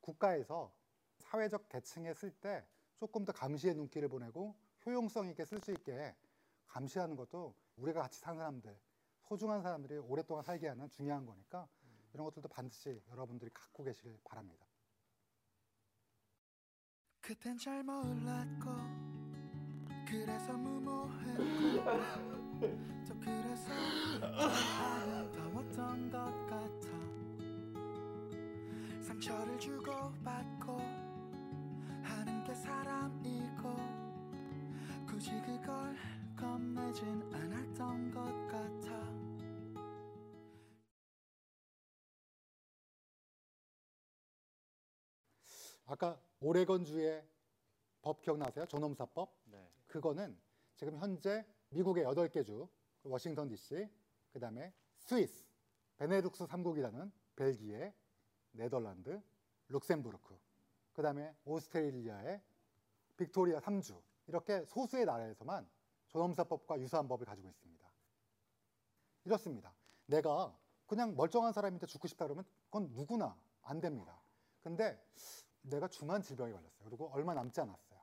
국가에서 0.00 0.72
사회적 1.18 1.68
계층에 1.68 2.12
쓸 2.14 2.30
때 2.30 2.64
조금 2.96 3.24
더 3.24 3.32
감시의 3.32 3.74
눈길을 3.74 4.08
보내고 4.08 4.56
효용성 4.84 5.28
있게 5.30 5.44
쓸 5.44 5.60
수 5.60 5.72
있게 5.72 6.14
감시하는 6.66 7.16
것도 7.16 7.54
우리가 7.76 8.02
같이 8.02 8.20
사는 8.20 8.38
사람들, 8.38 8.76
소중한 9.22 9.62
사람들이 9.62 9.98
오랫동안 9.98 10.42
살게 10.42 10.68
하는 10.68 10.88
중요한 10.90 11.26
거니까 11.26 11.68
이런 12.12 12.24
것들도 12.24 12.48
반드시 12.48 13.02
여러분들이 13.10 13.50
갖고 13.52 13.82
계시길 13.84 14.18
바랍니다. 14.24 14.65
그땐 17.26 17.58
잘 17.58 17.82
몰랐고 17.82 18.70
그래서 20.06 20.52
무모했고 20.52 21.90
또 23.08 23.18
그래서 23.18 23.72
아름다웠던 24.22 26.08
것 26.08 26.22
같아. 26.46 26.86
상처를 29.02 29.58
주고받고 29.58 30.78
하는 32.04 32.44
게 32.44 32.54
사람이고 32.54 33.74
굳이 35.04 35.32
그걸 35.44 35.96
겁내진 36.36 37.28
않았던 37.32 38.12
것 38.12 38.22
같아 38.46 39.15
아까 45.86 46.20
오레건주의 46.40 47.24
법 48.02 48.20
기억나세요? 48.20 48.66
존엄사법? 48.66 49.32
네. 49.46 49.70
그거는 49.86 50.36
지금 50.74 50.98
현재 50.98 51.46
미국의 51.70 52.04
8개 52.04 52.44
주, 52.44 52.68
워싱턴 53.04 53.48
DC, 53.48 53.88
그 54.32 54.40
다음에 54.40 54.74
스위스, 54.98 55.46
베네룩스 55.96 56.46
3국이라는 56.46 57.10
벨기에, 57.36 57.94
네덜란드, 58.50 59.22
룩셈부르크, 59.68 60.38
그 60.92 61.02
다음에 61.02 61.34
오스트레일리아의 61.44 62.42
빅토리아 63.16 63.60
3주 63.60 64.00
이렇게 64.26 64.64
소수의 64.64 65.04
나라에서만 65.04 65.68
존엄사법과 66.08 66.80
유사한 66.80 67.06
법을 67.06 67.26
가지고 67.26 67.48
있습니다. 67.48 67.86
이렇습니다. 69.24 69.74
내가 70.06 70.56
그냥 70.86 71.14
멀쩡한 71.16 71.52
사람인데 71.52 71.86
죽고 71.86 72.08
싶다 72.08 72.26
그러면 72.26 72.44
그건 72.66 72.90
누구나 72.92 73.36
안 73.62 73.80
됩니다. 73.80 74.20
근데 74.62 75.00
내가 75.68 75.88
중한 75.88 76.22
질병에 76.22 76.52
걸렸어요. 76.52 76.84
그리고 76.84 77.10
얼마 77.12 77.34
남지 77.34 77.60
않았어요. 77.60 78.00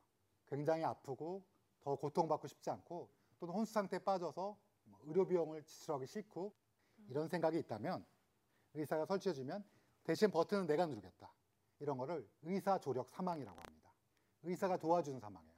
굉장히 0.48 0.84
아프고 0.84 1.44
더 1.82 1.96
고통받고 1.96 2.48
싶지 2.48 2.70
않고 2.70 3.10
또는 3.40 3.54
혼수 3.54 3.74
상태에 3.74 4.00
빠져서 4.00 4.58
뭐 4.86 5.00
의료 5.04 5.26
비용을 5.26 5.64
지출하기 5.64 6.08
싫고 6.08 6.54
이런 7.10 7.28
생각이 7.28 7.58
있다면 7.60 8.06
의사가 8.74 9.06
설치해주면 9.06 9.64
대신 10.04 10.32
버튼은 10.32 10.68
내가 10.68 10.86
누르겠다. 10.86 11.34
이런 11.80 11.98
거를 11.98 12.30
의사 12.44 12.80
조력 12.80 13.10
사망이라고 13.10 13.60
합니다. 13.60 13.94
의사가 14.44 14.78
도와주는 14.78 15.20
사망이에요. 15.20 15.54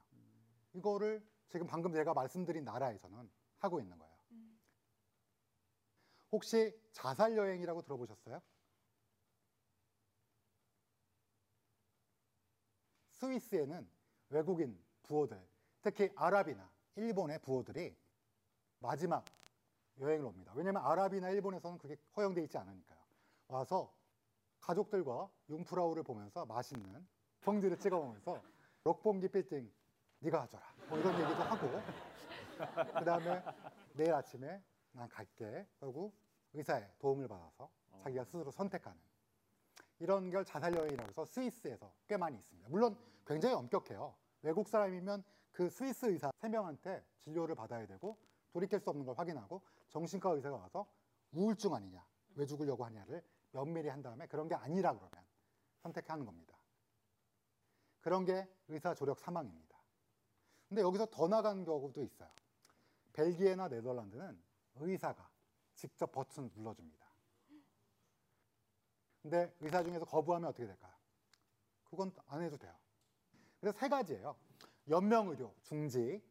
이거를 0.74 1.26
지금 1.48 1.66
방금 1.66 1.92
제가 1.92 2.14
말씀드린 2.14 2.64
나라에서는 2.64 3.30
하고 3.58 3.80
있는 3.80 3.98
거예요. 3.98 4.16
혹시 6.32 6.78
자살 6.92 7.36
여행이라고 7.36 7.82
들어보셨어요? 7.82 8.40
스위스에는 13.26 13.88
외국인 14.30 14.78
부호들, 15.02 15.40
특히 15.82 16.10
아랍이나 16.14 16.68
일본의 16.96 17.40
부호들이 17.40 17.96
마지막 18.78 19.24
여행을 19.98 20.26
옵니다. 20.26 20.52
왜냐하면 20.54 20.84
아랍이나 20.84 21.30
일본에서는 21.30 21.78
그게 21.78 21.96
허용돼 22.16 22.42
있지 22.44 22.58
않으니까요. 22.58 22.98
와서 23.48 23.92
가족들과 24.60 25.28
융프라우를 25.48 26.02
보면서 26.02 26.44
맛있는 26.46 27.06
펑지를 27.42 27.78
찍어 27.78 28.00
보면서 28.00 28.42
록봉기 28.84 29.28
빌딩 29.28 29.72
네가 30.20 30.40
가져라. 30.40 30.74
뭐 30.88 30.98
이런 30.98 31.14
얘기도 31.14 31.42
하고 31.42 31.68
그 32.98 33.04
다음에 33.04 33.42
내일 33.94 34.14
아침에 34.14 34.62
난 34.92 35.08
갈게. 35.08 35.66
그리고 35.78 36.12
의사의 36.54 36.90
도움을 36.98 37.28
받아서 37.28 37.70
자기가 38.02 38.24
스스로 38.24 38.50
선택하는 38.50 38.98
이런 39.98 40.30
걸 40.30 40.44
자살 40.44 40.74
여행이라고 40.74 41.08
해서 41.08 41.24
스위스에서 41.24 41.92
꽤 42.06 42.16
많이 42.16 42.36
있습니다. 42.36 42.68
물론 42.68 42.96
굉장히 43.26 43.54
엄격해요. 43.54 44.14
외국 44.42 44.68
사람이면 44.68 45.24
그 45.52 45.70
스위스 45.70 46.06
의사 46.06 46.30
세 46.40 46.48
명한테 46.48 47.04
진료를 47.20 47.54
받아야 47.54 47.86
되고 47.86 48.18
돌이킬 48.52 48.78
수 48.80 48.90
없는 48.90 49.06
걸 49.06 49.18
확인하고 49.18 49.62
정신과 49.88 50.30
의사가 50.30 50.56
와서 50.56 50.86
우울증 51.32 51.74
아니냐, 51.74 52.04
왜 52.34 52.46
죽으려고 52.46 52.84
하냐를 52.84 53.22
면밀히 53.52 53.88
한 53.88 54.02
다음에 54.02 54.26
그런 54.26 54.48
게 54.48 54.54
아니라 54.54 54.92
그러면 54.92 55.10
선택하는 55.78 56.24
겁니다. 56.24 56.56
그런 58.00 58.24
게 58.24 58.48
의사 58.68 58.94
조력 58.94 59.18
사망입니다. 59.18 59.76
근데 60.68 60.82
여기서 60.82 61.06
더 61.06 61.28
나간 61.28 61.64
경우도 61.64 62.02
있어요. 62.02 62.30
벨기에나 63.12 63.68
네덜란드는 63.68 64.38
의사가 64.76 65.28
직접 65.74 66.12
버튼 66.12 66.50
눌러줍니다. 66.54 67.05
근데 69.26 69.52
의사 69.58 69.82
중에서 69.82 70.04
거부하면 70.04 70.50
어떻게 70.50 70.68
될까요? 70.68 70.92
그건 71.90 72.14
안 72.28 72.42
해도 72.42 72.56
돼요. 72.56 72.72
그래서 73.58 73.76
세 73.76 73.88
가지예요. 73.88 74.36
연명의료, 74.88 75.52
중지, 75.64 76.22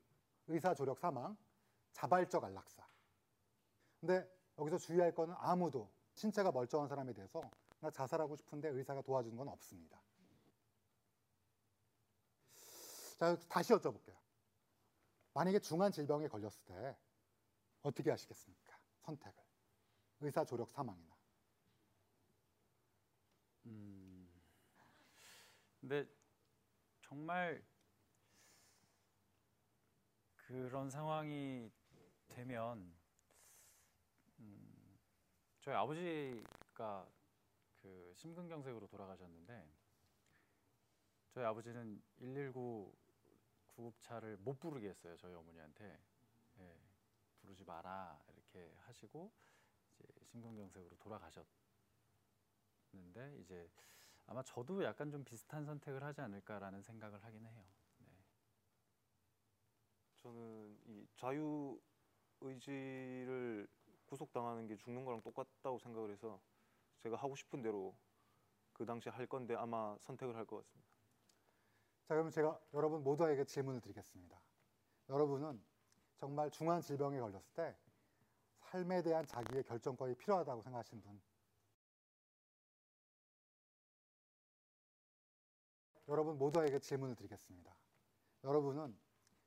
의사 0.47 0.73
조력 0.73 0.97
사망, 0.97 1.35
자발적 1.91 2.41
안락사. 2.41 2.87
근데 3.99 4.25
여기서 4.57 4.77
주의할 4.77 5.13
거는 5.13 5.35
아무도 5.39 5.91
신체가 6.13 6.53
멀쩡한 6.53 6.87
사람에 6.87 7.11
대해서 7.11 7.41
나 7.81 7.91
자살하고 7.91 8.37
싶은데 8.37 8.69
의사가 8.69 9.01
도와주는 9.01 9.35
건 9.35 9.49
없습니다. 9.49 10.01
자, 13.17 13.37
다시 13.49 13.73
여쭤볼게요. 13.73 14.15
만약에 15.33 15.59
중한 15.59 15.91
질병에 15.91 16.29
걸렸을 16.29 16.63
때 16.63 16.97
어떻게 17.81 18.09
하시겠습니까? 18.09 18.77
선택을. 19.01 19.43
의사 20.21 20.45
조력 20.45 20.69
사망이나. 20.69 21.14
음. 23.66 24.30
근데 25.80 26.07
정말 27.01 27.63
그런 30.36 30.89
상황이 30.89 31.72
되면 32.28 32.95
음, 34.39 34.99
저희 35.61 35.76
아버지가 35.76 37.07
그 37.82 38.11
심근경색으로 38.16 38.88
돌아가셨는데 38.88 39.68
저희 41.30 41.45
아버지는 41.45 42.01
119 42.18 42.95
구급차를 43.76 44.38
못 44.38 44.59
부르게 44.59 44.89
했어요 44.89 45.18
저희 45.18 45.34
어머니한테 45.34 45.99
예, 46.59 46.80
부르지 47.41 47.63
마라 47.63 48.20
이렇게 48.34 48.74
하시고 48.86 49.32
이제 49.93 50.07
심근경색으로 50.26 50.97
돌아가셨 50.97 51.45
는데 52.95 53.37
이제 53.39 53.69
아마 54.27 54.41
저도 54.43 54.83
약간 54.83 55.11
좀 55.11 55.23
비슷한 55.23 55.65
선택을 55.65 56.03
하지 56.03 56.21
않을까라는 56.21 56.81
생각을 56.81 57.23
하긴 57.23 57.45
해요. 57.45 57.65
네. 57.99 58.07
저는 60.15 60.79
이 60.85 61.07
자유 61.15 61.79
의지를 62.41 63.67
구속당하는 64.05 64.67
게 64.67 64.75
죽는 64.75 65.05
거랑 65.05 65.21
똑같다고 65.21 65.79
생각을 65.79 66.11
해서 66.11 66.39
제가 66.99 67.15
하고 67.17 67.35
싶은 67.35 67.61
대로 67.61 67.95
그 68.73 68.85
당시에 68.85 69.11
할 69.11 69.25
건데 69.27 69.55
아마 69.55 69.97
선택을 69.99 70.35
할 70.35 70.45
것 70.45 70.57
같습니다. 70.57 70.89
자, 72.07 72.13
그럼 72.13 72.29
제가 72.29 72.59
여러분 72.73 73.03
모두에게 73.03 73.45
질문을 73.45 73.81
드리겠습니다. 73.81 74.39
여러분은 75.09 75.63
정말 76.17 76.49
중한 76.51 76.81
질병에 76.81 77.19
걸렸을 77.19 77.45
때 77.53 77.75
삶에 78.59 79.01
대한 79.01 79.25
자기의 79.25 79.63
결정권이 79.63 80.15
필요하다고 80.15 80.61
생각하시는 80.61 81.01
분? 81.01 81.21
여러분 86.07 86.37
모두에게 86.37 86.79
질문을 86.79 87.15
드리겠습니다. 87.15 87.75
여러분은 88.43 88.95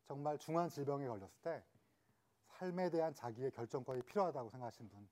정말 0.05 0.39
중한 0.39 0.69
질병에 0.69 1.07
걸렸을 1.07 1.41
때 1.43 1.65
삶에 2.49 2.91
대한 2.91 3.15
자기의 3.15 3.51
결정권이 3.53 4.03
필요하다고 4.03 4.51
생각하시는 4.51 4.91
분? 4.91 5.09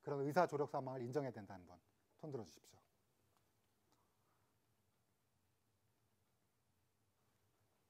그런 0.00 0.20
의사 0.22 0.46
조력 0.46 0.70
사망을 0.70 1.02
인정해야 1.02 1.30
된다는 1.30 1.66
분? 1.66 1.78
손 2.16 2.30
들어 2.30 2.44
주십시오. 2.44 2.78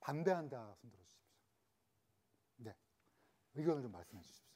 반대한다 0.00 0.74
손 0.74 0.90
들어 0.90 1.02
주십시오. 1.04 1.36
네. 2.56 2.76
의견을 3.54 3.82
좀 3.82 3.92
말씀해 3.92 4.20
주십시오. 4.22 4.52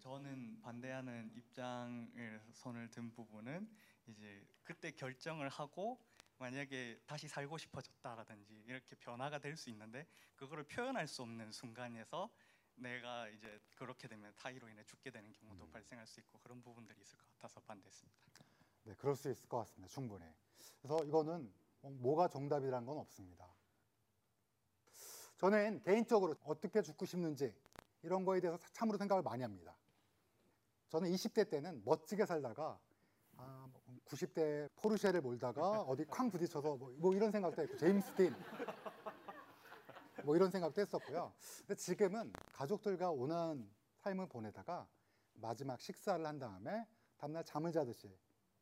저는 0.00 0.60
반대하는 0.60 1.30
입장을 1.34 2.42
손을 2.52 2.90
든 2.90 3.12
부분은 3.12 3.70
이제 4.08 4.44
그때 4.64 4.90
결정을 4.90 5.48
하고 5.48 6.04
만약에 6.42 6.98
다시 7.06 7.28
살고 7.28 7.56
싶어졌다라든지 7.56 8.64
이렇게 8.66 8.96
변화가 8.96 9.38
될 9.38 9.56
수 9.56 9.70
있는데 9.70 10.06
그거를 10.34 10.64
표현할 10.64 11.06
수 11.06 11.22
없는 11.22 11.52
순간에서 11.52 12.28
내가 12.74 13.28
이제 13.28 13.60
그렇게 13.76 14.08
되면 14.08 14.32
타이로 14.34 14.68
인해 14.68 14.82
죽게 14.82 15.10
되는 15.10 15.32
경우도 15.32 15.68
발생할 15.70 16.04
수 16.04 16.18
있고 16.18 16.38
그런 16.40 16.60
부분들이 16.60 17.00
있을 17.00 17.16
것 17.16 17.30
같아서 17.34 17.60
반대했습니다. 17.60 18.18
네, 18.84 18.94
그럴 18.96 19.14
수 19.14 19.30
있을 19.30 19.48
것 19.48 19.58
같습니다. 19.58 19.86
충분히. 19.92 20.24
그래서 20.80 21.04
이거는 21.04 21.52
뭐- 21.80 21.90
뭐가 21.92 22.26
정답이라는 22.28 22.86
건 22.86 22.98
없습니다. 22.98 23.46
저는 25.36 25.80
개인적으로 25.82 26.34
어떻게 26.44 26.82
죽고 26.82 27.04
싶는지 27.04 27.54
이런 28.02 28.24
거에 28.24 28.40
대해서 28.40 28.58
참으로 28.72 28.98
생각을 28.98 29.22
많이 29.22 29.42
합니다. 29.44 29.76
저는 30.88 31.08
20대 31.12 31.48
때는 31.48 31.82
멋지게 31.84 32.26
살다가 32.26 32.80
아, 33.36 33.68
90대 34.06 34.68
포르쉐를 34.76 35.20
몰다가 35.20 35.82
어디 35.82 36.04
쾅 36.04 36.30
부딪혀서 36.30 36.76
뭐, 36.76 36.94
뭐 36.98 37.14
이런 37.14 37.30
생각도 37.30 37.62
했고 37.62 37.76
제임스 37.76 38.14
딘 38.14 38.34
뭐 40.24 40.36
이런 40.36 40.50
생각도 40.50 40.80
했었고요. 40.80 41.32
근데 41.58 41.74
지금은 41.74 42.32
가족들과 42.52 43.10
온화한 43.10 43.68
삶을 43.96 44.28
보내다가 44.28 44.86
마지막 45.34 45.80
식사를 45.80 46.24
한 46.24 46.38
다음에 46.38 46.86
다음날 47.16 47.44
잠을 47.44 47.72
자듯이 47.72 48.16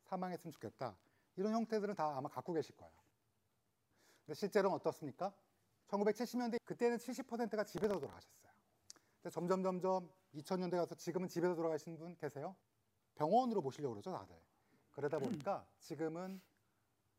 사망했으면 0.05 0.53
좋겠다. 0.53 0.97
이런 1.36 1.53
형태들은 1.53 1.95
다 1.95 2.16
아마 2.16 2.28
갖고 2.28 2.53
계실 2.53 2.76
거예요. 2.76 2.93
근데 4.24 4.34
실제로는 4.34 4.74
어떻습니까? 4.76 5.32
1970년대 5.88 6.59
그때는 6.64 6.97
70%가 6.97 7.64
집에서 7.64 7.99
돌아가셨어요. 7.99 8.51
근데 9.22 9.30
점점 9.32 9.62
점점 9.62 10.11
2000년대 10.34 10.72
가서 10.72 10.95
지금은 10.95 11.28
집에서 11.28 11.55
돌아가시는 11.55 11.99
분 11.99 12.16
계세요? 12.16 12.57
병원으로 13.14 13.61
모시려고 13.61 13.95
그러죠, 13.95 14.12
다들. 14.12 14.36
그러다 14.93 15.18
보니까 15.18 15.66
지금은 15.78 16.41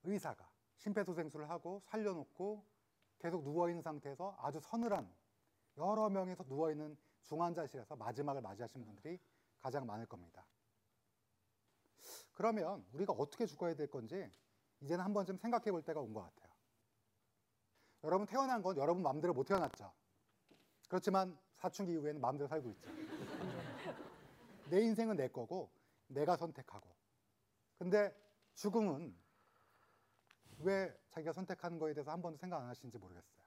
의사가 0.03 0.49
심폐소생술을 0.77 1.49
하고 1.49 1.81
살려놓고 1.85 2.63
계속 3.19 3.43
누워있는 3.43 3.81
상태에서 3.81 4.35
아주 4.39 4.59
서늘한 4.59 5.11
여러 5.77 6.09
명이서 6.09 6.43
누워있는 6.47 6.97
중환자실에서 7.23 7.95
마지막을 7.95 8.41
맞이하신 8.41 8.83
분들이 8.83 9.19
가장 9.59 9.85
많을 9.85 10.05
겁니다. 10.07 10.45
그러면 12.33 12.85
우리가 12.93 13.13
어떻게 13.13 13.45
죽어야 13.45 13.75
될 13.75 13.87
건지 13.87 14.29
이제는 14.81 15.03
한 15.03 15.13
번쯤 15.13 15.37
생각해 15.37 15.71
볼 15.71 15.83
때가 15.83 15.99
온 15.99 16.13
것 16.13 16.21
같아요. 16.21 16.51
여러분 18.03 18.25
태어난 18.25 18.63
건 18.63 18.75
여러분 18.77 19.03
마음대로 19.03 19.33
못 19.33 19.43
태어났죠. 19.43 19.93
그렇지만 20.89 21.37
사춘기 21.57 21.91
이후에는 21.93 22.19
마음대로 22.19 22.47
살고 22.47 22.69
있죠. 22.71 22.89
내 24.71 24.81
인생은 24.81 25.15
내 25.17 25.27
거고 25.27 25.69
내가 26.07 26.35
선택하고. 26.35 26.89
근데 27.81 28.15
죽음은 28.53 29.19
왜 30.59 30.95
자기가 31.09 31.33
선택하는 31.33 31.79
거에 31.79 31.95
대해서 31.95 32.11
한 32.11 32.21
번도 32.21 32.37
생각 32.37 32.61
안 32.61 32.67
하시는지 32.69 32.95
모르겠어요. 32.99 33.43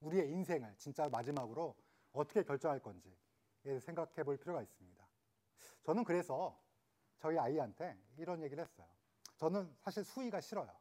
우리의 0.00 0.32
인생을 0.32 0.74
진짜 0.78 1.08
마지막으로 1.08 1.76
어떻게 2.10 2.42
결정할 2.42 2.80
건지 2.80 3.16
생각해 3.62 4.24
볼 4.24 4.36
필요가 4.36 4.62
있습니다. 4.62 5.08
저는 5.84 6.02
그래서 6.02 6.60
저희 7.20 7.38
아이한테 7.38 7.96
이런 8.16 8.42
얘기를 8.42 8.64
했어요. 8.64 8.88
저는 9.36 9.76
사실 9.78 10.02
수의가 10.02 10.40
싫어요. 10.40 10.76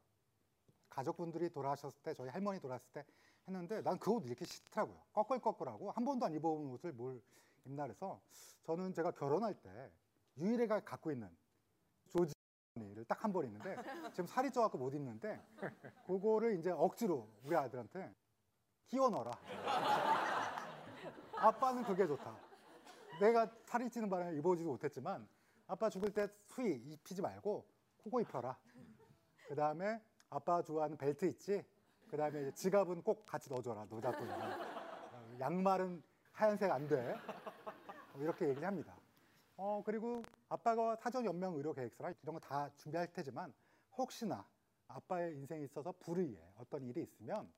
가족분들이 0.90 1.52
돌아가셨을 1.52 2.02
때 2.02 2.16
저희 2.16 2.30
할머니 2.30 2.60
돌아갔을 2.60 2.92
때 2.92 3.06
했는데 3.48 3.82
난 3.82 3.98
그 3.98 4.12
옷 4.12 4.26
이렇게 4.26 4.46
싫더라고요. 4.46 4.98
꺼끌꺼끌하고 5.14 5.92
한 5.92 6.06
번도 6.06 6.26
안 6.26 6.34
입어본 6.34 6.68
옷을 6.72 6.92
뭘 6.94 7.22
입나 7.66 7.84
그래서 7.84 8.22
저는 8.64 8.94
제가 8.94 9.12
결혼할 9.12 9.54
때 9.56 9.92
유일하게 10.38 10.84
갖고 10.86 11.12
있는 11.12 11.30
조지 12.10 12.34
를 12.76 13.04
딱한벌 13.04 13.46
있는데 13.46 13.76
지금 14.12 14.26
살이 14.26 14.50
쪄갖고 14.50 14.78
못 14.78 14.94
입는데 14.94 15.40
그거를 16.08 16.58
이제 16.58 16.72
억지로 16.72 17.28
우리 17.44 17.54
아들한테 17.56 18.16
끼워 18.88 19.10
넣어라. 19.10 19.32
아빠는 21.36 21.84
그게 21.84 22.08
좋다. 22.08 22.34
내가 23.20 23.52
살이 23.66 23.90
찌는 23.90 24.10
바람에 24.10 24.38
입어보지도 24.38 24.70
못했지만 24.70 25.28
아빠 25.68 25.90
죽을 25.90 26.14
때 26.14 26.30
수의 26.46 26.78
입히지 26.78 27.22
말고 27.22 27.66
그거 28.02 28.22
입혀라. 28.22 28.58
그 29.50 29.54
다음에 29.56 30.02
아빠 30.30 30.62
좋아하는 30.62 30.96
벨트 30.98 31.26
있지? 31.26 31.66
그 32.12 32.18
다음에 32.18 32.52
지갑은 32.52 33.04
꼭 33.04 33.26
같이 33.26 33.50
넣어줘라. 33.50 33.86
노자돈. 33.86 34.28
양말은 35.40 36.04
하얀색 36.34 36.70
안 36.70 36.86
돼. 36.88 37.16
뭐 38.14 38.22
이렇게 38.24 38.50
얘기를 38.50 38.68
합니다. 38.68 38.94
어, 39.56 39.82
그리고 39.86 40.22
아빠가 40.50 40.98
사전 40.98 41.24
연명 41.24 41.56
의료 41.56 41.74
계획서라 41.74 42.12
이런 42.22 42.34
거 42.34 42.40
다 42.40 42.70
준비할 42.76 43.08
테지만 43.14 43.54
혹시나 43.98 44.46
아빠의 44.90 45.36
인생에 45.36 45.64
있어서 45.64 45.94
불의에 46.00 46.38
어떤 46.58 46.84
일이 46.86 47.02
있으면 47.02 47.50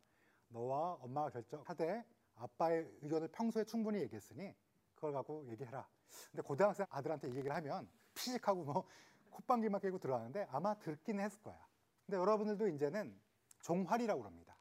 너와 0.49 0.93
엄마가 1.01 1.31
결정하되 1.31 2.05
아빠의 2.35 2.87
의견을 3.01 3.29
평소에 3.29 3.63
충분히 3.63 3.99
얘기했으니 4.01 4.53
그걸 4.93 5.13
갖고 5.13 5.47
얘기해라. 5.49 5.87
근데 6.29 6.43
고등학생 6.43 6.85
아들한테 6.91 7.29
이 7.29 7.35
얘기를 7.35 7.55
하면 7.55 7.89
피식하고 8.13 8.63
뭐 8.63 8.87
콧방귀만 9.31 9.81
깨고 9.81 9.97
들어가는데 9.97 10.45
아마 10.51 10.75
듣긴 10.75 11.19
했을 11.19 11.41
거야. 11.41 11.57
근데 12.05 12.17
여러분들도 12.17 12.67
이제는 12.67 13.19
종활이라고 13.63 14.21
그럽니다. 14.21 14.55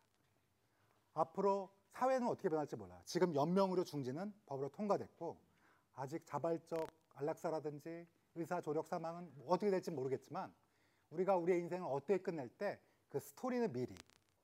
앞으로 1.15 1.71
사회는 1.91 2.27
어떻게 2.27 2.49
변할지 2.49 2.75
몰라요. 2.75 3.01
지금 3.05 3.35
연명으로 3.35 3.85
중지는 3.85 4.33
법으로 4.47 4.71
통과됐고 4.71 5.39
아직 5.93 6.25
자발적 6.25 6.91
안락사라든지 7.15 8.09
의사 8.35 8.63
조력 8.63 8.87
사망은 8.87 9.31
어떻게 9.47 9.71
될지 9.71 9.91
모르겠지만 9.91 10.53
우리가 11.11 11.37
우리의 11.37 11.61
인생을 11.61 11.87
어떻게 11.87 12.17
끝낼 12.19 12.49
때 12.49 12.81
그 13.13 13.21
스토리는 13.21 13.71
미리 13.75 13.95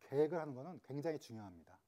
계획을 0.01 0.39
하는 0.39 0.55
것은 0.55 0.79
굉장히 0.83 1.19
중요합니다. 1.19 1.79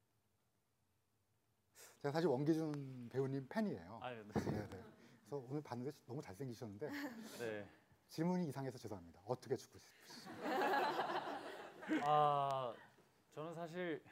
제가 1.99 2.11
사실 2.11 2.27
원기준 2.27 3.09
배우님 3.09 3.47
팬이에요. 3.47 3.99
아유, 4.01 4.23
네. 4.33 4.33
네, 4.45 4.67
네. 4.67 4.83
그래서 5.19 5.45
오늘 5.47 5.61
봤는데 5.61 5.91
너무 6.07 6.23
잘생기셨는데 6.23 6.89
네. 7.37 7.69
질문이 8.09 8.47
이상해서 8.47 8.79
죄송합니다. 8.79 9.21
어떻게 9.25 9.55
죽고 9.55 9.77
싶으시죠? 9.77 10.41
아, 12.05 12.73
저는 13.31 13.55
사실 13.55 14.03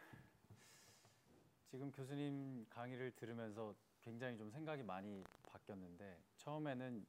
지금 1.68 1.92
교수님 1.92 2.66
강의를 2.70 3.12
들으면서 3.12 3.76
굉장히 4.02 4.38
좀 4.38 4.50
생각이 4.50 4.82
많이 4.82 5.24
바뀌었는데 5.44 6.20
처음에는 6.38 7.06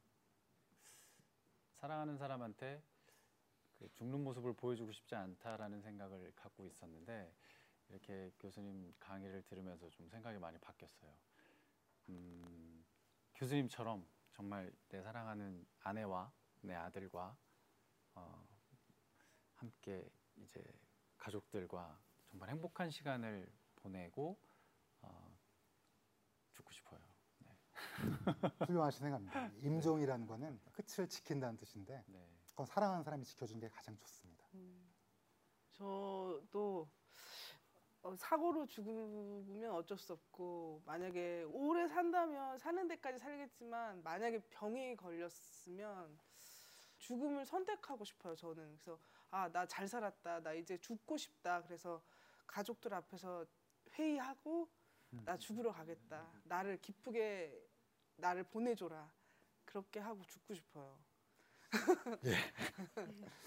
사랑하는 1.76 2.18
사람한테 2.18 2.82
그 3.78 3.88
죽는 3.94 4.22
모습을 4.22 4.52
보여주고 4.52 4.92
싶지 4.92 5.14
않다라는 5.14 5.80
생각을 5.80 6.32
갖고 6.36 6.66
있었는데 6.66 7.32
이렇게 7.88 8.30
교수님 8.38 8.94
강의를 9.00 9.42
들으면서 9.44 9.88
좀 9.88 10.08
생각이 10.10 10.38
많이 10.38 10.58
바뀌었어요. 10.58 11.10
음, 12.10 12.84
교수님처럼 13.34 14.06
정말 14.32 14.70
내 14.88 15.00
사랑하는 15.00 15.66
아내와 15.80 16.30
내 16.60 16.74
아들과 16.74 17.34
어, 18.14 18.46
함께 19.54 20.10
이제 20.42 20.62
가족들과 21.18 21.98
정말 22.26 22.50
행복한 22.50 22.90
시간을 22.90 23.50
보내고 23.76 24.38
어, 25.02 25.36
죽고 26.52 26.72
싶어요. 26.72 27.00
네. 27.38 27.56
훌륭하신 28.66 29.00
생각입니다. 29.00 29.46
임종이라는 29.62 30.26
거는 30.26 30.60
끝을 30.72 31.08
지킨다는 31.08 31.56
뜻인데 31.56 32.04
네. 32.06 32.28
그건 32.50 32.66
사랑하는 32.66 33.02
사람이 33.02 33.24
지켜주는 33.24 33.60
게 33.60 33.68
가장 33.68 33.96
좋습니다. 33.96 34.46
저도 35.72 36.88
어, 38.02 38.16
사고로 38.16 38.66
죽으면 38.66 39.70
어쩔 39.72 39.98
수 39.98 40.14
없고 40.14 40.82
만약에 40.86 41.44
오래 41.44 41.86
산다면 41.86 42.58
사는 42.58 42.88
데까지 42.88 43.18
살겠지만 43.18 44.02
만약에 44.02 44.40
병이 44.50 44.96
걸렸으면 44.96 46.18
죽음을 46.98 47.44
선택하고 47.44 48.04
싶어요 48.04 48.36
저는 48.36 48.78
그래서 48.78 48.98
아 49.30 49.48
나 49.48 49.66
잘 49.66 49.86
살았다. 49.88 50.40
나 50.42 50.52
이제 50.52 50.76
죽고 50.78 51.16
싶다. 51.16 51.62
그래서 51.62 52.02
가족들 52.46 52.92
앞에서 52.94 53.46
회의하고 53.92 54.68
나 55.24 55.36
죽으러 55.36 55.72
가겠다. 55.72 56.30
나를 56.44 56.78
기쁘게 56.80 57.68
나를 58.16 58.44
보내줘라. 58.44 59.10
그렇게 59.64 60.00
하고 60.00 60.22
죽고 60.24 60.54
싶어요. 60.54 60.98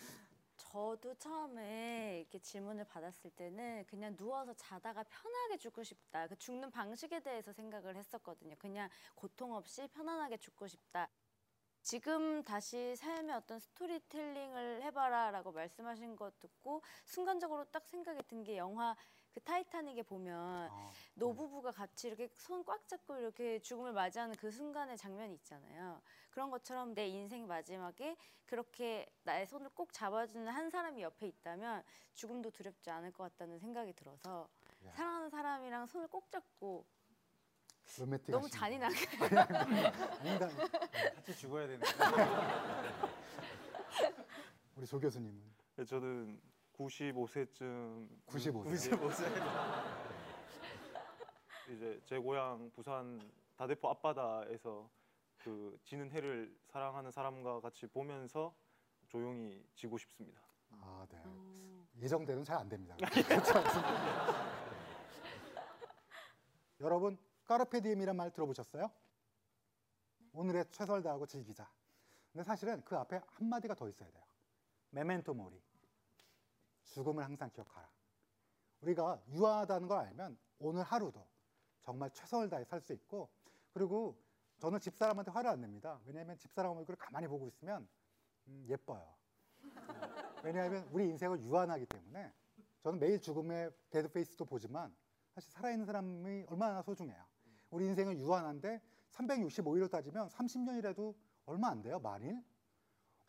저도 0.57 1.13
처음에 1.15 2.19
이렇게 2.21 2.39
질문을 2.39 2.85
받았을 2.85 3.29
때는 3.31 3.85
그냥 3.85 4.15
누워서 4.15 4.53
자다가 4.55 5.03
편하게 5.03 5.57
죽고 5.57 5.83
싶다. 5.83 6.27
그 6.27 6.35
죽는 6.37 6.71
방식에 6.71 7.19
대해서 7.19 7.51
생각을 7.53 7.95
했었거든요. 7.95 8.55
그냥 8.57 8.89
고통 9.13 9.53
없이 9.53 9.87
편안하게 9.89 10.37
죽고 10.37 10.67
싶다. 10.67 11.09
지금 11.83 12.41
다시 12.43 12.95
삶의 12.95 13.35
어떤 13.35 13.59
스토리텔링을 13.59 14.81
해봐라 14.83 15.31
라고 15.31 15.51
말씀하신 15.51 16.15
것 16.15 16.39
듣고 16.39 16.81
순간적으로 17.05 17.65
딱 17.65 17.85
생각이 17.87 18.23
든 18.23 18.43
게 18.43 18.57
영화 18.57 18.95
그 19.33 19.39
타이타닉에 19.41 20.03
보면 20.03 20.69
노부부가 21.15 21.71
같이 21.71 22.07
이렇게 22.07 22.29
손 22.37 22.63
꽉 22.65 22.87
잡고 22.87 23.17
이렇게 23.17 23.59
죽음을 23.59 23.91
맞이하는 23.91 24.35
그 24.35 24.49
순간의 24.51 24.97
장면이 24.97 25.33
있잖아요. 25.35 26.01
그런 26.29 26.49
것처럼 26.51 26.93
내 26.93 27.07
인생 27.07 27.47
마지막에 27.47 28.15
그렇게 28.45 29.05
나의 29.23 29.45
손을 29.47 29.69
꼭 29.73 29.91
잡아주는 29.91 30.47
한 30.47 30.69
사람이 30.69 31.01
옆에 31.01 31.27
있다면 31.27 31.83
죽음도 32.13 32.51
두렵지 32.51 32.89
않을 32.91 33.11
것 33.11 33.23
같다는 33.23 33.59
생각이 33.59 33.93
들어서 33.93 34.47
야. 34.85 34.91
사랑하는 34.93 35.29
사람이랑 35.29 35.85
손을 35.87 36.07
꼭 36.07 36.29
잡고 36.31 36.85
로맨틱 37.99 38.31
너무. 38.31 38.49
잔인하게 38.49 38.95
아닙니다. 40.19 40.47
같이 41.15 41.35
죽어야 41.37 41.67
되는데. 41.67 41.85
우리 44.75 44.85
조 44.87 44.99
교수님은 44.99 45.41
네, 45.75 45.85
저는 45.85 46.39
95세쯤 46.77 48.07
95세. 48.25 48.99
95세. 48.99 49.23
이제 51.71 52.01
제 52.05 52.17
고향 52.17 52.69
부산 52.71 53.19
다대포 53.55 53.89
앞바다에서 53.89 54.89
그 55.37 55.77
지는 55.83 56.09
해를 56.11 56.55
사랑하는 56.67 57.11
사람과 57.11 57.61
같이 57.61 57.85
보면서 57.87 58.53
조용히 59.07 59.63
지고 59.75 59.97
싶습니다. 59.97 60.41
아, 60.71 61.05
네. 61.09 61.21
음. 61.25 61.87
예정대로는 62.01 62.43
잘 62.43 62.57
안 62.57 62.67
됩니다. 62.67 62.95
여러분, 66.81 67.17
까르페디엠이란 67.45 68.15
말 68.15 68.31
들어보셨어요? 68.31 68.91
오늘의 70.33 70.65
최선을 70.71 71.03
다하고 71.03 71.25
즐기자. 71.25 71.69
근데 72.31 72.43
사실은 72.43 72.81
그 72.83 72.97
앞에 72.97 73.21
한 73.25 73.47
마디가 73.47 73.75
더 73.75 73.87
있어야 73.87 74.09
돼요. 74.09 74.23
메멘토 74.89 75.33
모리. 75.33 75.61
죽음을 76.85 77.23
항상 77.23 77.49
기억하라. 77.51 77.89
우리가 78.81 79.21
유한하다는 79.29 79.87
걸 79.87 79.99
알면 79.99 80.37
오늘 80.59 80.83
하루도 80.83 81.25
정말 81.81 82.09
최선을 82.11 82.49
다해 82.49 82.63
살 82.65 82.81
수 82.81 82.93
있고 82.93 83.29
그리고 83.73 84.17
저는 84.59 84.79
집사람한테 84.79 85.31
화를 85.31 85.49
안 85.49 85.61
냅니다. 85.61 85.99
왜냐하면 86.05 86.37
집사람 86.37 86.75
얼굴을 86.77 86.97
가만히 86.97 87.27
보고 87.27 87.47
있으면 87.47 87.87
음, 88.47 88.65
예뻐요. 88.69 89.15
왜냐하면 90.43 90.87
우리 90.91 91.05
인생은 91.05 91.43
유한하기 91.43 91.85
때문에 91.85 92.31
저는 92.81 92.99
매일 92.99 93.19
죽음의 93.19 93.71
dead 93.89 94.12
face도 94.12 94.45
보지만 94.45 94.93
사실 95.33 95.51
살아있는 95.51 95.85
사람이 95.85 96.45
얼마나 96.49 96.81
소중해요. 96.81 97.23
우리 97.73 97.87
인생은 97.87 98.19
유한한데 98.19 98.79
365일로 99.13 99.89
따지면 99.89 100.29
30년이라도 100.29 101.15
얼마 101.47 101.69
안 101.69 101.81
돼요, 101.81 101.99
만일. 101.99 102.39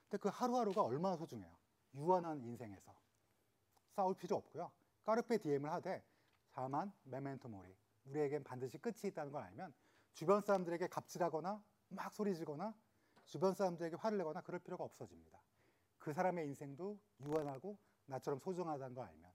근데 0.03 0.21
그 0.21 0.29
하루하루가 0.29 0.83
얼마나 0.83 1.17
소중해요. 1.17 1.51
유한한 1.95 2.43
인생에서. 2.43 2.95
싸울 3.93 4.15
필요 4.15 4.37
없고요. 4.37 4.71
carpe 5.05 5.39
diem을 5.39 5.73
하되 5.73 6.05
다만 6.53 6.93
memento 7.05 7.49
mori. 7.49 7.75
우리에겐 8.05 8.45
반드시 8.45 8.77
끝이 8.77 9.05
있다는 9.05 9.33
걸 9.33 9.43
알면 9.45 9.73
주변 10.13 10.43
사람들에게 10.43 10.89
갑질하거나 10.89 11.65
막 11.89 12.13
소리지르거나 12.13 12.75
주변 13.25 13.55
사람들에게 13.55 13.97
화를 13.97 14.19
내거나 14.19 14.43
그럴 14.43 14.61
필요가 14.61 14.85
없어집니다. 14.85 15.41
그 15.97 16.13
사람의 16.13 16.45
인생도 16.49 16.99
유한하고 17.21 17.79
나처럼 18.05 18.39
소중하다는 18.41 18.95
걸 18.95 19.07
알면 19.07 19.33